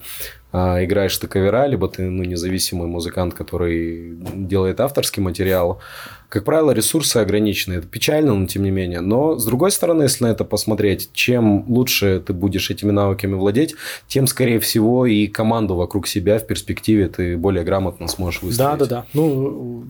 а, 0.52 0.84
играешь 0.84 1.18
ты 1.18 1.28
кавера, 1.28 1.68
либо 1.68 1.88
ты 1.88 2.10
ну, 2.10 2.24
независимый 2.24 2.88
музыкант, 2.88 3.36
который 3.36 4.18
делает 4.34 4.80
авторский 4.80 5.22
материал. 5.22 5.80
Как 6.28 6.44
правило, 6.44 6.72
ресурсы 6.72 7.18
ограничены. 7.18 7.76
Это 7.76 7.88
печально, 7.88 8.34
но 8.34 8.48
тем 8.48 8.64
не 8.64 8.72
менее. 8.72 9.02
Но, 9.02 9.38
с 9.38 9.46
другой 9.46 9.72
стороны, 9.72 10.04
если 10.04 10.24
на 10.24 10.30
это 10.30 10.46
посмотреть, 10.46 11.10
чем 11.14 11.66
лучше 11.68 12.24
ты 12.26 12.34
будешь 12.34 12.70
этими 12.72 12.92
навыками 12.92 13.34
владеть, 13.34 13.76
тем, 14.08 14.26
скорее 14.28 14.60
всего, 14.60 15.06
и 15.06 15.28
команду 15.28 15.76
вокруг 15.76 16.08
себя 16.08 16.40
в 16.40 16.48
перспективе 16.48 17.10
ты 17.10 17.38
более 17.38 17.64
грамотно 17.64 18.08
сможешь 18.08 18.42
выстроить. 18.42 18.80
Да, 18.80 18.86
да, 18.86 18.86
да. 18.86 19.06
Ну, 19.14 19.84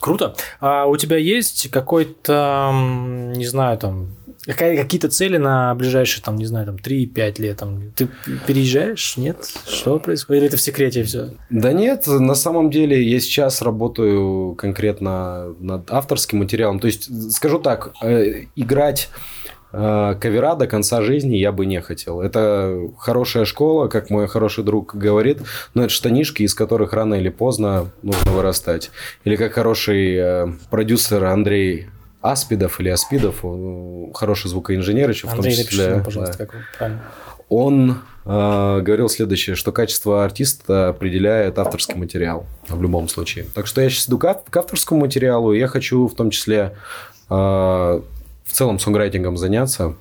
круто. 0.00 0.34
А 0.60 0.86
у 0.86 0.96
тебя 0.96 1.16
есть 1.16 1.70
какой-то, 1.70 2.72
не 3.36 3.46
знаю, 3.46 3.78
там, 3.78 4.08
какая- 4.46 4.76
какие-то 4.76 5.08
цели 5.08 5.36
на 5.36 5.74
ближайшие, 5.74 6.22
там, 6.22 6.36
не 6.36 6.46
знаю, 6.46 6.66
там, 6.66 6.76
3-5 6.76 7.38
лет? 7.38 7.58
Там, 7.58 7.90
ты 7.96 8.08
переезжаешь? 8.46 9.16
Нет? 9.16 9.36
Что 9.66 9.98
происходит? 9.98 10.42
Или 10.42 10.48
это 10.48 10.56
в 10.56 10.60
секрете 10.60 11.02
все? 11.04 11.30
Да 11.50 11.72
нет, 11.72 12.06
на 12.06 12.34
самом 12.34 12.70
деле 12.70 13.02
я 13.02 13.20
сейчас 13.20 13.62
работаю 13.62 14.54
конкретно 14.54 15.54
над 15.60 15.90
авторским 15.90 16.38
материалом. 16.38 16.78
То 16.80 16.86
есть, 16.86 17.32
скажу 17.32 17.58
так, 17.58 17.92
э, 18.02 18.44
играть 18.56 19.08
э, 19.76 20.14
кавера 20.20 20.54
до 20.54 20.68
конца 20.68 21.02
жизни 21.02 21.36
я 21.36 21.50
бы 21.50 21.66
не 21.66 21.80
хотел. 21.80 22.20
Это 22.20 22.78
хорошая 22.96 23.44
школа, 23.44 23.88
как 23.88 24.08
мой 24.08 24.28
хороший 24.28 24.62
друг 24.62 24.94
говорит, 24.94 25.38
но 25.74 25.82
это 25.82 25.92
штанишки, 25.92 26.44
из 26.44 26.54
которых 26.54 26.92
рано 26.92 27.14
или 27.14 27.28
поздно 27.28 27.90
нужно 28.02 28.30
вырастать. 28.30 28.92
Или 29.24 29.34
как 29.34 29.52
хороший 29.54 30.14
э, 30.14 30.46
продюсер 30.70 31.24
Андрей 31.24 31.88
Аспидов 32.24 32.80
или 32.80 32.88
Аспидов, 32.88 33.40
э, 33.42 34.06
хороший 34.14 34.48
звукоинженер 34.48 35.10
еще 35.10 35.26
в 35.26 35.30
том 35.30 35.40
Андрей, 35.40 35.56
числе. 35.56 35.64
напиши 35.64 35.90
нам, 35.90 35.98
да. 35.98 36.04
пожалуйста, 36.04 36.38
как 36.38 36.54
вы 36.54 36.60
правильно. 36.78 37.02
Он 37.50 37.98
э, 38.24 38.80
говорил 38.80 39.10
следующее, 39.10 39.54
что 39.56 39.72
качество 39.72 40.24
артиста 40.24 40.88
определяет 40.88 41.58
авторский 41.58 41.96
материал 41.96 42.46
в 42.66 42.80
любом 42.80 43.08
случае. 43.08 43.44
Так 43.54 43.66
что 43.66 43.82
я 43.82 43.90
сейчас 43.90 44.08
иду 44.08 44.18
к, 44.18 44.42
к 44.48 44.56
авторскому 44.56 45.00
материалу, 45.00 45.52
и 45.52 45.58
я 45.58 45.68
хочу 45.68 46.08
в 46.08 46.14
том 46.14 46.30
числе 46.30 46.74
э, 47.28 47.34
в 47.34 48.52
целом 48.52 48.78
сонграйтингом 48.78 49.36
заняться. 49.36 49.94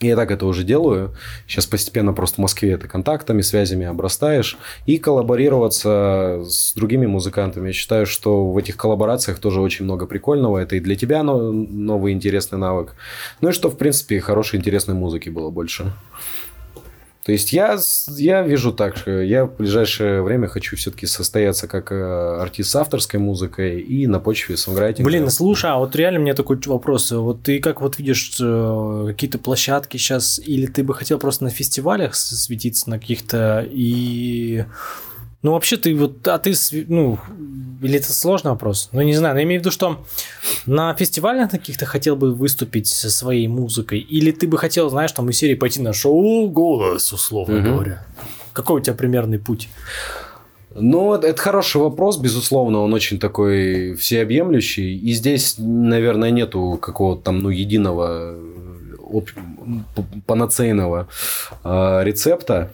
Я 0.00 0.14
так 0.14 0.30
это 0.30 0.44
уже 0.44 0.62
делаю. 0.62 1.14
Сейчас 1.46 1.64
постепенно 1.64 2.12
просто 2.12 2.36
в 2.36 2.38
Москве 2.38 2.72
это 2.72 2.86
контактами, 2.86 3.40
связями 3.40 3.86
обрастаешь. 3.86 4.58
И 4.84 4.98
коллаборироваться 4.98 6.42
с 6.46 6.74
другими 6.74 7.06
музыкантами. 7.06 7.68
Я 7.68 7.72
считаю, 7.72 8.04
что 8.04 8.52
в 8.52 8.58
этих 8.58 8.76
коллаборациях 8.76 9.38
тоже 9.38 9.60
очень 9.60 9.86
много 9.86 10.06
прикольного. 10.06 10.58
Это 10.58 10.76
и 10.76 10.80
для 10.80 10.96
тебя 10.96 11.22
но- 11.22 11.50
новый 11.50 12.12
интересный 12.12 12.58
навык. 12.58 12.94
Ну 13.40 13.48
и 13.48 13.52
что, 13.52 13.70
в 13.70 13.78
принципе, 13.78 14.20
хорошей 14.20 14.58
интересной 14.58 14.94
музыки 14.94 15.30
было 15.30 15.48
больше. 15.48 15.90
То 17.26 17.32
есть 17.32 17.52
я, 17.52 17.76
я 18.16 18.42
вижу 18.42 18.72
так, 18.72 18.96
что 18.96 19.20
я 19.20 19.46
в 19.46 19.56
ближайшее 19.56 20.22
время 20.22 20.46
хочу 20.46 20.76
все-таки 20.76 21.06
состояться 21.06 21.66
как 21.66 21.90
э, 21.90 22.38
артист 22.40 22.70
с 22.70 22.76
авторской 22.76 23.18
музыкой 23.18 23.80
и 23.80 24.06
на 24.06 24.20
почве 24.20 24.56
сонграйтинга. 24.56 25.10
Блин, 25.10 25.28
слушай, 25.28 25.68
а 25.68 25.78
вот 25.78 25.96
реально 25.96 26.18
меня 26.18 26.34
такой 26.34 26.56
вопрос. 26.66 27.10
Вот 27.10 27.42
ты 27.42 27.58
как 27.58 27.80
вот 27.80 27.98
видишь 27.98 28.36
э, 28.40 29.04
какие-то 29.08 29.38
площадки 29.38 29.96
сейчас, 29.96 30.38
или 30.38 30.66
ты 30.66 30.84
бы 30.84 30.94
хотел 30.94 31.18
просто 31.18 31.42
на 31.42 31.50
фестивалях 31.50 32.14
светиться 32.14 32.88
на 32.88 33.00
каких-то 33.00 33.66
и... 33.68 34.64
Ну, 35.46 35.52
вообще 35.52 35.76
ты 35.76 35.94
вот, 35.94 36.26
а 36.26 36.38
ты, 36.38 36.54
ну, 36.88 37.20
или 37.80 37.98
это 38.00 38.12
сложный 38.12 38.50
вопрос? 38.50 38.88
Ну, 38.90 39.00
не 39.02 39.14
знаю, 39.14 39.34
но 39.34 39.38
я 39.40 39.46
имею 39.46 39.60
в 39.60 39.62
виду, 39.62 39.70
что 39.70 40.04
на 40.66 40.92
фестивалях 40.96 41.52
каких-то 41.52 41.86
хотел 41.86 42.16
бы 42.16 42.34
выступить 42.34 42.88
со 42.88 43.10
своей 43.10 43.46
музыкой, 43.46 44.00
или 44.00 44.32
ты 44.32 44.48
бы 44.48 44.58
хотел, 44.58 44.90
знаешь, 44.90 45.12
там 45.12 45.30
из 45.30 45.36
серии 45.36 45.54
пойти 45.54 45.80
на 45.80 45.92
шоу 45.92 46.48
«Голос», 46.50 47.12
условно 47.12 47.60
Мгм. 47.60 47.74
говоря. 47.74 48.04
Какой 48.52 48.80
у 48.80 48.82
тебя 48.82 48.96
примерный 48.96 49.38
путь? 49.38 49.68
Ну, 50.74 51.14
это, 51.14 51.28
это 51.28 51.40
хороший 51.40 51.80
вопрос, 51.80 52.18
безусловно, 52.18 52.80
он 52.80 52.92
очень 52.92 53.20
такой 53.20 53.94
всеобъемлющий. 53.94 54.96
И 54.98 55.12
здесь, 55.12 55.54
наверное, 55.58 56.30
нету 56.32 56.76
какого-то 56.82 57.22
там, 57.22 57.38
ну, 57.38 57.50
единого 57.50 58.32
э, 58.34 58.96
об- 59.12 60.24
панацейного 60.26 61.06
э, 61.62 62.00
рецепта. 62.02 62.72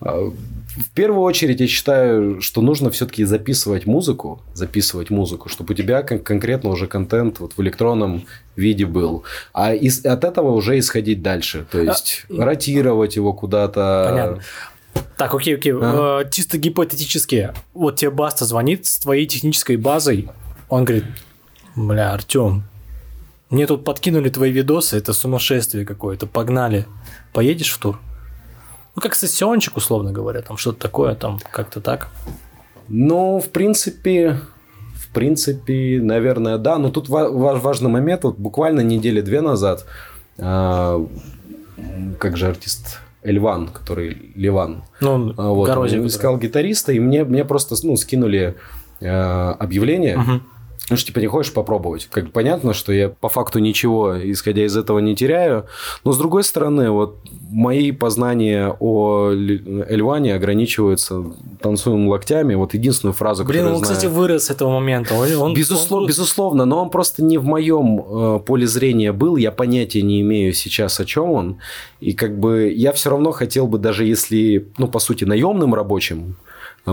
А, 0.00 0.30
В 0.76 0.90
первую 0.94 1.22
очередь, 1.22 1.60
я 1.60 1.66
считаю, 1.66 2.40
что 2.40 2.60
нужно 2.62 2.90
все-таки 2.90 3.24
записывать 3.24 3.86
музыку, 3.86 4.42
записывать 4.54 5.10
музыку, 5.10 5.48
чтобы 5.48 5.74
у 5.74 5.76
тебя 5.76 6.02
кон- 6.02 6.20
конкретно 6.20 6.70
уже 6.70 6.86
контент 6.86 7.40
вот 7.40 7.54
в 7.56 7.60
электронном 7.62 8.24
виде 8.54 8.86
был. 8.86 9.24
А 9.52 9.74
из, 9.74 10.04
от 10.04 10.22
этого 10.24 10.52
уже 10.52 10.78
исходить 10.78 11.20
дальше. 11.22 11.66
То 11.70 11.80
есть, 11.80 12.26
ротировать 12.28 13.16
его 13.16 13.32
куда-то. 13.32 14.06
Понятно. 14.10 14.42
Так, 15.16 15.34
окей, 15.34 15.56
окей. 15.56 15.72
А? 15.74 16.22
Э, 16.22 16.30
чисто 16.30 16.58
гипотетически. 16.58 17.52
Вот 17.74 17.96
тебе 17.96 18.10
Баста 18.10 18.44
звонит 18.44 18.86
с 18.86 18.98
твоей 18.98 19.26
технической 19.26 19.76
базой. 19.76 20.28
Он 20.68 20.84
говорит, 20.84 21.04
бля, 21.74 22.12
Артем, 22.12 22.62
мне 23.50 23.66
тут 23.66 23.84
подкинули 23.84 24.28
твои 24.28 24.52
видосы, 24.52 24.96
это 24.96 25.12
сумасшествие 25.12 25.84
какое-то, 25.84 26.26
погнали. 26.26 26.86
Поедешь 27.32 27.70
в 27.72 27.78
тур? 27.78 27.98
Ну, 28.98 29.02
как 29.02 29.14
сессиончик, 29.14 29.76
условно 29.76 30.10
говоря, 30.10 30.42
там 30.42 30.56
что-то 30.56 30.80
такое, 30.80 31.14
там 31.14 31.38
как-то 31.52 31.80
так. 31.80 32.08
Ну, 32.88 33.38
в 33.38 33.48
принципе, 33.50 34.40
в 34.96 35.12
принципе, 35.12 36.00
наверное, 36.02 36.58
да. 36.58 36.78
Но 36.78 36.90
тут 36.90 37.08
ва- 37.08 37.30
ва- 37.30 37.54
важный 37.60 37.88
момент. 37.90 38.24
Вот 38.24 38.38
буквально 38.38 38.80
недели 38.80 39.20
две 39.20 39.40
назад, 39.40 39.86
а, 40.36 41.00
как 42.18 42.36
же 42.36 42.48
артист 42.48 42.98
Эльван, 43.22 43.68
который 43.68 44.32
Ливан, 44.34 44.82
Ну, 45.00 45.32
а, 45.36 45.50
вот, 45.50 45.66
Горозия, 45.68 45.98
он 46.00 46.04
который- 46.04 46.08
искал 46.08 46.36
гитариста, 46.38 46.90
и 46.92 46.98
мне, 46.98 47.22
мне 47.22 47.44
просто 47.44 47.76
ну, 47.84 47.96
скинули 47.96 48.56
э, 49.00 49.08
объявление. 49.08 50.16
Мгм. 50.16 50.42
Ну, 50.90 50.96
что, 50.96 51.06
типа, 51.08 51.18
не 51.20 51.26
хочешь 51.26 51.52
попробовать? 51.52 52.08
Как 52.10 52.32
понятно, 52.32 52.72
что 52.72 52.92
я 52.92 53.08
по 53.08 53.28
факту 53.28 53.58
ничего, 53.58 54.14
исходя 54.32 54.64
из 54.64 54.76
этого, 54.76 54.98
не 55.00 55.14
теряю. 55.14 55.66
Но, 56.04 56.12
с 56.12 56.18
другой 56.18 56.44
стороны, 56.44 56.90
вот 56.90 57.18
мои 57.50 57.92
познания 57.92 58.74
о 58.80 59.30
Эльване 59.30 60.34
ограничиваются 60.34 61.24
танцуем 61.60 62.08
локтями. 62.08 62.54
Вот 62.54 62.74
единственную 62.74 63.14
фразу, 63.14 63.44
Блин, 63.44 63.58
которую 63.64 63.74
он, 63.78 63.84
знаю. 63.84 63.94
кстати, 63.96 64.10
вырос 64.12 64.44
с 64.46 64.50
этого 64.50 64.70
момента. 64.72 65.14
Он, 65.14 65.32
он- 65.42 65.54
Безусловно, 65.54 66.04
он- 66.04 66.08
безусловно, 66.08 66.64
но 66.64 66.82
он 66.82 66.90
просто 66.90 67.22
не 67.24 67.38
в 67.38 67.44
моем 67.44 68.00
э, 68.00 68.40
поле 68.46 68.66
зрения 68.66 69.12
был. 69.12 69.36
Я 69.36 69.52
понятия 69.52 70.02
не 70.02 70.20
имею 70.22 70.52
сейчас, 70.52 71.00
о 71.00 71.04
чем 71.04 71.30
он. 71.30 71.58
И 72.00 72.12
как 72.12 72.38
бы 72.38 72.72
я 72.74 72.92
все 72.92 73.10
равно 73.10 73.32
хотел 73.32 73.66
бы, 73.66 73.78
даже 73.78 74.04
если, 74.04 74.68
ну, 74.78 74.88
по 74.88 74.98
сути, 75.00 75.24
наемным 75.24 75.74
рабочим, 75.74 76.36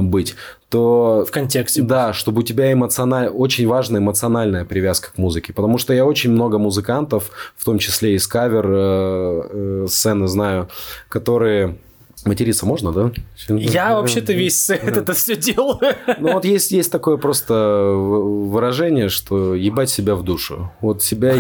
быть, 0.01 0.35
то... 0.69 1.25
В 1.27 1.31
контексте. 1.31 1.81
Да, 1.81 2.13
чтобы 2.13 2.39
у 2.39 2.43
тебя 2.43 2.71
эмоциональ... 2.71 3.27
очень 3.27 3.67
важная 3.67 4.01
эмоциональная 4.01 4.65
привязка 4.65 5.13
к 5.13 5.17
музыке. 5.17 5.53
Потому 5.53 5.77
что 5.77 5.93
я 5.93 6.05
очень 6.05 6.31
много 6.31 6.57
музыкантов, 6.57 7.31
в 7.55 7.65
том 7.65 7.79
числе 7.79 8.15
из 8.15 8.27
кавер 8.27 8.65
э, 8.67 9.41
э, 9.49 9.85
сцены 9.89 10.27
знаю, 10.27 10.69
которые... 11.09 11.77
Материться 12.23 12.65
можно, 12.65 12.91
да? 12.91 13.11
Я 13.49 13.93
вообще-то 13.93 14.33
весь 14.33 14.65
сет 14.65 14.83
это 14.83 15.13
все 15.13 15.35
делаю. 15.35 15.95
Ну 16.17 16.33
вот 16.33 16.43
есть, 16.43 16.71
есть 16.71 16.91
такое 16.91 17.17
просто 17.17 17.53
выражение, 17.93 19.09
что 19.09 19.53
ебать 19.53 19.91
себя 19.91 20.15
в 20.15 20.23
душу. 20.23 20.71
Вот 20.81 21.03
себя... 21.03 21.35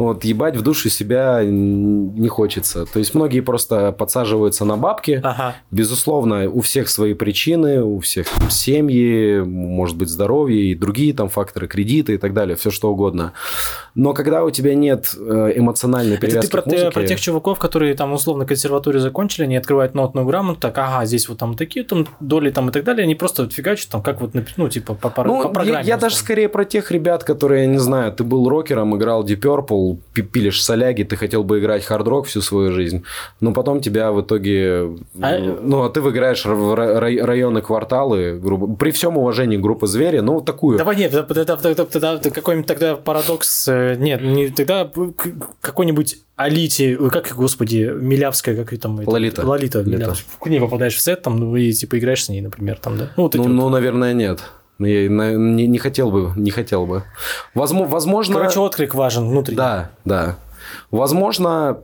Вот 0.00 0.24
ебать 0.24 0.56
в 0.56 0.62
душу 0.62 0.88
себя 0.88 1.42
не 1.44 2.28
хочется. 2.28 2.86
То 2.86 2.98
есть 3.00 3.14
многие 3.14 3.40
просто 3.40 3.92
подсаживаются 3.92 4.64
на 4.64 4.78
бабки. 4.78 5.20
Ага. 5.22 5.56
Безусловно, 5.70 6.48
у 6.48 6.62
всех 6.62 6.88
свои 6.88 7.12
причины, 7.12 7.82
у 7.82 7.98
всех 7.98 8.26
там 8.30 8.48
семьи, 8.48 9.40
может 9.40 9.98
быть, 9.98 10.08
здоровье 10.08 10.70
и 10.70 10.74
другие 10.74 11.12
там 11.12 11.28
факторы, 11.28 11.68
кредиты 11.68 12.14
и 12.14 12.16
так 12.16 12.32
далее, 12.32 12.56
все 12.56 12.70
что 12.70 12.90
угодно. 12.90 13.34
Но 14.02 14.14
когда 14.14 14.44
у 14.44 14.50
тебя 14.50 14.74
нет 14.74 15.14
э, 15.18 15.52
эмоциональной 15.56 16.14
Это 16.14 16.20
привязки 16.26 16.46
ты 16.46 16.52
про, 16.52 16.62
к 16.62 16.66
музыке... 16.66 16.90
про 16.90 17.06
тех 17.06 17.20
чуваков, 17.20 17.58
которые 17.58 17.94
там 17.94 18.12
условно 18.14 18.46
консерваторию 18.46 19.00
закончили, 19.02 19.44
они 19.44 19.56
открывают 19.56 19.94
нотную 19.94 20.26
грамоту, 20.26 20.58
так, 20.60 20.78
ага, 20.78 21.04
здесь 21.04 21.28
вот 21.28 21.36
там 21.38 21.54
такие 21.54 21.84
там 21.84 22.06
доли 22.18 22.50
там 22.50 22.70
и 22.70 22.72
так 22.72 22.82
далее, 22.84 23.04
они 23.04 23.14
просто 23.14 23.42
вот 23.42 23.52
фигачат 23.52 23.90
там, 23.90 24.02
как 24.02 24.20
вот, 24.22 24.30
ну, 24.56 24.68
типа, 24.70 24.94
по, 24.94 25.10
по, 25.10 25.24
Ну, 25.24 25.42
по 25.42 25.48
я, 25.48 25.52
программе. 25.52 25.86
я 25.86 25.96
даже 25.96 26.14
условно. 26.14 26.24
скорее 26.24 26.48
про 26.48 26.64
тех 26.64 26.90
ребят, 26.90 27.24
которые, 27.24 27.62
я 27.64 27.66
не 27.66 27.78
знаю, 27.78 28.12
ты 28.12 28.24
был 28.24 28.48
рокером, 28.48 28.96
играл 28.96 29.22
Deep 29.22 29.40
Purple, 29.42 29.98
пи- 30.14 30.22
пилишь 30.22 30.62
соляги, 30.64 31.02
ты 31.02 31.16
хотел 31.16 31.44
бы 31.44 31.58
играть 31.60 31.84
хард-рок 31.84 32.26
всю 32.26 32.40
свою 32.40 32.72
жизнь, 32.72 33.04
но 33.40 33.52
потом 33.52 33.80
тебя 33.82 34.12
в 34.12 34.22
итоге... 34.22 34.96
А- 35.20 35.38
Ну, 35.38 35.82
а 35.84 35.90
ты 35.90 36.00
выиграешь 36.00 36.46
в 36.46 36.72
ра- 36.74 36.98
ра- 37.00 37.22
районы, 37.24 37.60
кварталы, 37.60 38.38
грубо... 38.42 38.74
при 38.76 38.92
всем 38.92 39.18
уважении 39.18 39.58
группы 39.58 39.86
«Звери», 39.86 40.20
ну, 40.20 40.40
такую... 40.40 40.78
Давай 40.78 40.96
нет, 40.96 41.12
тогда, 41.12 41.26
тогда- 41.34 41.56
тогда- 41.56 41.84
тогда- 41.84 42.16
тогда 42.18 42.30
какой-нибудь 42.30 42.66
тогда 42.66 42.96
парадокс, 42.96 43.68
э, 43.68 43.89
нет, 43.96 44.22
не, 44.22 44.48
тогда 44.48 44.90
какой-нибудь 45.60 46.18
Алите, 46.36 46.96
ой, 46.98 47.10
как, 47.10 47.34
господи, 47.36 47.90
Милявская, 47.94 48.56
как 48.56 48.72
ее 48.72 48.78
там... 48.78 48.98
это- 49.00 49.10
Лолита. 49.10 49.46
Лолита. 49.46 49.78
Лолита. 49.80 50.14
К 50.40 50.46
ней 50.46 50.58
попадаешь 50.60 50.96
в 50.96 51.00
сет, 51.00 51.22
там, 51.22 51.38
ну, 51.38 51.54
и 51.56 51.70
типа 51.72 51.98
играешь 51.98 52.24
с 52.24 52.28
ней, 52.30 52.40
например, 52.40 52.78
там, 52.78 52.96
да? 52.96 53.10
Ну, 53.16 53.24
вот 53.24 53.34
Ну, 53.34 53.42
вот. 53.42 53.48
ну, 53.50 53.68
наверное, 53.68 54.14
нет. 54.14 54.40
Я 54.78 55.10
на- 55.10 55.34
не, 55.34 55.66
не 55.66 55.78
хотел 55.78 56.10
бы, 56.10 56.32
не 56.36 56.50
хотел 56.50 56.86
бы. 56.86 57.02
Возможно. 57.54 58.36
Короче, 58.36 58.60
отклик 58.60 58.94
важен 58.94 59.28
внутренний. 59.28 59.58
Да, 59.58 59.90
да. 60.06 60.36
Возможно, 60.90 61.78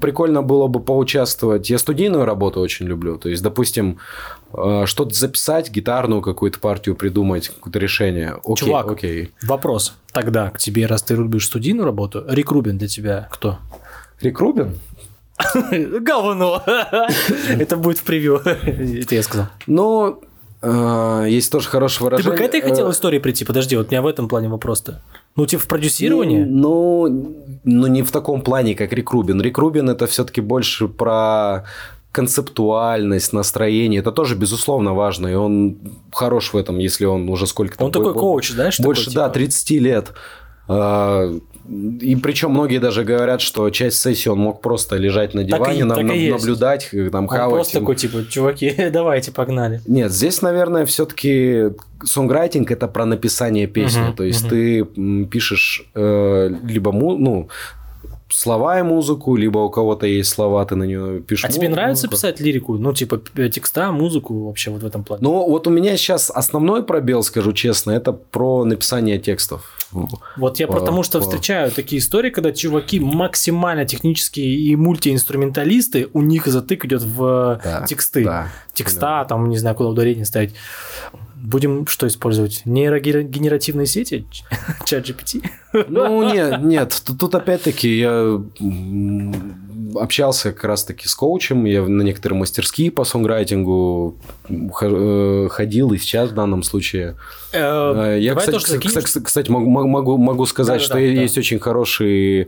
прикольно 0.00 0.42
было 0.42 0.66
бы 0.66 0.80
поучаствовать. 0.80 1.70
Я 1.70 1.78
студийную 1.78 2.24
работу 2.24 2.60
очень 2.60 2.86
люблю. 2.86 3.16
То 3.18 3.28
есть, 3.28 3.42
допустим, 3.42 3.98
что-то 4.52 5.14
записать, 5.14 5.70
гитарную 5.70 6.22
какую-то 6.22 6.58
партию 6.58 6.94
придумать, 6.96 7.48
какое-то 7.48 7.78
решение. 7.78 8.36
Окей, 8.44 8.56
Чувак. 8.66 8.90
окей. 8.90 9.32
Вопрос 9.42 9.94
тогда 10.12 10.50
к 10.50 10.58
тебе, 10.58 10.86
раз 10.86 11.02
ты 11.02 11.14
любишь 11.14 11.46
студийную 11.46 11.84
работу, 11.86 12.24
Рик 12.28 12.50
Рубин 12.50 12.78
для 12.78 12.88
тебя 12.88 13.28
кто? 13.30 13.58
Рик 14.20 14.38
Рубин? 14.40 14.78
Говно! 16.00 16.62
Это 17.48 17.76
будет 17.76 17.98
в 17.98 18.02
превью. 18.02 18.36
Это 18.44 19.14
я 19.14 19.22
сказал. 19.22 19.46
Ну, 19.66 20.20
э, 20.60 21.26
есть 21.28 21.50
тоже 21.50 21.68
хорошее 21.68 21.98
Ты 21.98 22.04
выражение. 22.04 22.32
бы 22.32 22.36
к 22.36 22.40
этой 22.40 22.60
хотел 22.60 22.88
Э, 22.88 22.90
истории 22.92 23.18
прийти? 23.18 23.44
Подожди, 23.44 23.76
вот 23.76 23.86
у 23.88 23.90
меня 23.90 24.02
в 24.02 24.06
этом 24.06 24.28
плане 24.28 24.48
вопрос-то. 24.48 25.02
Ну, 25.36 25.46
типа 25.46 25.62
в 25.62 25.68
продюсировании? 25.68 26.44
Ну, 26.44 27.34
ну, 27.64 27.86
не 27.86 28.02
в 28.02 28.10
таком 28.10 28.42
плане, 28.42 28.74
как 28.74 28.92
Рик 28.92 29.10
Рубин. 29.12 29.40
Рик 29.40 29.56
Рубин 29.56 29.88
это 29.88 30.06
все-таки 30.06 30.42
больше 30.42 30.88
про 30.88 31.64
концептуальность, 32.12 33.32
настроение. 33.32 34.00
Это 34.00 34.12
тоже, 34.12 34.34
безусловно, 34.36 34.94
важно. 34.94 35.28
И 35.28 35.34
он 35.34 35.76
хорош 36.12 36.52
в 36.52 36.56
этом, 36.56 36.78
если 36.78 37.04
он 37.06 37.28
уже 37.28 37.46
сколько-то... 37.46 37.84
Он 37.84 37.92
такой 37.92 38.14
коуч, 38.14 38.50
знаешь, 38.50 38.76
такой, 38.76 38.88
Больше, 38.94 39.10
да, 39.12 39.24
типа? 39.28 39.34
30 39.34 39.70
лет. 39.80 40.12
А, 40.68 41.28
И 42.00 42.16
причем 42.16 42.50
многие 42.50 42.78
даже 42.78 43.04
говорят, 43.04 43.40
что 43.40 43.68
часть 43.70 44.00
сессии 44.00 44.28
он 44.28 44.38
мог 44.38 44.60
просто 44.60 44.96
лежать 44.96 45.34
на 45.34 45.42
Так 45.42 45.48
и- 45.50 45.52
диване, 45.64 45.84
на- 45.84 45.94
так 45.96 46.04
на- 46.04 46.14
наблюдать, 46.30 46.88
э, 46.92 47.10
там 47.10 47.24
Он 47.24 47.28
хавать. 47.28 47.50
просто 47.54 47.78
такой, 47.80 47.96
типа, 47.96 48.24
чуваки, 48.28 48.74
давайте, 48.92 49.32
погнали. 49.32 49.80
Нет, 49.86 50.12
здесь, 50.12 50.42
наверное, 50.42 50.84
все-таки 50.86 51.70
сонграйтинг 52.04 52.70
это 52.70 52.86
про 52.88 53.04
написание 53.04 53.66
песни. 53.66 54.00
Мгм, 54.02 54.14
То 54.16 54.24
есть 54.24 54.42
мгм. 54.42 54.50
ты 54.50 54.84
пишешь 55.26 55.84
э, 55.94 56.50
либо 56.64 56.92
му- 56.92 57.16
ну, 57.18 57.48
слова 58.30 58.78
и 58.78 58.82
музыку, 58.82 59.36
либо 59.36 59.58
у 59.58 59.70
кого-то 59.70 60.06
есть 60.06 60.30
слова, 60.30 60.64
ты 60.64 60.76
на 60.76 60.84
нее 60.84 61.20
пишешь. 61.20 61.44
А 61.44 61.48
тебе 61.52 61.68
нравится 61.68 62.08
писать 62.08 62.40
лирику? 62.40 62.78
Ну, 62.78 62.92
типа, 62.92 63.18
текста, 63.50 63.92
музыку 63.92 64.46
вообще 64.46 64.70
вот 64.70 64.82
в 64.82 64.86
этом 64.86 65.04
плане? 65.04 65.22
Ну, 65.22 65.48
вот 65.48 65.66
у 65.66 65.70
меня 65.70 65.96
сейчас 65.96 66.30
основной 66.30 66.82
пробел, 66.82 67.22
скажу 67.22 67.52
честно, 67.52 67.90
это 67.92 68.12
про 68.12 68.64
написание 68.64 69.18
текстов. 69.18 69.76
Вот 70.36 70.60
я 70.60 70.68
по- 70.68 70.74
потому 70.74 71.02
что 71.02 71.18
по- 71.18 71.24
встречаю 71.24 71.70
такие 71.72 71.98
истории, 71.98 72.30
когда 72.30 72.52
чуваки 72.52 73.00
максимально 73.00 73.84
технические 73.84 74.54
и 74.54 74.76
мультиинструменталисты, 74.76 76.08
у 76.12 76.22
них 76.22 76.46
затык 76.46 76.84
идет 76.84 77.02
в 77.02 77.60
Да, 77.64 77.84
тексты. 77.88 78.24
да. 78.24 78.48
Текста, 78.72 79.24
там, 79.28 79.48
не 79.48 79.58
знаю, 79.58 79.74
куда 79.76 79.88
ударение 79.90 80.24
ставить. 80.24 80.54
Будем 81.42 81.86
что 81.86 82.06
использовать? 82.06 82.62
Нейрогенеративные 82.64 83.86
сети? 83.86 84.26
Чат 84.84 85.08
GPT? 85.08 85.42
Ну, 85.88 86.32
нет, 86.32 86.62
нет. 86.62 87.02
Тут, 87.06 87.18
тут 87.18 87.34
опять-таки 87.34 87.98
я 87.98 88.40
общался 89.96 90.52
как 90.52 90.64
раз-таки 90.64 91.08
с 91.08 91.14
коучем. 91.14 91.64
Я 91.64 91.82
на 91.82 92.02
некоторые 92.02 92.38
мастерские 92.38 92.90
по 92.90 93.04
сонграйтингу 93.04 94.18
э, 94.48 95.48
ходил 95.50 95.92
и 95.92 95.98
сейчас 95.98 96.30
в 96.30 96.34
данном 96.34 96.62
случае. 96.62 97.16
Э, 97.52 98.16
Я, 98.18 98.34
Давай 98.34 98.46
кстати, 99.24 99.50
могу, 99.50 99.68
могу, 99.68 100.16
могу 100.16 100.46
сказать, 100.46 100.80
что 100.80 100.94
да. 100.94 101.00
есть 101.00 101.38
очень 101.38 101.58
хороший 101.58 102.42
э, 102.42 102.46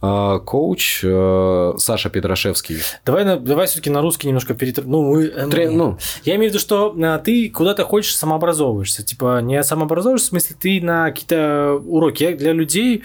коуч 0.00 1.00
э, 1.04 1.72
Саша 1.76 2.08
Петрашевский. 2.08 2.78
Давай, 3.04 3.24
давай 3.38 3.66
все-таки 3.66 3.90
на 3.90 4.00
русский 4.00 4.28
немножко 4.28 4.54
перетр... 4.54 4.84
Ну, 4.86 5.02
мы, 5.02 5.24
э, 5.24 5.48
Тре- 5.48 5.70
ну, 5.70 5.98
Я 6.24 6.36
имею 6.36 6.50
в 6.50 6.54
виду, 6.54 6.60
что 6.60 6.94
а, 7.02 7.18
ты 7.18 7.50
куда-то 7.50 7.84
хочешь 7.84 8.16
самообразовываешься. 8.16 9.02
Типа, 9.02 9.40
не 9.42 9.62
самообразовываешься, 9.62 10.28
в 10.28 10.30
смысле, 10.30 10.56
ты 10.58 10.80
на 10.80 11.10
какие-то 11.10 11.80
уроки. 11.86 12.22
Я 12.22 12.34
для 12.34 12.52
людей, 12.52 13.02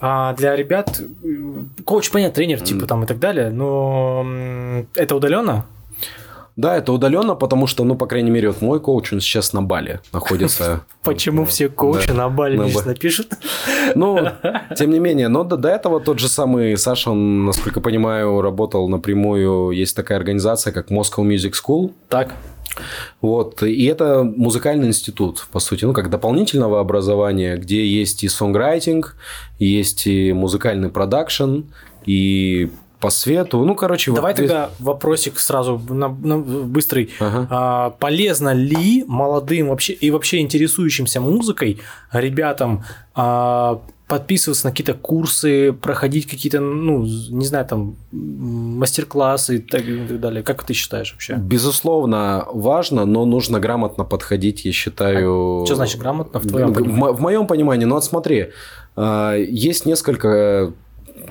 а, 0.00 0.32
для 0.34 0.56
ребят, 0.56 1.00
э, 1.00 1.26
коуч, 1.84 2.10
понятно, 2.10 2.34
тренер, 2.34 2.60
типа, 2.60 2.86
там 2.86 3.04
и 3.04 3.06
так 3.06 3.18
далее, 3.18 3.50
но 3.50 4.24
это 4.94 5.16
удаленно? 5.16 5.66
Да, 6.56 6.74
это 6.74 6.90
удаленно, 6.92 7.34
потому 7.34 7.66
что, 7.66 7.84
ну, 7.84 7.96
по 7.96 8.06
крайней 8.06 8.30
мере, 8.30 8.48
вот 8.48 8.62
мой 8.62 8.80
коуч, 8.80 9.12
он 9.12 9.20
сейчас 9.20 9.52
на 9.52 9.62
Бали 9.62 10.00
находится. 10.12 10.84
Почему 11.02 11.44
все 11.44 11.68
коучи 11.68 12.10
на 12.12 12.30
Бали 12.30 12.56
сейчас 12.68 12.86
напишут? 12.86 13.28
Ну, 13.94 14.18
тем 14.76 14.90
не 14.90 14.98
менее, 14.98 15.28
но 15.28 15.44
до, 15.44 15.56
до 15.56 15.68
этого 15.68 16.00
тот 16.00 16.18
же 16.18 16.28
самый 16.28 16.76
Саша, 16.76 17.12
он, 17.12 17.44
насколько 17.44 17.80
понимаю, 17.80 18.40
работал 18.40 18.88
напрямую. 18.88 19.70
Есть 19.70 19.94
такая 19.94 20.18
организация, 20.18 20.72
как 20.72 20.90
Moscow 20.90 21.18
Music 21.18 21.52
School. 21.52 21.92
Так. 22.08 22.34
Вот, 23.20 23.62
и 23.62 23.84
это 23.84 24.24
музыкальный 24.24 24.88
институт, 24.88 25.46
по 25.52 25.60
сути, 25.60 25.84
ну, 25.84 25.92
как 25.92 26.10
дополнительного 26.10 26.80
образования, 26.80 27.56
где 27.56 27.86
есть 27.86 28.24
и 28.24 28.28
сонграйтинг, 28.28 29.16
есть 29.58 30.06
и 30.06 30.32
музыкальный 30.32 30.90
продакшн, 30.90 31.60
и 32.06 32.70
по 33.00 33.10
свету, 33.10 33.64
ну, 33.64 33.74
короче... 33.74 34.12
Давай 34.12 34.32
вот 34.32 34.36
тогда 34.36 34.70
вопросик 34.78 35.38
сразу 35.38 35.80
на, 35.88 36.08
на- 36.08 36.38
быстрый. 36.38 37.10
Ага. 37.20 37.46
А, 37.50 37.90
полезно 37.90 38.52
ли 38.52 39.04
молодым 39.06 39.68
вообще 39.68 39.92
и 39.92 40.10
вообще 40.10 40.40
интересующимся 40.40 41.20
музыкой 41.20 41.80
ребятам 42.12 42.84
а, 43.14 43.80
подписываться 44.08 44.66
на 44.66 44.70
какие-то 44.70 44.94
курсы, 44.94 45.72
проходить 45.72 46.26
какие-то, 46.26 46.60
ну, 46.60 47.02
не 47.02 47.44
знаю, 47.44 47.66
там, 47.66 47.96
мастер-классы 48.12 49.56
и 49.56 49.58
так, 49.58 49.86
и 49.86 50.06
так 50.06 50.20
далее? 50.20 50.42
Как 50.42 50.62
ты 50.64 50.74
считаешь 50.74 51.12
вообще? 51.12 51.34
Безусловно, 51.34 52.46
важно, 52.52 53.04
но 53.04 53.24
нужно 53.24 53.58
грамотно 53.58 54.04
подходить, 54.04 54.64
я 54.64 54.72
считаю... 54.72 55.64
Что 55.66 55.74
значит 55.74 56.00
грамотно 56.00 56.38
в 56.38 56.46
твоем 56.46 56.72
понимании? 56.72 57.16
в 57.16 57.20
моем 57.20 57.46
понимании, 57.46 57.84
ну 57.84 57.96
вот 57.96 58.04
смотри, 58.04 58.50
а, 58.94 59.34
есть 59.34 59.86
несколько 59.86 60.72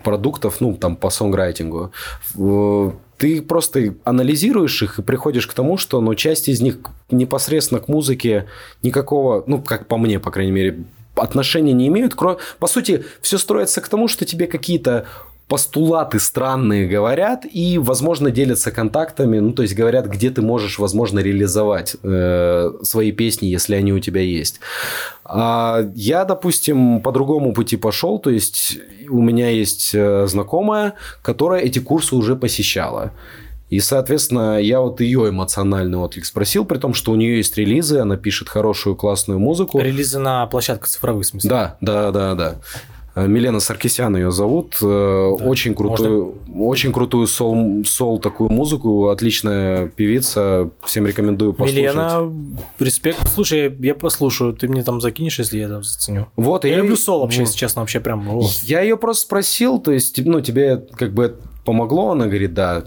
продуктов, 0.06 0.62
ну, 0.62 0.76
там, 0.78 0.96
по 0.96 1.10
сонграйтингу. 1.10 1.92
Ты 3.18 3.42
просто 3.42 3.96
анализируешь 4.04 4.84
их 4.84 5.00
и 5.00 5.02
приходишь 5.02 5.48
к 5.48 5.54
тому, 5.54 5.78
что, 5.78 6.02
ну, 6.02 6.16
часть 6.16 6.50
из 6.50 6.62
них 6.62 6.78
непосредственно 7.12 7.80
к 7.82 7.88
музыке 7.88 8.46
никакого, 8.84 9.44
ну, 9.48 9.62
как 9.62 9.88
по 9.88 9.98
мне, 9.98 10.20
по 10.20 10.32
крайней 10.32 10.52
мере, 10.52 10.84
отношения 11.16 11.72
не 11.74 11.88
имеют. 11.88 12.14
Кро- 12.14 12.38
По 12.60 12.68
сути, 12.68 13.06
все 13.22 13.38
строится 13.38 13.80
к 13.82 13.88
тому, 13.88 14.08
что 14.10 14.26
тебе 14.26 14.48
какие-то 14.48 15.06
постулаты 15.48 16.20
странные 16.20 16.88
говорят 16.88 17.46
и, 17.50 17.78
возможно, 17.78 18.32
делятся 18.32 18.72
контактами, 18.72 19.40
ну, 19.40 19.54
то 19.54 19.62
есть 19.62 19.76
говорят, 19.76 20.08
где 20.08 20.32
ты 20.32 20.42
можешь, 20.42 20.80
возможно, 20.80 21.20
реализовать 21.20 21.96
э, 22.02 22.72
свои 22.82 23.12
песни, 23.12 23.48
если 23.48 23.76
они 23.76 23.94
у 23.94 24.00
тебя 24.00 24.22
есть. 24.22 24.60
А 25.24 25.88
я, 25.94 26.26
допустим, 26.26 27.02
по 27.02 27.12
другому 27.12 27.54
пути 27.54 27.78
пошел, 27.78 28.18
то 28.18 28.32
есть 28.32 28.80
у 29.08 29.22
меня 29.22 29.50
есть 29.50 29.92
э, 29.94 30.26
знакомая, 30.28 30.96
которая 31.22 31.62
эти 31.62 31.80
курсы 31.80 32.16
уже 32.16 32.36
посещала. 32.36 33.12
И, 33.70 33.80
соответственно, 33.80 34.60
я 34.60 34.80
вот 34.80 35.02
ее 35.02 35.30
эмоциональный 35.30 35.98
отклик 35.98 36.26
спросил, 36.26 36.66
при 36.66 36.78
том, 36.78 36.94
что 36.94 37.12
у 37.12 37.16
нее 37.16 37.38
есть 37.38 37.58
релизы, 37.58 38.00
она 38.00 38.16
пишет 38.16 38.48
хорошую, 38.48 38.96
классную 38.96 39.40
музыку. 39.40 39.80
Релизы 39.80 40.20
на 40.20 40.46
площадках 40.48 40.88
цифровых, 40.88 41.26
в 41.26 41.30
смысле? 41.30 41.50
Да, 41.50 41.78
да, 41.82 42.12
да, 42.12 42.36
да. 42.36 42.56
Э, 43.16 43.28
Милена 43.28 43.60
Саркисян 43.62 44.16
ее 44.18 44.30
зовут. 44.32 44.76
Э, 44.82 44.86
Очень 44.86 45.74
крутую, 45.74 46.36
очень 46.54 46.92
крутую 46.92 47.28
сол, 47.28 47.84
сол 47.86 48.20
такую 48.20 48.50
музыку. 48.52 49.08
Отличная 49.08 49.88
певица. 49.88 50.70
Всем 50.84 51.08
рекомендую 51.08 51.54
послушать. 51.54 51.78
Милена, 51.78 52.30
респект. 52.80 53.28
Слушай, 53.34 53.74
я 53.80 53.96
послушаю. 53.96 54.54
Ты 54.54 54.68
мне 54.68 54.84
там 54.84 55.00
закинешь, 55.00 55.40
если 55.40 55.60
я 55.60 55.70
там 55.70 55.84
заценю. 55.84 56.28
Вот, 56.36 56.66
Я, 56.66 56.74
и- 56.74 56.78
люблю 56.78 56.98
сол 56.98 57.22
вообще, 57.22 57.40
вот. 57.40 57.48
если 57.48 57.58
честно, 57.58 57.82
вообще 57.82 58.02
прям. 58.02 58.28
о. 58.30 58.44
Я 58.64 58.82
ее 58.82 58.98
просто 58.98 59.24
спросил, 59.24 59.80
то 59.80 59.92
есть, 59.92 60.20
ну, 60.26 60.42
тебе 60.42 60.78
как 60.98 61.14
бы 61.14 61.38
помогло? 61.66 62.12
Она 62.12 62.28
говорит, 62.28 62.54
да. 62.54 62.84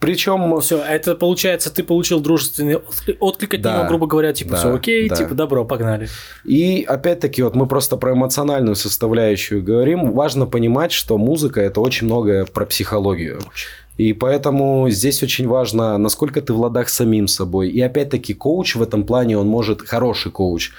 Причем... 0.00 0.60
Все, 0.60 0.78
это 0.82 1.14
получается, 1.14 1.72
ты 1.72 1.82
получил 1.82 2.20
дружественный 2.20 2.74
отклик- 2.74 3.16
отклик 3.20 3.54
от 3.54 3.60
Да, 3.62 3.78
него, 3.78 3.88
грубо 3.88 4.06
говоря, 4.06 4.32
типа, 4.32 4.50
да, 4.50 4.56
все 4.58 4.74
окей, 4.74 5.08
да. 5.08 5.16
типа, 5.16 5.34
добро, 5.34 5.64
погнали. 5.64 6.08
И 6.44 6.84
опять-таки, 6.86 7.42
вот 7.42 7.54
мы 7.54 7.66
просто 7.66 7.96
про 7.96 8.12
эмоциональную 8.12 8.74
составляющую 8.74 9.62
говорим. 9.62 10.12
Важно 10.12 10.46
понимать, 10.46 10.92
что 10.92 11.16
музыка 11.16 11.60
это 11.60 11.80
очень 11.80 12.06
многое 12.06 12.44
про 12.44 12.66
психологию. 12.66 13.40
И 13.96 14.12
поэтому 14.12 14.88
здесь 14.90 15.22
очень 15.22 15.48
важно, 15.48 15.98
насколько 15.98 16.40
ты 16.40 16.52
в 16.52 16.60
ладах 16.60 16.88
самим 16.88 17.26
собой. 17.26 17.68
И 17.70 17.80
опять-таки, 17.80 18.32
коуч 18.32 18.76
в 18.76 18.82
этом 18.82 19.04
плане, 19.04 19.36
он 19.36 19.48
может, 19.48 19.82
хороший 19.82 20.30
коуч, 20.30 20.70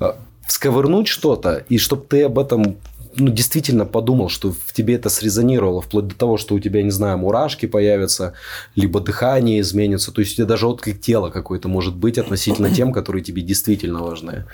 э, 0.00 0.12
всковырнуть 0.46 1.08
что-то, 1.08 1.64
и 1.70 1.78
чтобы 1.78 2.04
ты 2.06 2.24
об 2.24 2.38
этом 2.38 2.76
ну, 3.16 3.30
действительно 3.30 3.84
подумал, 3.84 4.28
что 4.28 4.52
в 4.52 4.72
тебе 4.72 4.94
это 4.94 5.08
срезонировало, 5.08 5.82
вплоть 5.82 6.08
до 6.08 6.14
того, 6.14 6.36
что 6.36 6.54
у 6.54 6.60
тебя, 6.60 6.82
не 6.82 6.90
знаю, 6.90 7.18
мурашки 7.18 7.66
появятся, 7.66 8.34
либо 8.74 9.00
дыхание 9.00 9.60
изменится. 9.60 10.12
То 10.12 10.20
есть, 10.20 10.32
у 10.32 10.36
тебя 10.36 10.46
даже 10.46 10.66
отклик 10.66 11.00
тела 11.00 11.30
какой-то 11.30 11.68
может 11.68 11.96
быть 11.96 12.18
относительно 12.18 12.70
тем, 12.70 12.92
которые 12.92 13.22
тебе 13.22 13.42
действительно 13.42 14.02
важны. 14.02 14.44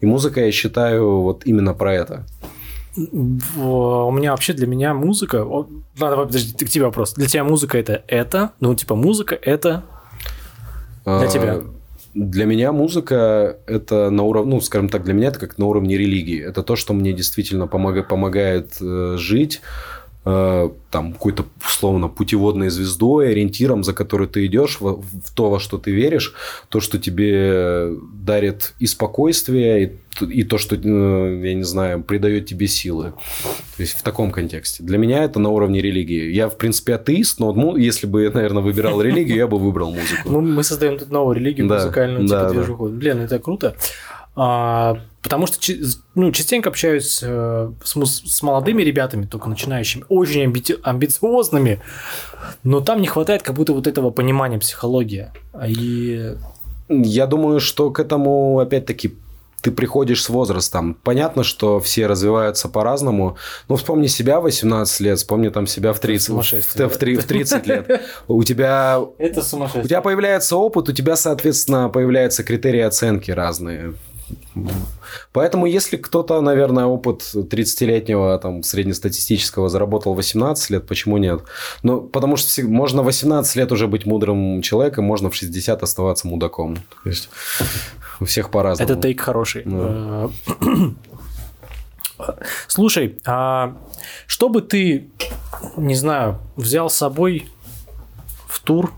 И 0.00 0.06
музыка, 0.06 0.44
я 0.44 0.52
считаю, 0.52 1.20
вот 1.20 1.46
именно 1.46 1.74
про 1.74 1.94
это. 1.94 2.26
У 2.96 4.10
меня 4.10 4.32
вообще 4.32 4.52
для 4.54 4.66
меня 4.66 4.92
музыка... 4.94 5.44
о, 5.44 5.68
Ладно, 5.98 6.10
давай, 6.10 6.26
подожди, 6.26 6.64
к 6.64 6.68
тебе 6.68 6.84
вопрос. 6.84 7.14
Для 7.14 7.26
тебя 7.26 7.44
музыка 7.44 7.78
это 7.78 8.02
это? 8.08 8.52
Ну, 8.60 8.74
типа, 8.74 8.94
музыка 8.94 9.34
это... 9.34 9.84
Для 11.04 11.20
А, 11.22 11.26
тебя? 11.28 11.60
Для 12.18 12.46
меня 12.46 12.72
музыка 12.72 13.58
это 13.66 14.10
на 14.10 14.24
уровне, 14.24 14.56
ну, 14.56 14.60
скажем 14.60 14.88
так, 14.88 15.04
для 15.04 15.14
меня 15.14 15.28
это 15.28 15.38
как 15.38 15.56
на 15.56 15.66
уровне 15.66 15.96
религии. 15.96 16.42
Это 16.42 16.64
то, 16.64 16.74
что 16.74 16.92
мне 16.92 17.12
действительно 17.12 17.66
помога- 17.68 18.02
помогает 18.02 18.76
э, 18.80 19.14
жить, 19.16 19.60
э, 20.28 20.70
там, 20.90 21.12
какой-то, 21.12 21.44
условно, 21.66 22.08
путеводной 22.08 22.68
звездой, 22.68 23.30
ориентиром, 23.30 23.82
за 23.82 23.92
который 23.92 24.26
ты 24.26 24.44
идешь, 24.46 24.80
в, 24.80 25.00
в 25.00 25.34
то, 25.34 25.50
во 25.50 25.58
что 25.58 25.78
ты 25.78 25.90
веришь, 25.90 26.34
то, 26.68 26.80
что 26.80 26.98
тебе 26.98 27.92
дарит 28.12 28.74
и 28.78 28.86
спокойствие, 28.86 29.98
и, 30.20 30.24
и 30.24 30.44
то, 30.44 30.58
что, 30.58 30.76
э, 30.76 31.40
я 31.48 31.54
не 31.54 31.64
знаю, 31.64 32.02
придает 32.02 32.46
тебе 32.46 32.66
силы. 32.66 33.12
То 33.76 33.82
есть, 33.82 33.94
в 33.98 34.02
таком 34.02 34.30
контексте. 34.30 34.82
Для 34.84 34.98
меня 34.98 35.24
это 35.24 35.38
на 35.40 35.48
уровне 35.48 35.80
религии. 35.80 36.30
Я, 36.32 36.48
в 36.48 36.56
принципе, 36.58 36.94
атеист, 36.94 37.40
но 37.40 37.52
му- 37.52 37.76
если 37.76 38.06
бы 38.06 38.22
я, 38.24 38.30
наверное, 38.30 38.62
выбирал 38.62 39.00
религию, 39.02 39.36
я 39.36 39.46
бы 39.46 39.58
выбрал 39.58 39.92
музыку. 39.92 40.28
Мы, 40.30 40.42
мы 40.42 40.62
создаем 40.62 40.98
тут 40.98 41.10
новую 41.10 41.36
религию 41.36 41.66
музыкальную, 41.76 42.26
типа, 42.26 42.50
движуху. 42.52 42.88
Блин, 42.88 43.18
это 43.20 43.38
круто. 43.38 43.74
Потому 45.28 45.46
что 45.46 45.58
ну, 46.14 46.32
частенько 46.32 46.70
общаюсь 46.70 47.20
э, 47.22 47.70
с, 47.84 47.94
с 47.94 48.42
молодыми 48.42 48.82
ребятами, 48.82 49.26
только 49.26 49.50
начинающими, 49.50 50.04
очень 50.08 50.44
амби- 50.44 50.80
амбициозными, 50.82 51.82
но 52.62 52.80
там 52.80 53.02
не 53.02 53.08
хватает 53.08 53.42
как 53.42 53.54
будто 53.54 53.74
вот 53.74 53.86
этого 53.86 54.10
понимания 54.10 54.58
психологии. 54.58 55.30
А 55.52 55.68
И 55.68 56.34
Я 56.88 57.26
думаю, 57.26 57.60
что 57.60 57.90
к 57.90 58.00
этому, 58.00 58.58
опять-таки, 58.58 59.14
ты 59.60 59.70
приходишь 59.70 60.22
с 60.22 60.28
возрастом. 60.30 60.94
Понятно, 61.02 61.42
что 61.44 61.78
все 61.78 62.06
развиваются 62.06 62.68
по-разному. 62.68 63.36
Но 63.68 63.76
вспомни 63.76 64.06
себя 64.06 64.40
в 64.40 64.44
18 64.44 65.00
лет, 65.00 65.18
вспомни 65.18 65.48
там 65.50 65.66
себя 65.66 65.92
в 65.92 65.98
30, 66.00 66.28
в, 66.30 66.88
в 66.88 66.96
три- 66.96 67.16
в 67.16 67.24
30 67.24 67.66
лет. 67.66 68.00
У 68.28 68.42
тебя, 68.44 69.00
это 69.18 69.40
у 69.40 69.42
сумасшествие. 69.42 69.84
тебя 69.88 70.00
появляется 70.00 70.56
опыт, 70.56 70.88
у 70.88 70.92
тебя, 70.92 71.16
соответственно, 71.16 71.88
появляются 71.90 72.44
критерии 72.44 72.80
оценки 72.80 73.30
разные. 73.32 73.94
Поэтому, 75.32 75.66
если 75.66 75.96
кто-то, 75.96 76.40
наверное, 76.40 76.84
опыт 76.84 77.22
30-летнего 77.34 78.38
там, 78.38 78.62
среднестатистического 78.62 79.68
заработал 79.68 80.14
18 80.14 80.70
лет, 80.70 80.86
почему 80.86 81.18
нет? 81.18 81.42
Ну, 81.82 82.00
потому 82.00 82.36
что 82.36 82.62
можно 82.62 83.02
18 83.02 83.56
лет 83.56 83.72
уже 83.72 83.86
быть 83.86 84.06
мудрым 84.06 84.62
человеком, 84.62 85.04
можно 85.04 85.30
в 85.30 85.34
60 85.34 85.82
оставаться 85.82 86.26
мудаком. 86.26 86.76
То 87.04 87.08
есть, 87.08 87.28
у 88.20 88.24
всех 88.24 88.50
по-разному. 88.50 88.90
Это 88.90 89.00
тейк 89.00 89.20
хороший. 89.20 89.62
Да. 89.64 90.28
Э, 90.60 90.90
Слушай, 92.66 93.18
а 93.24 93.76
что 94.26 94.48
бы 94.48 94.60
ты, 94.60 95.10
не 95.76 95.94
знаю, 95.94 96.40
взял 96.56 96.90
с 96.90 96.94
собой 96.94 97.48
в 98.48 98.60
тур 98.60 98.92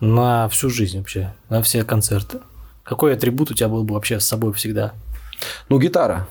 на 0.00 0.48
всю 0.48 0.70
жизнь 0.70 0.98
вообще, 0.98 1.34
на 1.48 1.62
все 1.62 1.84
концерты? 1.84 2.40
Какой 2.88 3.12
атрибут 3.14 3.50
у 3.50 3.54
тебя 3.54 3.68
был 3.68 3.84
бы 3.84 3.94
вообще 3.94 4.18
с 4.18 4.24
собой 4.26 4.52
всегда? 4.54 4.92
Ну, 5.68 5.78
гитара. 5.78 6.26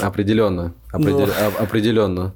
Определенно. 0.00 0.72
Определ- 0.92 1.26
Ну. 1.28 1.62
Определенно. 1.64 2.32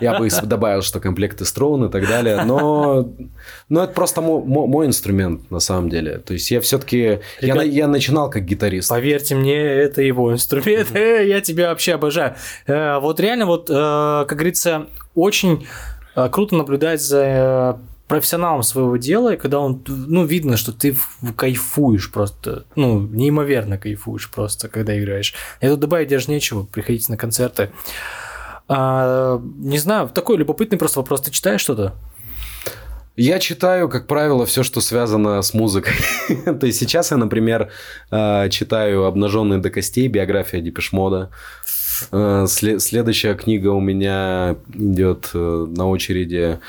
Я 0.00 0.18
бы 0.18 0.28
добавил, 0.44 0.82
что 0.82 1.00
комплекты 1.00 1.44
струн 1.44 1.84
и 1.86 1.90
так 1.90 2.06
далее, 2.08 2.44
но, 2.44 3.08
но 3.68 3.84
это 3.84 3.92
просто 3.92 4.20
мо- 4.20 4.40
мо- 4.40 4.66
мой 4.66 4.86
инструмент 4.86 5.50
на 5.50 5.58
самом 5.60 5.88
деле. 5.90 6.18
То 6.18 6.32
есть 6.32 6.50
я 6.50 6.60
все-таки 6.60 7.18
я, 7.40 7.62
я 7.62 7.88
начинал 7.88 8.30
как 8.30 8.44
гитарист. 8.44 8.88
Поверьте 8.88 9.34
мне, 9.34 9.56
это 9.56 10.00
его 10.00 10.32
инструмент. 10.32 10.94
Э, 10.94 11.26
Я 11.28 11.40
тебя 11.40 11.70
вообще 11.70 11.94
обожаю. 11.94 12.34
Э, 12.66 12.98
Вот 13.00 13.18
реально, 13.20 13.46
вот, 13.46 13.68
э, 13.68 13.74
как 14.28 14.38
говорится, 14.38 14.86
очень 15.16 15.66
э, 16.14 16.28
круто 16.30 16.54
наблюдать 16.54 17.02
за 17.02 17.78
профессионалом 18.08 18.62
своего 18.62 18.96
дела, 18.96 19.34
и 19.34 19.36
когда 19.36 19.60
он, 19.60 19.82
ну, 19.86 20.24
видно, 20.24 20.56
что 20.56 20.72
ты 20.72 20.96
кайфуешь 21.36 22.10
просто, 22.10 22.64
ну, 22.74 23.00
неимоверно 23.00 23.78
кайфуешь 23.78 24.30
просто, 24.30 24.68
когда 24.68 24.98
играешь. 24.98 25.34
И 25.60 25.68
тут 25.68 25.80
добавить 25.80 26.08
даже 26.08 26.30
нечего, 26.30 26.64
приходите 26.64 27.12
на 27.12 27.18
концерты. 27.18 27.70
А, 28.66 29.40
не 29.58 29.78
знаю, 29.78 30.08
такой 30.08 30.36
любопытный 30.36 30.78
просто 30.78 31.00
вопрос. 31.00 31.22
Ты 31.22 31.30
читаешь 31.30 31.60
что-то? 31.60 31.94
Я 33.16 33.40
читаю, 33.40 33.88
как 33.88 34.06
правило, 34.06 34.46
все, 34.46 34.62
что 34.62 34.80
связано 34.80 35.42
с 35.42 35.52
музыкой. 35.52 35.94
То 36.44 36.66
есть 36.66 36.78
сейчас 36.78 37.10
я, 37.10 37.16
например, 37.16 37.68
э, 38.12 38.48
читаю 38.48 39.06
«Обнаженный 39.06 39.58
до 39.58 39.70
костей», 39.70 40.06
биография 40.06 40.60
Депешмода. 40.60 41.30
Э, 42.12 42.44
сле- 42.46 42.78
Следующая 42.78 43.34
книга 43.34 43.68
у 43.68 43.80
меня 43.80 44.56
идет 44.72 45.30
э, 45.34 45.66
на 45.68 45.88
очереди 45.88 46.60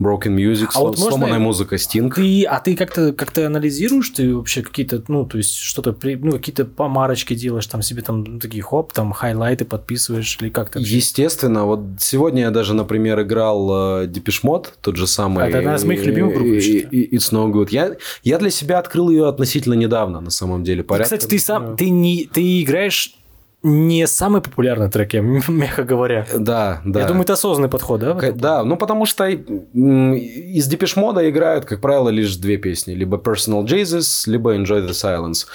Broken 0.00 0.34
Music, 0.36 0.68
А 0.74 0.80
вот 0.80 0.94
сло- 0.94 0.98
можно 1.00 1.08
сломанная 1.10 1.38
музыка 1.38 1.76
Стинг. 1.78 2.14
Ты, 2.14 2.44
а 2.44 2.60
ты 2.60 2.76
как-то 2.76 3.12
как 3.12 3.36
анализируешь, 3.38 4.10
ты 4.10 4.34
вообще 4.34 4.62
какие-то, 4.62 5.02
ну, 5.08 5.24
то 5.26 5.38
есть 5.38 5.56
что-то, 5.56 5.94
ну, 6.20 6.32
какие-то 6.32 6.64
помарочки 6.64 7.34
делаешь, 7.34 7.66
там 7.66 7.82
себе 7.82 8.02
там 8.02 8.38
такие 8.38 8.62
хоп, 8.62 8.92
там 8.92 9.12
хайлайты 9.12 9.64
подписываешь 9.64 10.38
или 10.40 10.48
как-то? 10.50 10.78
Естественно, 10.78 11.64
вот 11.64 11.80
сегодня 11.98 12.42
я 12.42 12.50
даже, 12.50 12.74
например, 12.74 13.20
играл 13.22 14.06
Depeche 14.06 14.46
Mode, 14.46 14.74
тот 14.80 14.96
же 14.96 15.06
самый. 15.06 15.48
Это 15.48 15.58
одна 15.58 15.74
из 15.74 15.84
моих 15.84 16.04
любимых 16.04 16.34
групп, 16.34 16.46
It's 16.48 17.32
No 17.32 17.50
Good. 17.50 17.68
Я, 17.70 17.96
я 18.22 18.38
для 18.38 18.50
себя 18.50 18.78
открыл 18.78 19.10
ее 19.10 19.28
относительно 19.28 19.74
недавно, 19.74 20.20
на 20.20 20.30
самом 20.30 20.64
деле. 20.64 20.82
Порядка- 20.84 21.16
Кстати, 21.16 21.30
ты 21.30 21.38
сам, 21.38 21.76
ты 21.76 21.90
не, 21.90 22.28
ты 22.32 22.62
играешь 22.62 23.14
не 23.62 24.06
самый 24.06 24.40
популярный 24.40 24.88
трек, 24.90 25.14
я 25.14 25.20
мягко 25.48 25.82
говоря. 25.82 26.26
Да, 26.34 26.80
да. 26.84 27.00
Я 27.00 27.06
думаю, 27.06 27.24
это 27.24 27.32
осознанный 27.32 27.68
подход, 27.68 28.00
да? 28.00 28.14
К-? 28.14 28.32
Да, 28.32 28.62
ну 28.62 28.76
потому 28.76 29.04
что 29.04 29.26
из 29.26 30.66
Depeche 30.66 31.05
Mode 31.05 31.28
играют, 31.28 31.64
как 31.64 31.80
правило, 31.80 32.08
лишь 32.08 32.36
две 32.36 32.56
песни. 32.56 32.92
Либо 32.94 33.16
Personal 33.16 33.64
Jesus, 33.64 34.30
либо 34.30 34.54
Enjoy 34.56 34.86
the 34.86 34.90
Silence. 34.90 35.46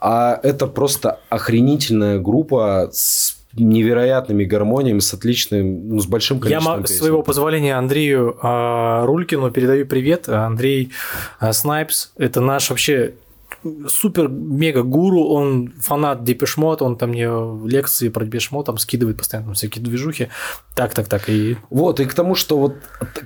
А 0.00 0.40
это 0.42 0.66
просто 0.66 1.20
охренительная 1.28 2.18
группа 2.18 2.88
с 2.92 3.36
невероятными 3.54 4.44
гармониями, 4.44 5.00
с 5.00 5.12
отличным, 5.12 5.88
ну, 5.88 6.00
с 6.00 6.06
большим 6.06 6.38
Я 6.38 6.42
количеством 6.42 6.86
с 6.86 6.88
песен. 6.88 6.98
своего 6.98 7.22
позволения 7.22 7.76
Андрею 7.76 8.38
а, 8.42 9.04
Рулькину 9.04 9.50
передаю 9.50 9.86
привет. 9.86 10.28
Андрей 10.28 10.90
а, 11.38 11.52
Снайпс, 11.52 12.12
это 12.16 12.40
наш 12.40 12.70
вообще 12.70 13.12
супер-мега-гуру, 13.88 15.24
он 15.24 15.72
фанат 15.78 16.24
Depeche 16.24 16.58
Mode, 16.58 16.82
он 16.82 16.96
там 16.96 17.10
мне 17.10 17.28
лекции 17.66 18.08
про 18.08 18.24
Депешмот 18.24 18.66
там 18.66 18.78
скидывает 18.78 19.18
постоянно 19.18 19.54
всякие 19.54 19.84
движухи. 19.84 20.28
Так, 20.74 20.94
так, 20.94 21.08
так. 21.08 21.28
И 21.28 21.56
Вот, 21.70 22.00
и 22.00 22.04
к 22.04 22.14
тому, 22.14 22.34
что 22.34 22.58
вот 22.58 22.76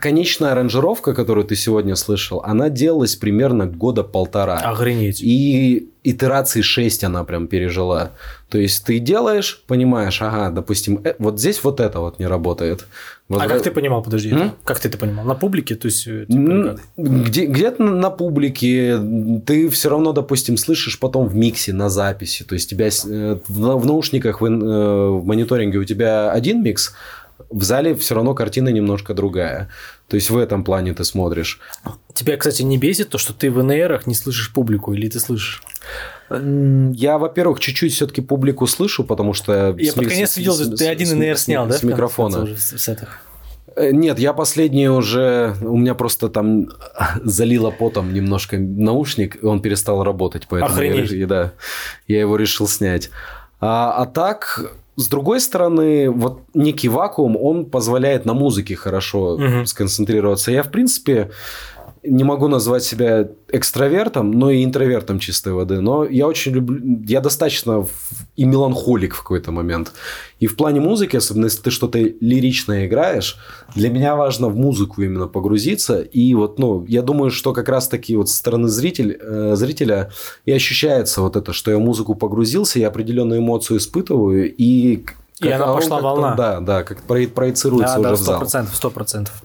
конечная 0.01 0.53
аранжировка, 0.53 1.14
которую 1.14 1.47
ты 1.47 1.57
сегодня 1.57 1.97
слышал, 1.97 2.43
она 2.45 2.68
делалась 2.68 3.16
примерно 3.16 3.66
года 3.66 4.03
полтора. 4.03 4.59
охренеть. 4.59 5.20
И 5.22 5.91
итерации 6.05 6.62
6 6.62 7.05
она 7.05 7.24
прям 7.24 7.49
пережила. 7.49 8.12
То 8.49 8.59
есть 8.59 8.84
ты 8.84 9.01
делаешь, 9.01 9.64
понимаешь, 9.66 10.22
ага, 10.22 10.51
допустим, 10.51 11.01
э, 11.05 11.14
вот 11.18 11.41
здесь 11.41 11.62
вот 11.64 11.80
это 11.80 12.01
вот 12.01 12.18
не 12.18 12.26
работает. 12.26 12.87
А 13.28 13.32
Возвра- 13.34 13.48
как 13.48 13.62
ты 13.62 13.70
понимал, 13.72 14.02
подожди, 14.02 14.30
М? 14.30 14.52
как 14.64 14.78
ты 14.78 14.88
это 14.88 14.98
понимал? 14.98 15.24
На 15.24 15.34
публике, 15.34 15.74
то 15.74 15.86
есть... 15.86 16.06
э, 16.06 16.26
типа, 16.26 16.62
как? 16.62 16.80
Где, 16.96 17.46
где-то 17.46 17.82
на 17.82 18.10
публике 18.10 18.98
ты 19.44 19.68
все 19.68 19.88
равно, 19.88 20.12
допустим, 20.12 20.56
слышишь 20.56 21.00
потом 21.00 21.26
в 21.26 21.34
миксе, 21.34 21.72
на 21.72 21.88
записи. 21.88 22.44
То 22.44 22.54
есть 22.54 22.70
тебя 22.70 22.86
э, 22.86 23.38
в, 23.48 23.58
на- 23.60 23.76
в 23.76 23.84
наушниках, 23.84 24.40
в, 24.40 24.44
э, 24.44 24.48
в 25.10 25.24
мониторинге 25.26 25.78
у 25.78 25.84
тебя 25.84 26.30
один 26.30 26.62
микс, 26.62 26.94
в 27.50 27.64
зале 27.64 27.94
все 27.96 28.14
равно 28.14 28.32
картина 28.34 28.68
немножко 28.68 29.12
другая. 29.12 29.68
То 30.08 30.14
есть 30.14 30.30
в 30.30 30.36
этом 30.36 30.62
плане 30.62 30.94
ты 30.94 31.02
смотришь. 31.04 31.58
Тебя, 32.14 32.36
кстати, 32.36 32.62
не 32.62 32.78
бесит 32.78 33.08
то, 33.08 33.18
что 33.18 33.32
ты 33.32 33.50
в 33.50 33.60
НРах 33.62 34.06
не 34.06 34.14
слышишь 34.14 34.52
публику, 34.52 34.94
или 34.94 35.08
ты 35.08 35.18
слышишь? 35.18 35.62
Я, 36.30 37.18
во-первых, 37.18 37.60
чуть-чуть 37.60 37.92
все-таки 37.92 38.20
публику 38.20 38.66
слышу, 38.66 39.04
потому 39.04 39.32
что... 39.32 39.74
Я 39.78 39.92
под 39.92 40.08
конец 40.08 40.36
видел, 40.36 40.76
ты 40.76 40.88
один 40.88 41.18
НР 41.18 41.36
снял, 41.36 41.66
да? 41.66 41.74
С 41.74 41.82
микрофона. 41.82 42.46
Э, 43.76 43.90
Нет, 43.92 44.18
я 44.18 44.32
последний 44.32 44.88
уже... 44.88 45.54
У 45.60 45.76
меня 45.76 45.94
просто 45.94 46.28
там 46.28 46.68
залило 47.22 47.70
потом 47.70 48.12
немножко 48.12 48.58
наушник, 48.58 49.42
и 49.42 49.46
он 49.46 49.60
перестал 49.60 50.02
работать, 50.02 50.46
поэтому 50.48 50.82
я, 50.82 50.92
Охренеть. 51.02 51.28
да, 51.28 51.52
я 52.08 52.20
его 52.20 52.36
решил 52.36 52.66
снять. 52.66 53.10
А, 53.60 53.92
а 53.92 54.06
так, 54.06 54.72
с 54.96 55.08
другой 55.08 55.40
стороны, 55.40 56.10
вот 56.10 56.40
некий 56.54 56.88
вакуум, 56.88 57.36
он 57.36 57.66
позволяет 57.66 58.24
на 58.24 58.34
музыке 58.34 58.76
хорошо 58.76 59.36
Мгм. 59.38 59.66
сконцентрироваться. 59.66 60.50
Я, 60.50 60.62
в 60.62 60.70
принципе, 60.70 61.30
не 62.09 62.24
могу 62.24 62.48
назвать 62.48 62.82
себя 62.84 63.28
экстравертом, 63.48 64.30
но 64.30 64.50
и 64.50 64.64
интровертом 64.64 65.18
чистой 65.18 65.52
воды. 65.52 65.80
Но 65.80 66.04
я 66.04 66.26
очень 66.26 66.52
люблю... 66.52 67.00
Я 67.07 67.20
достаточно 67.20 67.82
в- 67.82 67.90
и 68.36 68.44
меланхолик 68.44 69.14
в 69.14 69.22
какой-то 69.22 69.52
момент. 69.52 69.92
И 70.40 70.46
в 70.46 70.57
плане 70.57 70.80
музыки, 70.80 71.16
особенно 71.16 71.46
если 71.46 71.62
ты 71.62 71.70
что-то 71.70 71.98
лиричное 71.98 72.86
играешь, 72.86 73.36
для 73.74 73.90
меня 73.90 74.16
важно 74.16 74.48
в 74.48 74.57
музыку 74.57 75.02
именно 75.02 75.26
погрузиться. 75.26 76.00
И 76.00 76.34
вот, 76.34 76.59
ну, 76.59 76.84
я 76.88 77.02
думаю, 77.02 77.30
что 77.30 77.52
как 77.52 77.68
раз-таки 77.68 78.16
вот 78.16 78.28
со 78.28 78.36
стороны 78.36 78.68
зритель, 78.68 79.18
э, 79.20 79.52
зрителя 79.57 80.11
и 80.44 80.52
ощущается 80.52 81.22
вот 81.22 81.36
это, 81.36 81.52
что 81.52 81.70
я 81.70 81.78
музыку 81.78 82.14
погрузился, 82.14 82.78
я 82.78 82.88
определенную 82.88 83.40
эмоцию 83.40 83.78
испытываю, 83.78 84.54
и... 84.54 85.04
И 85.42 85.48
она 85.50 85.70
он 85.72 85.80
пошла 85.80 86.00
волна. 86.00 86.34
Да, 86.34 86.61
да, 86.61 86.82
как 86.82 87.02
про- 87.02 87.26
проецируется 87.26 87.96
Да, 87.96 88.00
уже 88.00 88.09
да, 88.11 88.14
в 88.14 88.16
зал. 88.16 88.24
сто 88.26 88.38
процентов, 88.38 88.76
сто 88.76 88.90
процентов. 88.90 89.42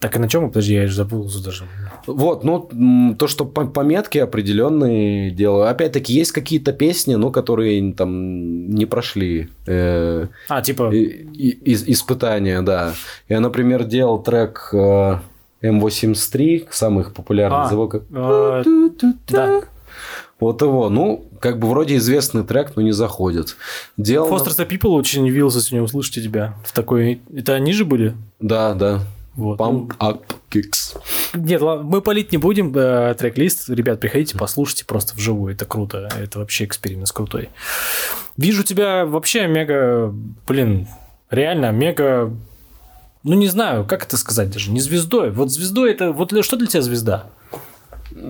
Так 0.00 0.14
и 0.14 0.18
на 0.20 0.28
чем 0.28 0.48
подожди, 0.48 0.74
я 0.74 0.86
же 0.86 0.94
забыл 0.94 1.28
даже. 1.44 1.64
Вот, 2.06 2.44
ну, 2.44 3.14
то, 3.18 3.26
что 3.26 3.44
по- 3.44 3.66
пометки 3.66 4.18
определенные 4.18 5.32
делаю. 5.32 5.68
Опять-таки, 5.68 6.12
есть 6.12 6.30
какие-то 6.30 6.72
песни, 6.72 7.16
ну, 7.16 7.32
которые 7.32 7.92
там 7.94 8.70
не 8.70 8.86
прошли 8.86 9.48
э, 9.66 10.26
А, 10.48 10.62
типа, 10.62 10.94
и- 10.94 11.48
и- 11.50 11.92
испытания, 11.92 12.62
да. 12.62 12.92
Я, 13.28 13.40
например, 13.40 13.84
делал 13.84 14.22
трек 14.22 14.70
э, 14.72 15.16
M83, 15.62 16.68
самых 16.70 17.12
популярных 17.12 17.66
А, 17.66 17.68
звуков. 17.68 18.04
э, 18.12 18.62
да. 19.28 19.62
Вот 20.40 20.62
его, 20.62 20.88
ну, 20.88 21.24
как 21.40 21.58
бы 21.58 21.68
вроде 21.68 21.96
известный 21.96 22.44
трек, 22.44 22.74
но 22.76 22.82
не 22.82 22.92
заходит. 22.92 23.56
Делал... 23.96 24.30
Foster 24.32 24.56
the 24.56 24.68
People 24.68 24.90
очень 24.90 25.24
удивился 25.28 25.60
сегодня 25.60 25.82
услышать 25.84 26.14
тебя 26.22 26.54
в 26.64 26.72
такой... 26.72 27.20
Это 27.34 27.54
они 27.54 27.72
же 27.72 27.84
были? 27.84 28.14
Да, 28.38 28.74
да. 28.74 29.00
Вот. 29.38 29.60
Pump 29.60 29.96
up 30.00 30.24
kicks. 30.50 30.98
Нет, 31.32 31.62
мы 31.62 32.02
палить 32.02 32.32
не 32.32 32.38
будем 32.38 32.76
э, 32.76 33.14
трек-лист. 33.16 33.68
Ребят, 33.68 34.00
приходите, 34.00 34.36
послушайте 34.36 34.84
просто 34.84 35.14
вживую. 35.14 35.54
Это 35.54 35.64
круто. 35.64 36.08
Это 36.20 36.40
вообще 36.40 36.64
эксперимент 36.64 37.12
крутой. 37.12 37.50
Вижу 38.36 38.64
тебя 38.64 39.06
вообще 39.06 39.46
мега... 39.46 40.12
Блин, 40.48 40.88
реально 41.30 41.70
мега... 41.70 42.34
Ну, 43.22 43.34
не 43.34 43.46
знаю, 43.46 43.84
как 43.84 44.04
это 44.04 44.16
сказать 44.16 44.50
даже. 44.50 44.72
Не 44.72 44.80
звездой. 44.80 45.30
Вот 45.30 45.52
звездой 45.52 45.92
это... 45.92 46.10
Вот 46.10 46.32
что 46.44 46.56
для 46.56 46.66
тебя 46.66 46.82
звезда? 46.82 47.30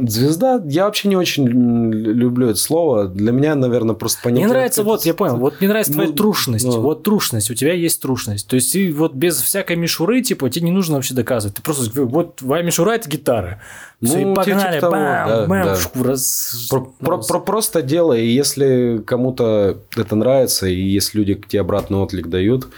Звезда, 0.07 0.62
я 0.66 0.84
вообще 0.84 1.09
не 1.09 1.16
очень 1.16 1.47
люблю 1.49 2.49
это 2.49 2.59
слово. 2.59 3.07
Для 3.09 3.32
меня, 3.32 3.55
наверное, 3.55 3.95
просто 3.95 4.20
понятие... 4.22 4.47
Мне 4.47 4.55
нравится, 4.55 4.82
вот, 4.82 5.05
я 5.07 5.14
понял, 5.14 5.36
вот 5.36 5.55
мне 5.61 5.68
нравится 5.68 5.93
твоя 5.93 6.09
Ну, 6.09 6.14
трушность. 6.14 6.64
ну. 6.66 6.80
Вот 6.80 7.03
трушность, 7.03 7.51
у 7.51 7.55
тебя 7.55 7.72
есть 7.72 8.01
трушность. 8.03 8.47
То 8.49 8.57
есть 8.57 8.72
ты 8.72 8.93
вот 8.93 9.14
без 9.14 9.41
всякой 9.41 9.76
мишуры, 9.76 10.22
типа, 10.22 10.51
тебе 10.51 10.66
не 10.66 10.72
нужно 10.72 10.97
вообще 10.97 11.14
доказывать. 11.14 11.57
Ты 11.57 11.62
просто, 11.62 12.05
вот 12.05 12.36
твоя 12.36 12.62
мишура– 12.62 12.91
это 12.93 13.09
гитара. 13.09 13.61
Все, 14.03 14.18
Ну, 14.18 14.32
и 14.32 14.34
погнали, 14.34 14.74
типа 14.76 14.80
того, 14.80 14.93
бам, 14.93 15.28
да, 15.28 15.47
бам, 15.47 15.64
да. 15.64 15.76
раз- 16.05 16.66
Про, 16.70 16.80
про- 17.01 17.18
про- 17.18 17.41
просто 17.41 17.82
делай, 17.82 18.24
и 18.26 18.30
если 18.30 19.03
кому-то 19.05 19.78
это 19.97 20.14
нравится, 20.16 20.66
и 20.68 20.80
если 20.80 21.18
люди 21.18 21.34
тебе 21.34 21.61
обратный 21.62 21.99
отклик 21.99 22.28
дают, 22.28 22.68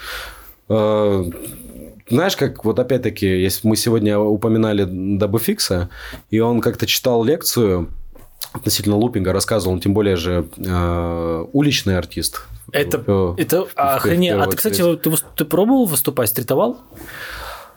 э, 0.69 1.23
знаешь, 2.15 2.35
как 2.35 2.63
вот 2.65 2.79
опять-таки, 2.79 3.25
если 3.25 3.67
мы 3.67 3.75
сегодня 3.75 4.19
упоминали 4.19 4.85
Дабы 4.87 5.39
Фикса, 5.39 5.89
и 6.29 6.39
он 6.39 6.61
как-то 6.61 6.85
читал 6.85 7.23
лекцию 7.23 7.89
относительно 8.53 8.95
лупинга, 8.97 9.33
рассказывал, 9.33 9.73
он 9.73 9.79
тем 9.81 9.93
более 9.93 10.15
же 10.15 10.47
э, 10.57 11.45
уличный 11.53 11.97
артист. 11.97 12.47
Это, 12.71 13.03
Э, 13.05 13.33
это 13.37 13.65
в 13.65 13.73
охренеть. 13.75 14.31
А 14.31 14.33
первую 14.33 14.51
ты, 14.51 14.57
кстати, 14.57 14.95
ты, 14.97 15.11
ты 15.35 15.45
пробовал 15.45 15.85
выступать, 15.85 16.29
стритовал? 16.29 16.77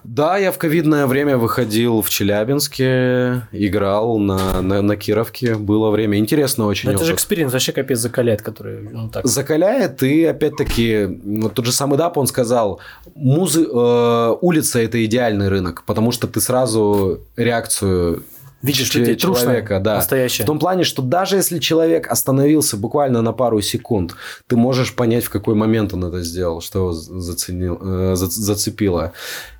Да, 0.05 0.37
я 0.37 0.53
в 0.53 0.59
ковидное 0.59 1.07
время 1.07 1.39
выходил 1.39 2.03
в 2.03 2.11
Челябинске, 2.11 3.49
играл 3.53 4.19
на, 4.19 4.61
на, 4.61 4.83
на 4.83 4.97
Кировке, 4.97 5.55
было 5.55 5.91
время. 5.91 6.19
Интересно 6.19 6.67
очень. 6.67 6.91
Это 6.91 6.99
же 6.99 7.13
опыт. 7.13 7.15
эксперимент, 7.17 7.53
вообще 7.53 7.73
капец 7.73 7.99
закаляет, 7.99 8.43
который, 8.43 8.83
ну, 8.83 9.09
так. 9.09 9.27
закаляет, 9.27 10.03
и 10.03 10.25
опять-таки, 10.25 11.19
вот 11.25 11.55
тот 11.55 11.65
же 11.65 11.73
самый 11.73 11.97
Дап, 11.97 12.19
он 12.19 12.27
сказал, 12.27 12.81
музы, 13.15 13.65
э, 13.65 14.37
улица– 14.43 14.79
это 14.81 15.03
идеальный 15.05 15.49
рынок, 15.49 15.85
потому 15.87 16.13
что 16.13 16.29
ты 16.29 16.41
сразу 16.41 17.21
реакцию 17.37 18.25
Видишь, 18.65 18.89
че- 18.91 19.01
людей 19.01 19.17
человека, 19.17 19.79
да. 19.81 19.97
настоящая. 19.97 20.45
В 20.45 20.47
том 20.47 20.59
плане, 20.59 20.85
что 20.85 21.03
даже 21.03 21.37
если 21.37 21.59
человек 21.59 22.11
остановился 22.11 22.77
буквально 22.77 23.23
на 23.23 23.33
пару 23.33 23.61
секунд, 23.61 24.15
ты 24.47 24.57
можешь 24.57 24.95
понять, 24.95 25.25
в 25.25 25.31
какой 25.31 25.55
момент 25.55 25.93
он 25.93 26.05
это 26.05 26.23
сделал, 26.23 26.61
что 26.61 26.79
его 26.79 26.93
заценил, 26.93 27.79
э, 27.81 28.17
за- 28.17 28.31
зацепило. 28.31 29.13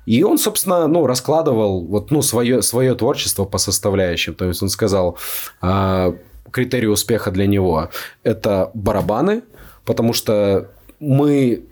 И 0.07 0.23
он, 0.23 0.37
собственно, 0.37 0.87
ну, 0.87 1.05
раскладывал 1.05 1.85
вот, 1.85 2.11
ну, 2.11 2.21
свое, 2.21 2.61
свое 2.61 2.95
творчество 2.95 3.45
по 3.45 3.57
составляющим. 3.57 4.33
То 4.33 4.45
есть 4.45 4.63
он 4.63 4.69
сказал, 4.69 5.17
а, 5.61 6.15
критерий 6.51 6.87
успеха 6.87 7.31
для 7.31 7.47
него– 7.47 7.89
это 8.23 8.71
барабаны, 8.73 9.43
потому 9.85 10.13
что 10.13 10.69
мы 10.99 11.65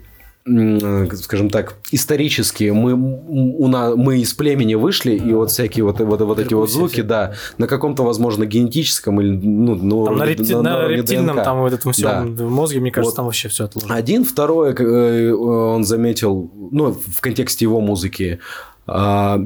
скажем 0.45 1.49
так, 1.49 1.75
исторически 1.91 2.65
мы, 2.65 2.93
у 2.93 3.67
на, 3.67 3.95
мы 3.95 4.19
из 4.19 4.33
племени 4.33 4.75
вышли, 4.75 5.13
и 5.15 5.33
вот 5.33 5.51
всякие 5.51 5.85
вот, 5.85 5.99
вот, 6.01 6.19
вот 6.21 6.39
эти 6.39 6.53
вот 6.53 6.69
звуки, 6.69 7.01
да, 7.01 7.33
на 7.57 7.67
каком-то, 7.67 8.03
возможно, 8.03 8.45
генетическом 8.45 9.21
или 9.21 9.29
ну, 9.31 9.75
на 9.75 10.05
Там 10.05 10.17
на, 10.17 10.23
репти- 10.25 10.61
на 10.61 10.77
уровне 10.79 10.97
рептильном, 10.97 11.35
ДНК. 11.37 11.45
там 11.45 11.61
в 11.61 11.65
этом 11.65 11.93
всем 11.93 12.35
Да. 12.35 12.43
мозге, 12.43 12.81
мне 12.81 12.91
кажется, 12.91 13.11
Вот. 13.11 13.15
там 13.15 13.25
вообще 13.25 13.47
все 13.47 13.65
отложено. 13.65 13.95
Один, 13.95 14.25
второе, 14.25 14.75
э, 14.77 15.31
он 15.33 15.85
заметил, 15.85 16.51
ну, 16.71 16.91
в 16.91 17.21
контексте 17.21 17.63
его 17.65 17.79
музыки, 17.79 18.39
а, 18.85 19.39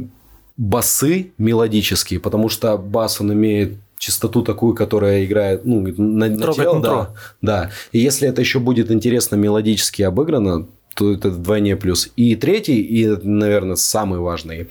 басы 0.57 1.31
мелодические, 1.37 2.19
потому 2.19 2.49
что 2.49 2.75
бас, 2.77 3.21
он 3.21 3.31
имеет 3.33 3.73
частоту 3.99 4.41
такую, 4.41 4.73
которая 4.75 5.25
играет, 5.25 5.65
ну, 5.65 5.81
на, 5.81 6.27
на 6.27 6.53
тело, 6.53 6.79
да, 6.81 7.09
да. 7.41 7.69
И 7.91 7.99
если 7.99 8.27
это 8.27 8.41
еще 8.41 8.59
будет 8.59 8.91
интересно 8.91 9.35
мелодически 9.35 10.01
обыграно, 10.03 10.67
то 10.97 11.13
это 11.13 11.29
вдвойне 11.29 11.75
плюс. 11.75 12.09
И 12.15 12.35
третий, 12.35 12.81
и, 12.81 13.07
наверное, 13.07 13.75
самый 13.75 14.19
важный 14.19 14.69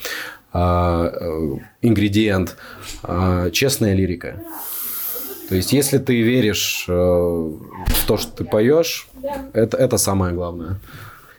а, 0.53 1.07
э, 1.07 1.59
ингредиент 1.83 2.57
а, 3.03 3.51
честная 3.51 3.95
лирика. 3.95 4.43
То 5.49 5.55
есть, 5.55 5.72
если 5.72 5.99
ты 5.99 6.22
веришь 6.22 6.87
э, 6.89 6.93
в 6.93 8.07
то, 8.07 8.16
что 8.16 8.33
ты 8.33 8.45
поешь, 8.45 9.07
это, 9.53 9.77
это 9.77 9.97
самое 9.97 10.35
главное. 10.35 10.81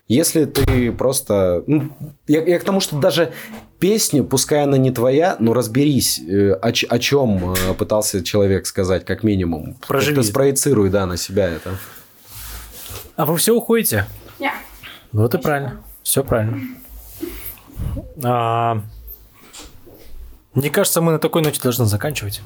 Если 0.08 0.46
ты 0.46 0.94
просто... 0.94 1.64
ну, 1.68 1.92
я, 2.28 2.42
я 2.42 2.60
к 2.60 2.64
тому, 2.64 2.80
что 2.80 2.98
даже 2.98 3.34
песню, 3.80 4.24
пускай 4.24 4.64
она 4.64 4.78
не 4.78 4.92
твоя, 4.92 5.36
но 5.40 5.54
разберись, 5.54 6.20
э, 6.20 6.54
о, 6.54 6.68
о 6.70 7.00
чем 7.00 7.54
э, 7.54 7.74
пытался 7.74 8.24
человек 8.24 8.68
сказать, 8.68 9.04
как 9.04 9.24
минимум. 9.24 9.76
Проживи. 9.86 10.16
Как-то 10.16 10.30
спроецируй, 10.30 10.90
да, 10.90 11.06
на 11.06 11.18
себя 11.18 11.50
это. 11.50 11.78
А 13.18 13.26
вы 13.26 13.36
все 13.36 13.54
уходите? 13.54 14.06
Нет. 14.40 14.54
Вот 15.12 15.34
и 15.34 15.38
правильно. 15.38 15.78
Все 16.04 16.24
правильно. 16.24 16.60
А, 18.24 18.82
Мне 20.54 20.70
кажется, 20.70 21.02
мы 21.02 21.12
на 21.14 21.20
такой 21.20 21.42
ноте 21.42 21.60
должны 21.62 21.86
заканчивать. 21.86 22.42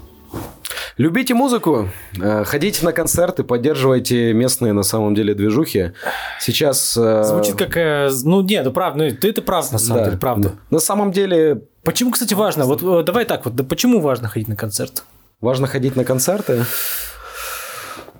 Любите 0.97 1.33
музыку, 1.33 1.89
э, 2.21 2.43
ходите 2.43 2.85
на 2.85 2.91
концерты, 2.91 3.43
поддерживайте 3.43 4.33
местные 4.33 4.73
на 4.73 4.83
самом 4.83 5.15
деле 5.15 5.33
движухи. 5.33 5.93
Сейчас... 6.39 6.95
э, 6.97 7.23
Звучит 7.23 7.55
как... 7.55 7.77
э, 7.77 8.09
Ну, 8.23 8.41
нет, 8.41 8.65
ну 8.65 8.71
правда, 8.71 9.05
ну, 9.05 9.11
ты 9.15 9.29
это 9.29 9.41
прав, 9.41 9.71
на 9.71 9.79
самом 9.79 9.99
да, 9.99 10.05
деле, 10.05 10.17
правда. 10.17 10.51
На 10.69 10.79
самом 10.79 11.11
деле 11.11 11.63
Почему, 11.83 12.11
кстати, 12.11 12.33
важно? 12.33 12.65
Вот 12.65 13.05
давай 13.05 13.25
так 13.25 13.45
вот, 13.45 13.55
да 13.55 13.63
почему 13.63 14.01
важно 14.01 14.27
ходить 14.27 14.47
на 14.47 14.55
концерт? 14.55 15.03
важно 15.39 15.65
ходить 15.65 15.95
на 15.95 16.03
концерты. 16.03 16.65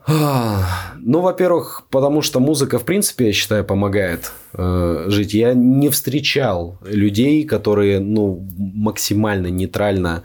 А, 0.08 0.94
Ну, 1.00 1.22
во-первых, 1.22 1.84
потому 1.90 2.22
что 2.22 2.40
музыка, 2.40 2.80
в 2.80 2.86
принципе, 2.86 3.28
я 3.28 3.34
считаю, 3.34 3.64
помогает 3.64 4.32
э, 4.54 5.06
жить. 5.08 5.34
Я 5.34 5.54
не 5.54 5.90
встречал 5.90 6.78
людей, 6.84 7.44
которые, 7.46 8.00
ну, 8.00 8.46
максимально 8.58 9.48
нейтрально 9.48 10.24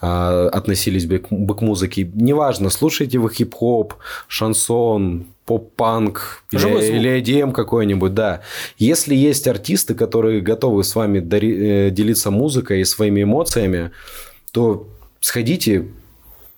э, 0.00 0.06
относились 0.52 1.06
бы 1.06 1.18
к, 1.18 1.28
бы 1.30 1.54
к 1.56 1.60
музыке. 1.60 2.10
Неважно, 2.14 2.70
слушаете 2.70 3.18
вы 3.18 3.30
хип-хоп, 3.30 3.94
шансон, 4.28 5.26
поп-панк 5.46 6.44
или, 6.50 6.60
или 6.96 7.20
EDM 7.20 7.52
какой-нибудь, 7.52 8.14
да. 8.14 8.40
Если 8.78 9.14
есть 9.14 9.46
артисты, 9.48 9.94
которые 9.94 10.40
готовы 10.40 10.84
с 10.84 10.94
вами 10.94 11.18
дари- 11.20 11.88
э, 11.88 11.90
делиться 11.90 12.30
музыкой 12.30 12.80
и 12.80 12.84
своими 12.84 13.22
эмоциями, 13.22 13.90
то 14.52 14.88
сходите, 15.20 15.86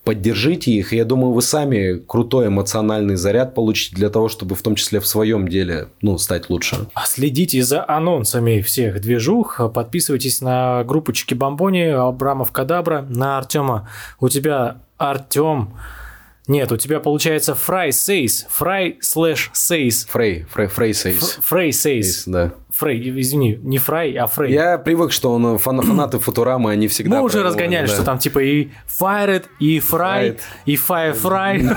поддержите 0.04 0.70
их, 0.70 0.92
я 0.92 1.04
думаю, 1.04 1.32
вы 1.32 1.42
сами 1.42 1.98
крутой 1.98 2.48
эмоциональный 2.48 3.16
заряд 3.16 3.54
получите 3.54 3.96
для 3.96 4.10
того, 4.10 4.28
чтобы 4.28 4.54
в 4.54 4.62
том 4.62 4.74
числе 4.74 5.00
в 5.00 5.06
своем 5.06 5.48
деле 5.48 5.88
ну, 6.02 6.18
стать 6.18 6.50
лучше. 6.50 6.76
А 6.94 7.06
Следите 7.06 7.62
за 7.62 7.88
анонсами 7.88 8.60
всех 8.60 9.00
движух. 9.00 9.60
Подписывайтесь 9.72 10.40
на 10.40 10.84
группу 10.84 11.12
Чики 11.12 11.34
Бомбони, 11.34 11.84
Абрамов 11.84 12.52
Кадабра, 12.52 13.02
на 13.08 13.38
Артема. 13.38 13.88
У 14.20 14.28
тебя 14.28 14.76
Артем. 14.98 15.74
Нет, 16.46 16.70
у 16.72 16.76
тебя 16.76 17.00
получается 17.00 17.54
Фрай 17.54 17.90
Сейс. 17.90 18.46
Фрай 18.50 18.98
слэш 19.00 19.50
Сейс. 19.54 20.04
Фрей, 20.06 20.44
Фрей, 20.50 20.66
Фрей 20.68 20.92
Сейс. 20.92 21.38
Фрей 21.42 21.72
Сейс. 21.72 22.24
Да. 22.26 22.52
Фрей, 22.70 23.18
извини, 23.20 23.58
не 23.62 23.78
Фрай, 23.78 24.12
а 24.14 24.26
Фрей. 24.26 24.52
Я 24.52 24.76
привык, 24.78 25.12
что 25.12 25.32
он, 25.32 25.58
фан- 25.58 25.80
фанаты 25.80 26.18
Футурамы, 26.18 26.72
они 26.72 26.88
всегда... 26.88 27.18
Мы 27.18 27.22
уже 27.24 27.42
разгоняли, 27.42 27.86
да. 27.86 27.92
что 27.92 28.02
там 28.02 28.18
типа 28.18 28.40
и 28.40 28.68
Fired, 29.00 29.44
и 29.60 29.78
Fry, 29.78 30.36
Fried. 30.36 30.40
и 30.66 30.76
Firefry. 30.76 31.74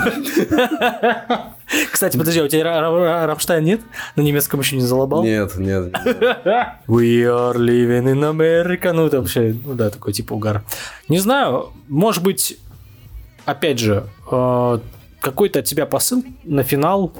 Кстати, 1.91 2.17
подожди, 2.17 2.39
а 2.39 2.43
у 2.45 2.47
тебя 2.47 2.61
Ра- 2.63 2.81
Ра- 2.81 3.25
Рамштайн 3.27 3.63
нет? 3.63 3.81
На 4.15 4.21
немецком 4.21 4.59
еще 4.59 4.75
не 4.75 4.81
залобал? 4.81 5.23
Нет, 5.23 5.55
нет. 5.57 5.93
We 6.87 7.23
are 7.23 7.55
living 7.55 8.05
in 8.05 8.23
America. 8.23 8.91
Ну, 8.91 9.05
это 9.05 9.19
вообще, 9.19 9.55
ну 9.65 9.75
да, 9.75 9.89
такой 9.89 10.13
типа 10.13 10.33
угар. 10.33 10.63
Не 11.09 11.19
знаю, 11.19 11.69
может 11.87 12.23
быть, 12.23 12.57
опять 13.47 13.79
же, 13.79 14.03
э, 14.29 14.79
какой-то 15.21 15.59
от 15.59 15.65
тебя 15.65 15.85
посыл 15.85 16.23
на 16.43 16.63
финал, 16.63 17.13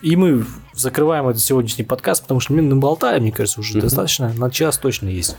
и 0.00 0.16
мы 0.16 0.46
закрываем 0.74 1.28
этот 1.28 1.42
сегодняшний 1.42 1.84
подкаст, 1.84 2.22
потому 2.22 2.40
что 2.40 2.52
мы 2.52 2.62
наболтали, 2.62 3.20
мне 3.20 3.32
кажется, 3.32 3.60
уже 3.60 3.80
достаточно. 3.80 4.32
На 4.34 4.50
час 4.50 4.78
точно 4.78 5.08
есть. 5.08 5.36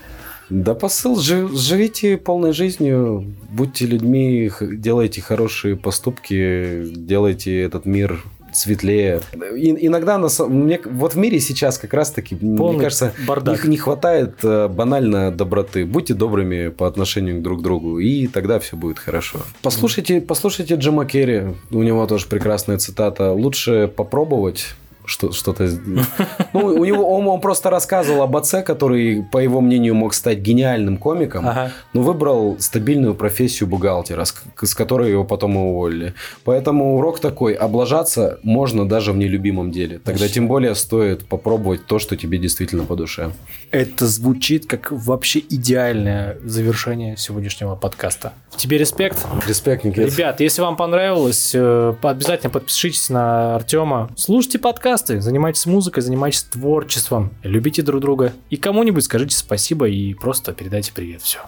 Да 0.49 0.75
посыл, 0.75 1.19
жи- 1.19 1.49
живите 1.55 2.17
полной 2.17 2.53
жизнью, 2.53 3.33
будьте 3.49 3.87
людьми, 3.87 4.51
делайте 4.61 5.21
хорошие 5.21 5.75
поступки, 5.75 6.83
делайте 6.85 7.61
этот 7.61 7.85
мир 7.85 8.21
светлее. 8.55 9.21
И- 9.55 9.87
иногда 9.87 10.17
на 10.17 10.25
са- 10.27 10.47
мне, 10.47 10.79
вот 10.85 11.13
в 11.15 11.17
мире 11.17 11.39
сейчас 11.39 11.77
как 11.77 11.93
раз-таки, 11.93 12.35
мне 12.41 12.79
кажется, 12.79 13.13
бардак. 13.27 13.63
не, 13.63 13.71
не 13.71 13.77
хватает 13.77 14.35
э, 14.43 14.67
банально 14.67 15.31
доброты. 15.31 15.85
Будьте 15.85 16.13
добрыми 16.13 16.69
по 16.69 16.87
отношению 16.87 17.41
друг 17.41 17.59
к 17.59 17.63
другу, 17.63 17.99
и 17.99 18.27
тогда 18.27 18.59
все 18.59 18.75
будет 18.77 18.99
хорошо. 18.99 19.39
Послушайте, 19.61 20.21
послушайте 20.21 20.75
Джима 20.75 21.05
Керри, 21.05 21.43
у 21.71 21.83
него 21.83 22.05
тоже 22.07 22.27
прекрасная 22.27 22.77
цитата. 22.77 23.31
Лучше 23.31 23.91
попробовать 23.95 24.75
что, 25.05 25.31
что-то... 25.31 25.69
Ну, 26.53 26.67
у 26.67 26.85
него, 26.85 27.03
он, 27.15 27.27
он 27.27 27.41
просто 27.41 27.69
рассказывал 27.69 28.21
об 28.21 28.35
отце, 28.37 28.61
который, 28.63 29.23
по 29.23 29.39
его 29.39 29.61
мнению, 29.61 29.95
мог 29.95 30.13
стать 30.13 30.39
гениальным 30.39 30.97
комиком, 30.97 31.47
Ага. 31.47 31.71
но 31.93 32.01
выбрал 32.01 32.57
стабильную 32.59 33.13
профессию 33.13 33.67
бухгалтера, 33.67 34.23
с, 34.23 34.33
с 34.61 34.73
которой 34.73 35.11
его 35.11 35.23
потом 35.25 35.57
уволили. 35.57 36.13
Поэтому 36.43 36.95
урок 36.97 37.19
такой, 37.19 37.53
облажаться 37.53 38.39
можно 38.43 38.87
даже 38.87 39.11
в 39.11 39.17
нелюбимом 39.17 39.71
деле. 39.71 39.99
Тогда 39.99 40.27
тем 40.27 40.47
более 40.47 40.75
стоит 40.75 41.27
попробовать 41.27 41.85
то, 41.85 41.99
что 41.99 42.15
тебе 42.15 42.37
действительно 42.37 42.85
по 42.85 42.95
душе. 42.95 43.31
Это 43.71 44.07
звучит 44.07 44.65
как 44.65 44.91
вообще 44.91 45.39
идеальное 45.39 46.37
завершение 46.43 47.17
сегодняшнего 47.17 47.75
подкаста. 47.75 48.33
Тебе 48.55 48.77
респект. 48.77 49.25
Респект, 49.47 49.83
Никита. 49.83 50.07
Ребят, 50.07 50.39
если 50.39 50.61
вам 50.61 50.77
понравилось, 50.77 51.51
э, 51.53 51.93
обязательно 52.01 52.49
подпишитесь 52.49 53.09
на 53.09 53.55
Артема. 53.55 54.09
Слушайте 54.15 54.59
подкасты, 54.95 55.19
занимайтесь 55.19 55.65
музыкой, 55.65 56.01
занимайтесь 56.03 56.43
творчеством, 56.43 57.31
любите 57.43 57.81
друг 57.81 57.99
друга. 57.99 58.31
И 58.49 58.55
кому-нибудь 58.55 59.03
скажите 59.03 59.35
спасибо 59.35 59.89
и 59.89 60.13
просто 60.13 60.53
передайте 60.53 60.93
привет. 60.93 61.21
Все. 61.21 61.39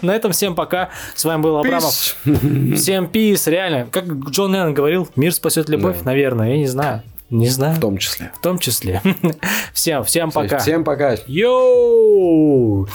На 0.00 0.12
этом 0.12 0.32
всем 0.32 0.54
пока. 0.54 0.88
С 1.14 1.26
вами 1.26 1.42
был 1.42 1.58
Абрамов. 1.58 1.92
Всем 1.92 3.06
пис, 3.06 3.46
реально. 3.46 3.86
Как 3.90 4.06
Джон 4.06 4.54
Леннон 4.54 4.72
говорил, 4.72 5.08
мир 5.14 5.34
спасет 5.34 5.68
любовь, 5.68 6.02
наверное, 6.04 6.52
я 6.52 6.56
не 6.56 6.68
знаю. 6.68 7.02
Не 7.28 7.48
знаю. 7.48 7.76
В 7.76 7.80
том 7.80 7.98
числе. 7.98 8.32
В 8.34 8.40
том 8.40 8.58
числе. 8.58 9.02
Всем, 9.74 10.02
всем 10.04 10.30
пока. 10.30 10.58
Всем 10.58 10.82
пока. 10.82 11.16
Йоу! 11.26 12.88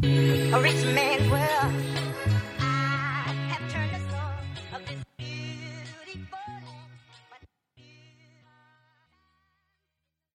A 0.00 0.60
rich 0.60 0.84
man's 0.84 1.28
world. 1.28 1.97